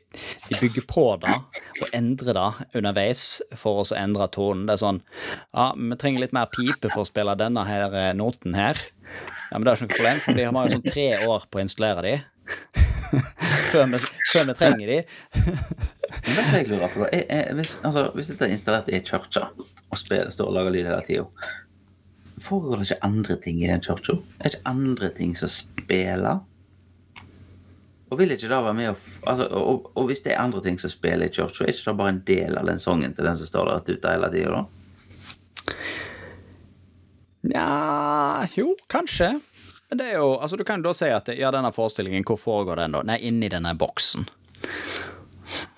de 0.49 0.57
bygger 0.57 0.87
på 0.89 1.05
det 1.21 1.35
og 1.35 1.93
endrer 1.93 2.39
det 2.39 2.79
underveis 2.81 3.27
for 3.61 3.83
å 3.83 3.99
endre 3.99 4.29
tonen. 4.33 4.65
Det 4.69 4.79
er 4.79 4.83
sånn 4.87 5.03
Ja, 5.53 5.73
vi 5.77 6.01
trenger 6.01 6.25
litt 6.25 6.37
mer 6.37 6.49
pipe 6.53 6.89
for 6.89 7.05
å 7.05 7.09
spille 7.09 7.37
denne 7.37 7.67
her 7.69 7.93
eh, 7.93 8.15
noten 8.17 8.57
her. 8.57 8.81
Ja, 9.51 9.59
men 9.59 9.67
det 9.67 9.75
er 9.75 9.77
ikke 9.77 9.91
noe 9.91 9.97
problem, 9.99 10.25
for 10.25 10.39
de 10.39 10.49
har 10.49 10.65
jo 10.65 10.79
sånn 10.79 10.89
tre 10.89 11.09
år 11.29 11.49
på 11.53 11.61
å 11.61 11.67
installere 11.67 12.07
de. 12.07 12.17
før, 13.73 13.89
vi, 13.93 14.01
før 14.33 14.47
vi 14.49 14.55
trenger 14.59 14.93
de. 14.93 15.01
Men 16.27 16.37
det 16.37 16.45
som 16.45 16.57
jeg 16.57 16.69
lurer 16.71 16.93
på, 16.93 17.03
da 17.03 17.11
er, 17.13 17.27
er, 17.29 17.51
hvis, 17.59 17.75
altså, 17.85 18.07
hvis 18.17 18.31
dette 18.33 18.49
er 18.49 18.55
installert 18.55 18.89
i 18.93 19.03
kirka, 19.05 19.49
og 19.93 20.01
spiller, 20.01 20.31
står 20.33 20.51
og 20.51 20.57
lager 20.57 20.75
lyd 20.75 20.89
hele 20.89 21.03
tida, 21.07 21.51
foregår 22.43 22.81
det 22.81 22.91
ikke 22.91 23.05
andre 23.09 23.37
ting 23.45 23.61
i 23.63 23.69
den 23.71 23.85
kirka? 23.85 24.19
Er 24.39 24.49
det 24.49 24.55
ikke 24.55 24.73
andre 24.73 25.13
ting 25.19 25.37
som 25.39 25.53
spiller? 25.53 26.43
Og 28.13 28.19
vil 28.21 28.35
ikke 28.35 28.49
det 28.51 28.61
være 28.67 28.77
med 28.77 28.91
å 28.91 28.97
altså, 29.31 29.47
og, 29.57 29.87
og 29.97 30.11
hvis 30.11 30.21
det 30.25 30.35
er 30.35 30.43
andre 30.43 30.61
ting 30.65 30.77
som 30.81 30.93
spiller 30.93 31.29
i 31.29 31.33
kirka, 31.33 31.65
er 31.65 31.73
ikke 31.73 31.91
det 31.91 31.99
bare 32.01 32.15
en 32.17 32.25
del 32.29 32.61
av 32.61 32.69
den 32.69 32.83
sangen 32.83 33.15
til 33.17 33.29
den 33.29 33.39
som 33.41 33.49
står 33.49 33.71
der 33.71 33.97
ute 33.97 34.17
hele 34.17 34.33
tida, 34.35 34.61
da? 34.61 34.67
Nja, 37.43 38.47
jo, 38.55 38.77
kanskje. 38.93 39.33
Men 39.93 39.99
det 39.99 40.05
er 40.05 40.15
jo 40.23 40.39
Altså, 40.41 40.57
du 40.57 40.65
kan 40.65 40.81
jo 40.81 40.87
da 40.89 40.95
si 40.97 41.09
at 41.13 41.27
ja, 41.37 41.51
denne 41.53 41.69
forestillingen, 41.77 42.25
hvor 42.25 42.39
foregår 42.41 42.79
den, 42.81 42.95
da? 42.95 43.03
Nei, 43.05 43.19
inni 43.29 43.51
denne 43.53 43.75
boksen. 43.77 44.25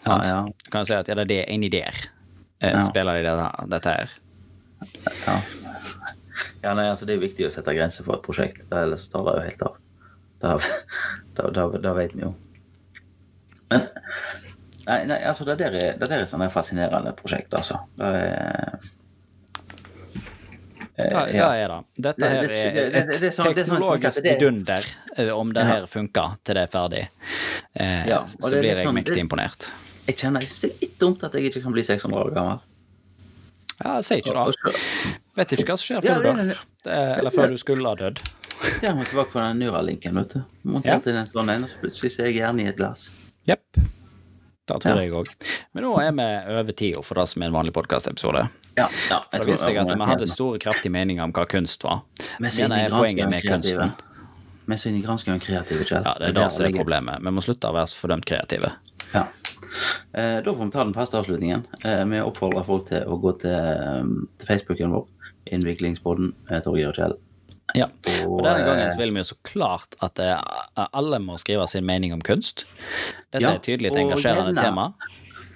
Ja, 0.05 0.21
ja. 0.23 0.37
Du 0.47 0.71
kan 0.71 0.85
jo 0.85 0.87
si 0.87 0.95
at 0.95 1.11
ja, 1.11 1.17
det 1.19 1.25
er 1.25 1.31
det 1.33 1.39
inni 1.51 1.67
der. 1.73 1.99
Eh. 2.63 2.79
Spiller 2.87 3.19
de 3.19 3.25
dette, 3.27 3.49
dette 3.73 3.95
her. 3.97 4.13
Ja. 5.25 5.35
ja, 6.63 6.77
nei, 6.79 6.87
altså 6.93 7.09
Det 7.11 7.17
er 7.17 7.25
viktig 7.25 7.49
å 7.49 7.51
sette 7.51 7.75
grenser 7.75 8.07
for 8.07 8.21
et 8.21 8.23
prosjekt, 8.23 8.63
ellers 8.71 9.09
tar 9.11 9.27
det 9.27 9.35
jo 9.35 9.45
helt 9.49 9.67
av. 9.67 9.83
Da, 11.35 11.93
vet 11.99 12.15
vi 12.15 12.23
jo. 12.23 12.31
Men 13.73 13.89
Nei, 14.85 15.01
nei 15.09 15.19
altså 15.27 15.49
det 15.49 15.59
der 15.59 15.75
er, 15.75 15.95
det 15.99 16.07
der 16.07 16.21
er 16.21 16.31
sånn 16.31 16.47
fascinerende 16.55 17.17
prosjekt, 17.19 17.51
altså. 17.57 17.83
Det 17.99 18.15
er 18.21 18.79
eh, 20.99 21.11
Ja, 21.11 21.27
ja, 21.27 21.49
er 21.55 21.69
det. 21.69 21.79
Dette 22.03 22.29
her 22.29 22.45
er 22.45 22.49
det- 22.49 22.95
et 22.95 23.09
sånn- 23.33 23.47
sånn 23.47 23.55
teknologisk 23.55 24.23
vidunder, 24.23 24.87
eh, 25.17 25.29
om 25.31 25.53
det 25.53 25.65
her 25.65 25.87
funker 25.87 26.37
til 26.45 26.55
det 26.55 26.63
er 26.63 26.73
ferdig. 26.79 27.09
Eh, 27.75 28.07
Ja, 28.09 28.25
så 28.25 28.51
det 28.51 28.61
blir 28.61 28.75
jeg 28.77 28.87
sånn- 28.87 28.95
mektig 28.95 29.19
imponert. 29.19 29.69
Jeg 30.07 30.17
kjenner 30.17 30.41
jeg 30.41 30.49
synes 30.49 30.61
det 30.61 30.71
er 30.71 30.79
litt 30.87 30.99
dumt 30.99 31.25
at 31.25 31.33
jeg 31.33 31.51
ikke 31.51 31.63
kan 31.63 31.73
bli 31.73 31.83
600 31.83 32.25
år 32.25 32.35
gammel. 32.35 32.61
Ja, 33.85 33.95
jeg 33.97 34.05
sier 34.05 34.19
ikke 34.23 34.35
det. 34.73 34.75
Vet 35.37 35.49
ikke 35.53 35.65
hva 35.67 35.77
som 35.79 35.85
skjer 35.97 36.05
Ja, 36.05 36.15
før 36.15 36.23
du 36.23 36.29
dør. 36.43 36.59
er- 36.87 37.19
Eller 37.19 37.31
før 37.31 37.49
du 37.49 37.57
skulle 37.57 37.89
ha 37.89 37.95
dødd. 37.97 38.21
Ja, 38.83 38.93
må 38.95 39.05
tilbake 39.05 39.33
på 39.33 39.41
den 39.41 39.59
Neuralinken, 39.59 40.15
vet 40.15 40.29
du. 40.35 40.45
Monterte 40.65 41.09
inn 41.09 41.17
en 41.17 41.27
sånn 41.27 41.49
en, 41.51 41.65
og 41.65 41.69
så 41.69 41.77
plutselig 41.81 42.13
så 42.13 42.21
er 42.23 42.27
jeg 42.31 42.37
gjerne 42.37 42.61
i 42.63 42.69
et 42.69 42.77
glass. 42.77 43.11
Jepp. 43.49 43.61
Det 44.67 44.81
tror 44.81 44.97
Ja. 44.97 45.03
jeg 45.03 45.13
òg. 45.13 45.29
Men 45.75 45.85
nå 45.85 45.93
er 46.01 46.13
vi 46.13 46.55
over 46.59 46.73
tida 46.73 47.03
for 47.03 47.15
det 47.21 47.29
som 47.29 47.43
er 47.43 47.47
en 47.47 47.53
vanlig 47.53 47.73
podkastepisode. 47.77 48.49
Ja, 48.77 48.89
ja. 49.11 49.21
Det 49.31 49.45
viser 49.45 49.67
seg 49.67 49.77
at 49.77 49.93
vi 49.93 50.05
hadde 50.09 50.27
store, 50.27 50.59
kraftige 50.59 50.91
meninger 50.91 51.23
om 51.23 51.33
hva 51.33 51.45
kunst 51.47 51.85
var. 51.85 52.01
Men 52.41 52.51
så 52.51 52.65
er 52.73 52.91
poenget 52.91 53.29
med 53.29 53.45
kunsten. 53.45 53.93
Vi 54.67 54.73
er 54.73 54.81
så 54.81 54.89
inn 54.89 54.97
i 54.97 55.03
granskingen 55.05 55.41
kreative, 55.45 55.85
Kjell. 55.85 56.03
Ja, 56.07 56.15
det 56.19 56.31
er 56.31 56.33
det 56.39 56.53
som 56.53 56.65
er 56.65 56.73
problemet. 56.73 57.21
Vi 57.21 57.31
må 57.37 57.43
slutte 57.45 57.69
å 57.69 57.75
være 57.77 57.91
så 57.93 58.01
fordømt 58.01 58.25
kreative. 58.25 58.73
Ja. 59.13 59.27
Eh, 60.15 60.41
da 60.41 60.53
får 60.55 60.65
vi 60.65 60.71
ta 60.71 60.85
den 60.85 60.95
faste 60.95 61.19
avslutningen. 61.21 61.67
Eh, 61.85 62.05
vi 62.05 62.21
oppfordrer 62.25 62.65
folk 62.65 62.87
til 62.89 63.05
å 63.05 63.21
gå 63.21 63.39
til, 63.41 63.51
eh, 63.53 64.03
til 64.39 64.47
Facebooken 64.47 64.91
vår, 64.97 65.07
Innviklingsboden, 65.53 66.33
Torgeir 66.65 66.89
og 66.89 66.95
Kjell. 66.97 67.19
Ja. 67.75 67.89
Og 68.29 68.39
denne 68.45 68.61
eh, 68.61 68.67
gangen 68.69 68.93
så 68.95 69.01
vil 69.01 69.13
vi 69.17 69.23
jo 69.25 69.29
så 69.33 69.37
klart 69.47 69.97
at 70.05 70.19
eh, 70.23 70.87
alle 70.95 71.19
må 71.23 71.37
skrive 71.43 71.67
sin 71.71 71.87
mening 71.89 72.13
om 72.15 72.23
kunst. 72.25 72.65
Dette 73.33 73.43
Ja, 73.43 73.55
er 73.57 73.63
tydelig 73.65 73.91
et 73.93 73.99
engasjerende 74.05 74.53
gjerne- 74.55 74.63
tema. 74.63 74.93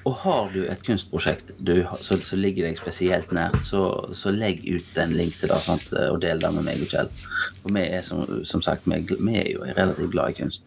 Og 0.09 0.15
har 0.23 0.47
du 0.55 0.63
et 0.71 0.81
kunstprosjekt 0.87 1.51
du, 1.59 1.83
som 2.01 2.21
som 2.25 2.39
ligger 2.41 2.65
deg 2.65 2.79
spesielt 2.79 3.31
nært, 3.35 3.59
så, 3.67 3.81
så 4.17 4.31
legg 4.33 4.63
ut 4.65 4.97
en 5.03 5.11
link 5.13 5.35
til 5.37 5.51
det 5.51 5.59
sant? 5.61 5.91
og 5.93 6.21
del 6.23 6.39
det 6.41 6.51
med 6.55 6.65
meg 6.65 6.81
og 6.87 6.89
Kjell. 6.89 7.11
For 7.61 7.75
vi 7.77 7.83
er 7.99 8.03
som, 8.07 8.23
som 8.49 8.63
sagt, 8.65 8.87
vi 8.89 9.03
vi 9.19 9.35
er 9.37 9.51
jo 9.53 9.67
relativt 9.67 10.11
glad 10.15 10.31
i 10.33 10.39
kunst. 10.39 10.65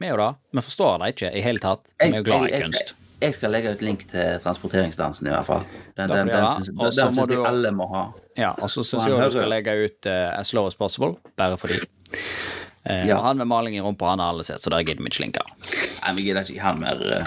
Vi 0.00 0.06
er 0.08 0.14
jo 0.14 0.20
det. 0.22 0.30
Vi 0.56 0.64
forstår 0.64 0.96
det 1.02 1.10
ikke 1.12 1.32
i 1.36 1.42
hele 1.44 1.60
tatt. 1.60 1.92
Vi 2.00 2.08
er 2.08 2.22
jo 2.22 2.24
glad 2.30 2.48
i 2.48 2.62
kunst. 2.62 2.94
Jeg 3.20 3.34
skal 3.36 3.52
legge 3.52 3.72
ut 3.74 3.82
link 3.84 4.06
til 4.10 4.38
transporteringsdansen, 4.42 5.28
i 5.28 5.30
hvert 5.34 5.46
fall. 5.46 5.64
Den, 5.96 6.08
Da 6.08 6.14
den, 6.16 6.28
den, 6.28 6.76
den 6.80 6.92
syns 6.92 7.16
jeg 7.18 7.28
du- 7.28 7.44
alle 7.46 7.70
må 7.76 7.86
ha. 7.94 8.04
Ja, 8.36 8.52
og 8.58 8.70
så 8.72 8.84
syns 8.84 9.06
jeg 9.06 9.16
du 9.20 9.30
skal 9.36 9.50
legge 9.52 9.74
ut 9.84 10.06
uh, 10.06 10.38
As 10.38 10.52
Low 10.56 10.66
As 10.66 10.74
Possible, 10.74 11.14
bare 11.36 11.58
fordi. 11.60 11.80
Uh, 12.88 13.06
Ja. 13.06 13.18
Han 13.20 13.36
med 13.36 13.46
maling 13.46 13.76
i 13.76 13.80
rumpa, 13.84 14.08
han 14.14 14.18
har 14.24 14.32
alle 14.32 14.42
sett, 14.44 14.60
så 14.64 14.70
der 14.72 14.80
gidder 14.82 15.04
vi 15.04 15.10
ikke 15.12 15.20
linke. 15.26 15.42
Nei, 16.00 16.14
vi 16.16 16.22
gidder 16.30 16.48
ikke 16.48 16.60
han 16.64 16.80
mer, 16.80 16.96
uh, 17.20 17.26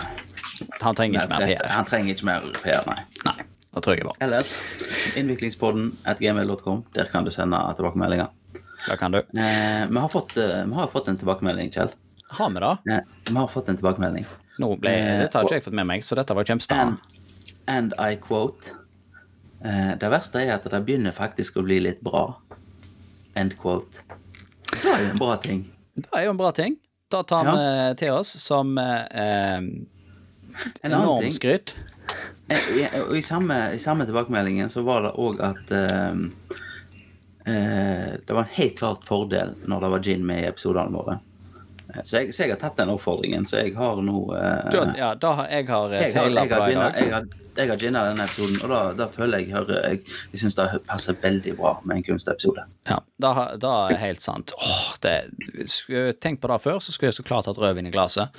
Han 0.81 0.95
trenger 0.95 1.21
ikke 1.21 1.29
mer 1.39 1.47
PR. 1.47 1.67
Han 1.69 1.85
trenger 1.85 2.15
ikke 2.15 2.25
mer 2.25 2.47
PR, 2.63 2.83
nei. 2.89 2.99
Nei, 3.25 3.45
da 3.73 3.81
tror 3.85 3.95
jeg 3.97 4.05
bare. 4.09 4.17
Eller 4.25 4.43
innviklingspodden 5.19 5.91
at 6.09 6.19
gmail.com. 6.19 6.83
Der 6.95 7.05
kan 7.11 7.25
du 7.25 7.31
sende 7.31 7.59
tilbakemeldinger. 7.77 8.31
Da 8.87 8.97
kan 8.99 9.11
du. 9.13 9.17
Eh, 9.19 9.85
vi, 9.89 9.97
har 9.99 10.09
fått, 10.09 10.37
eh, 10.37 10.63
vi 10.65 10.73
har 10.75 10.87
fått 10.91 11.07
en 11.07 11.17
tilbakemelding, 11.17 11.69
Kjell. 11.71 11.93
Har 12.33 12.49
vi 12.49 12.59
det? 12.59 12.93
Eh, 12.93 12.99
vi 13.29 13.35
har 13.37 13.47
fått 13.47 13.69
en 13.69 13.77
tilbakemelding. 13.77 14.25
Nå 14.59 14.75
ble, 14.79 14.89
Eh, 14.91 15.19
dette 15.23 15.37
har 15.37 15.45
ikke 15.47 15.55
jeg 15.59 15.63
fått 15.63 15.73
med 15.79 15.87
meg, 15.87 16.03
så 16.05 16.15
dette 16.15 16.33
var 16.35 16.41
And, 16.43 16.47
kjempespennende. 16.47 16.97
and 17.67 17.93
I 17.99 18.15
quote 18.21 18.71
eh, 19.63 19.95
Det 19.97 20.09
verste 20.11 20.41
er 20.43 20.53
at 20.55 20.63
det 20.69 20.85
begynner 20.85 21.11
faktisk 21.15 21.57
å 21.57 21.63
bli 21.63 21.79
litt 21.79 22.01
bra. 22.01 22.35
End 23.35 23.55
quote. 23.57 24.03
Det 24.73 24.85
er 24.91 24.99
jo 25.05 25.09
en 25.11 25.17
bra 25.17 25.35
ting. 25.37 25.63
Det 25.95 26.09
er 26.13 26.25
jo 26.25 26.29
en 26.35 26.37
bra 26.37 26.51
ting. 26.51 26.77
Da 27.09 27.23
tar 27.23 27.45
vi 27.45 27.95
til 27.97 28.11
oss 28.13 28.29
som 28.41 28.77
eh, 28.77 29.05
eh, 29.11 29.57
En 30.83 30.91
enorm 30.91 31.31
skryt. 31.31 31.73
Eh, 32.49 32.57
i- 32.77 33.17
i 33.17 33.21
samme, 33.21 33.71
i 33.73 33.79
samme 33.79 34.05
tilbakemeldingen 34.05 34.69
så 34.69 34.83
var 34.83 35.01
det 35.01 35.13
òg 35.17 35.39
at 35.41 35.71
eh, 35.71 36.13
eh, 37.45 38.17
Det 38.25 38.33
var 38.33 38.41
en 38.43 38.53
helt 38.57 38.77
klart 38.77 39.05
fordel 39.05 39.55
når 39.65 39.81
det 39.81 39.89
var 39.89 39.99
gin 40.03 40.25
med 40.25 40.43
i 40.43 40.47
episodene 40.47 40.91
våre. 40.93 41.19
Eh, 41.95 42.01
Så 42.03 42.17
jeg, 42.21 42.33
så 42.33 42.43
jeg 42.47 42.51
har 42.55 42.59
tatt 42.61 42.75
den 42.77 42.89
oppfordringen, 42.89 43.45
så 43.45 43.61
jeg 43.61 43.75
har 43.77 44.01
nå 44.01 44.17
eh, 44.35 44.97
ja, 44.97 45.13
da 45.15 45.33
har 45.39 45.47
jeg 45.53 45.67
har 45.69 45.89
feila 46.13 46.45
på 46.45 46.53
har, 46.55 46.67
det 46.67 46.73
i 46.73 46.73
jeg 46.73 47.09
dag. 47.09 47.13
har, 47.13 47.25
jeg 47.55 47.69
har 47.69 47.77
ginna 47.77 48.01
denne 48.09 48.23
episoden, 48.25 48.55
og 48.65 48.69
da, 48.73 48.79
da 48.97 49.05
føler 49.13 49.43
jeg 49.43 49.51
hører 49.53 49.83
Jeg, 49.91 49.99
jeg 50.33 50.39
syns 50.41 50.55
det 50.57 50.65
passer 50.89 51.13
veldig 51.21 51.53
bra 51.59 51.75
med 51.85 51.99
en 51.99 52.03
kunstepisode. 52.07 52.63
Ja, 52.89 52.97
da, 53.21 53.33
da 53.61 53.73
er 53.93 53.99
helt 54.01 54.21
sant. 54.25 54.55
Åh, 54.57 54.95
det, 55.05 55.13
skulle 55.69 56.15
tenkt 56.17 56.41
på 56.41 56.49
det 56.49 56.57
før, 56.65 56.79
så 56.81 56.91
skulle 56.95 57.11
jeg 57.11 57.19
så 57.19 57.27
klart 57.29 57.45
hatt 57.45 57.61
rødvin 57.61 57.85
i 57.87 57.93
glasset. 57.93 58.33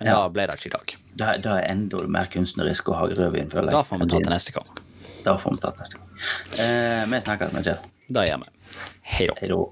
Men 0.00 0.10
Ja. 0.10 0.18
da 0.24 0.28
ble 0.34 0.48
det 0.50 0.58
ikke 0.58 0.72
i 0.72 0.74
dag. 0.74 0.96
Da, 1.22 1.36
da 1.46 1.56
er 1.60 1.70
enda 1.70 2.02
mer 2.10 2.26
kunstnerisk 2.34 2.90
å 2.90 2.98
ha 2.98 3.06
rødvin, 3.06 3.50
føler 3.54 3.70
jeg. 3.70 3.78
Da 3.78 3.82
får 3.86 4.02
vi 4.02 4.10
ta 4.10 4.18
til 4.26 4.34
neste 4.34 4.52
gang. 4.58 4.84
Da 5.24 5.36
får 5.38 5.54
vi 5.54 5.62
ta 5.62 5.70
til 5.70 5.84
neste 5.86 6.02
gang. 6.02 6.06
Eh, 6.66 7.06
vi 7.14 7.22
snakkes 7.30 7.52
med 7.54 7.64
Kjell. 7.70 7.78
Det 8.10 8.26
gjør 8.32 8.42
vi. 8.42 8.54
Hei 9.14 9.26
da. 9.30 9.62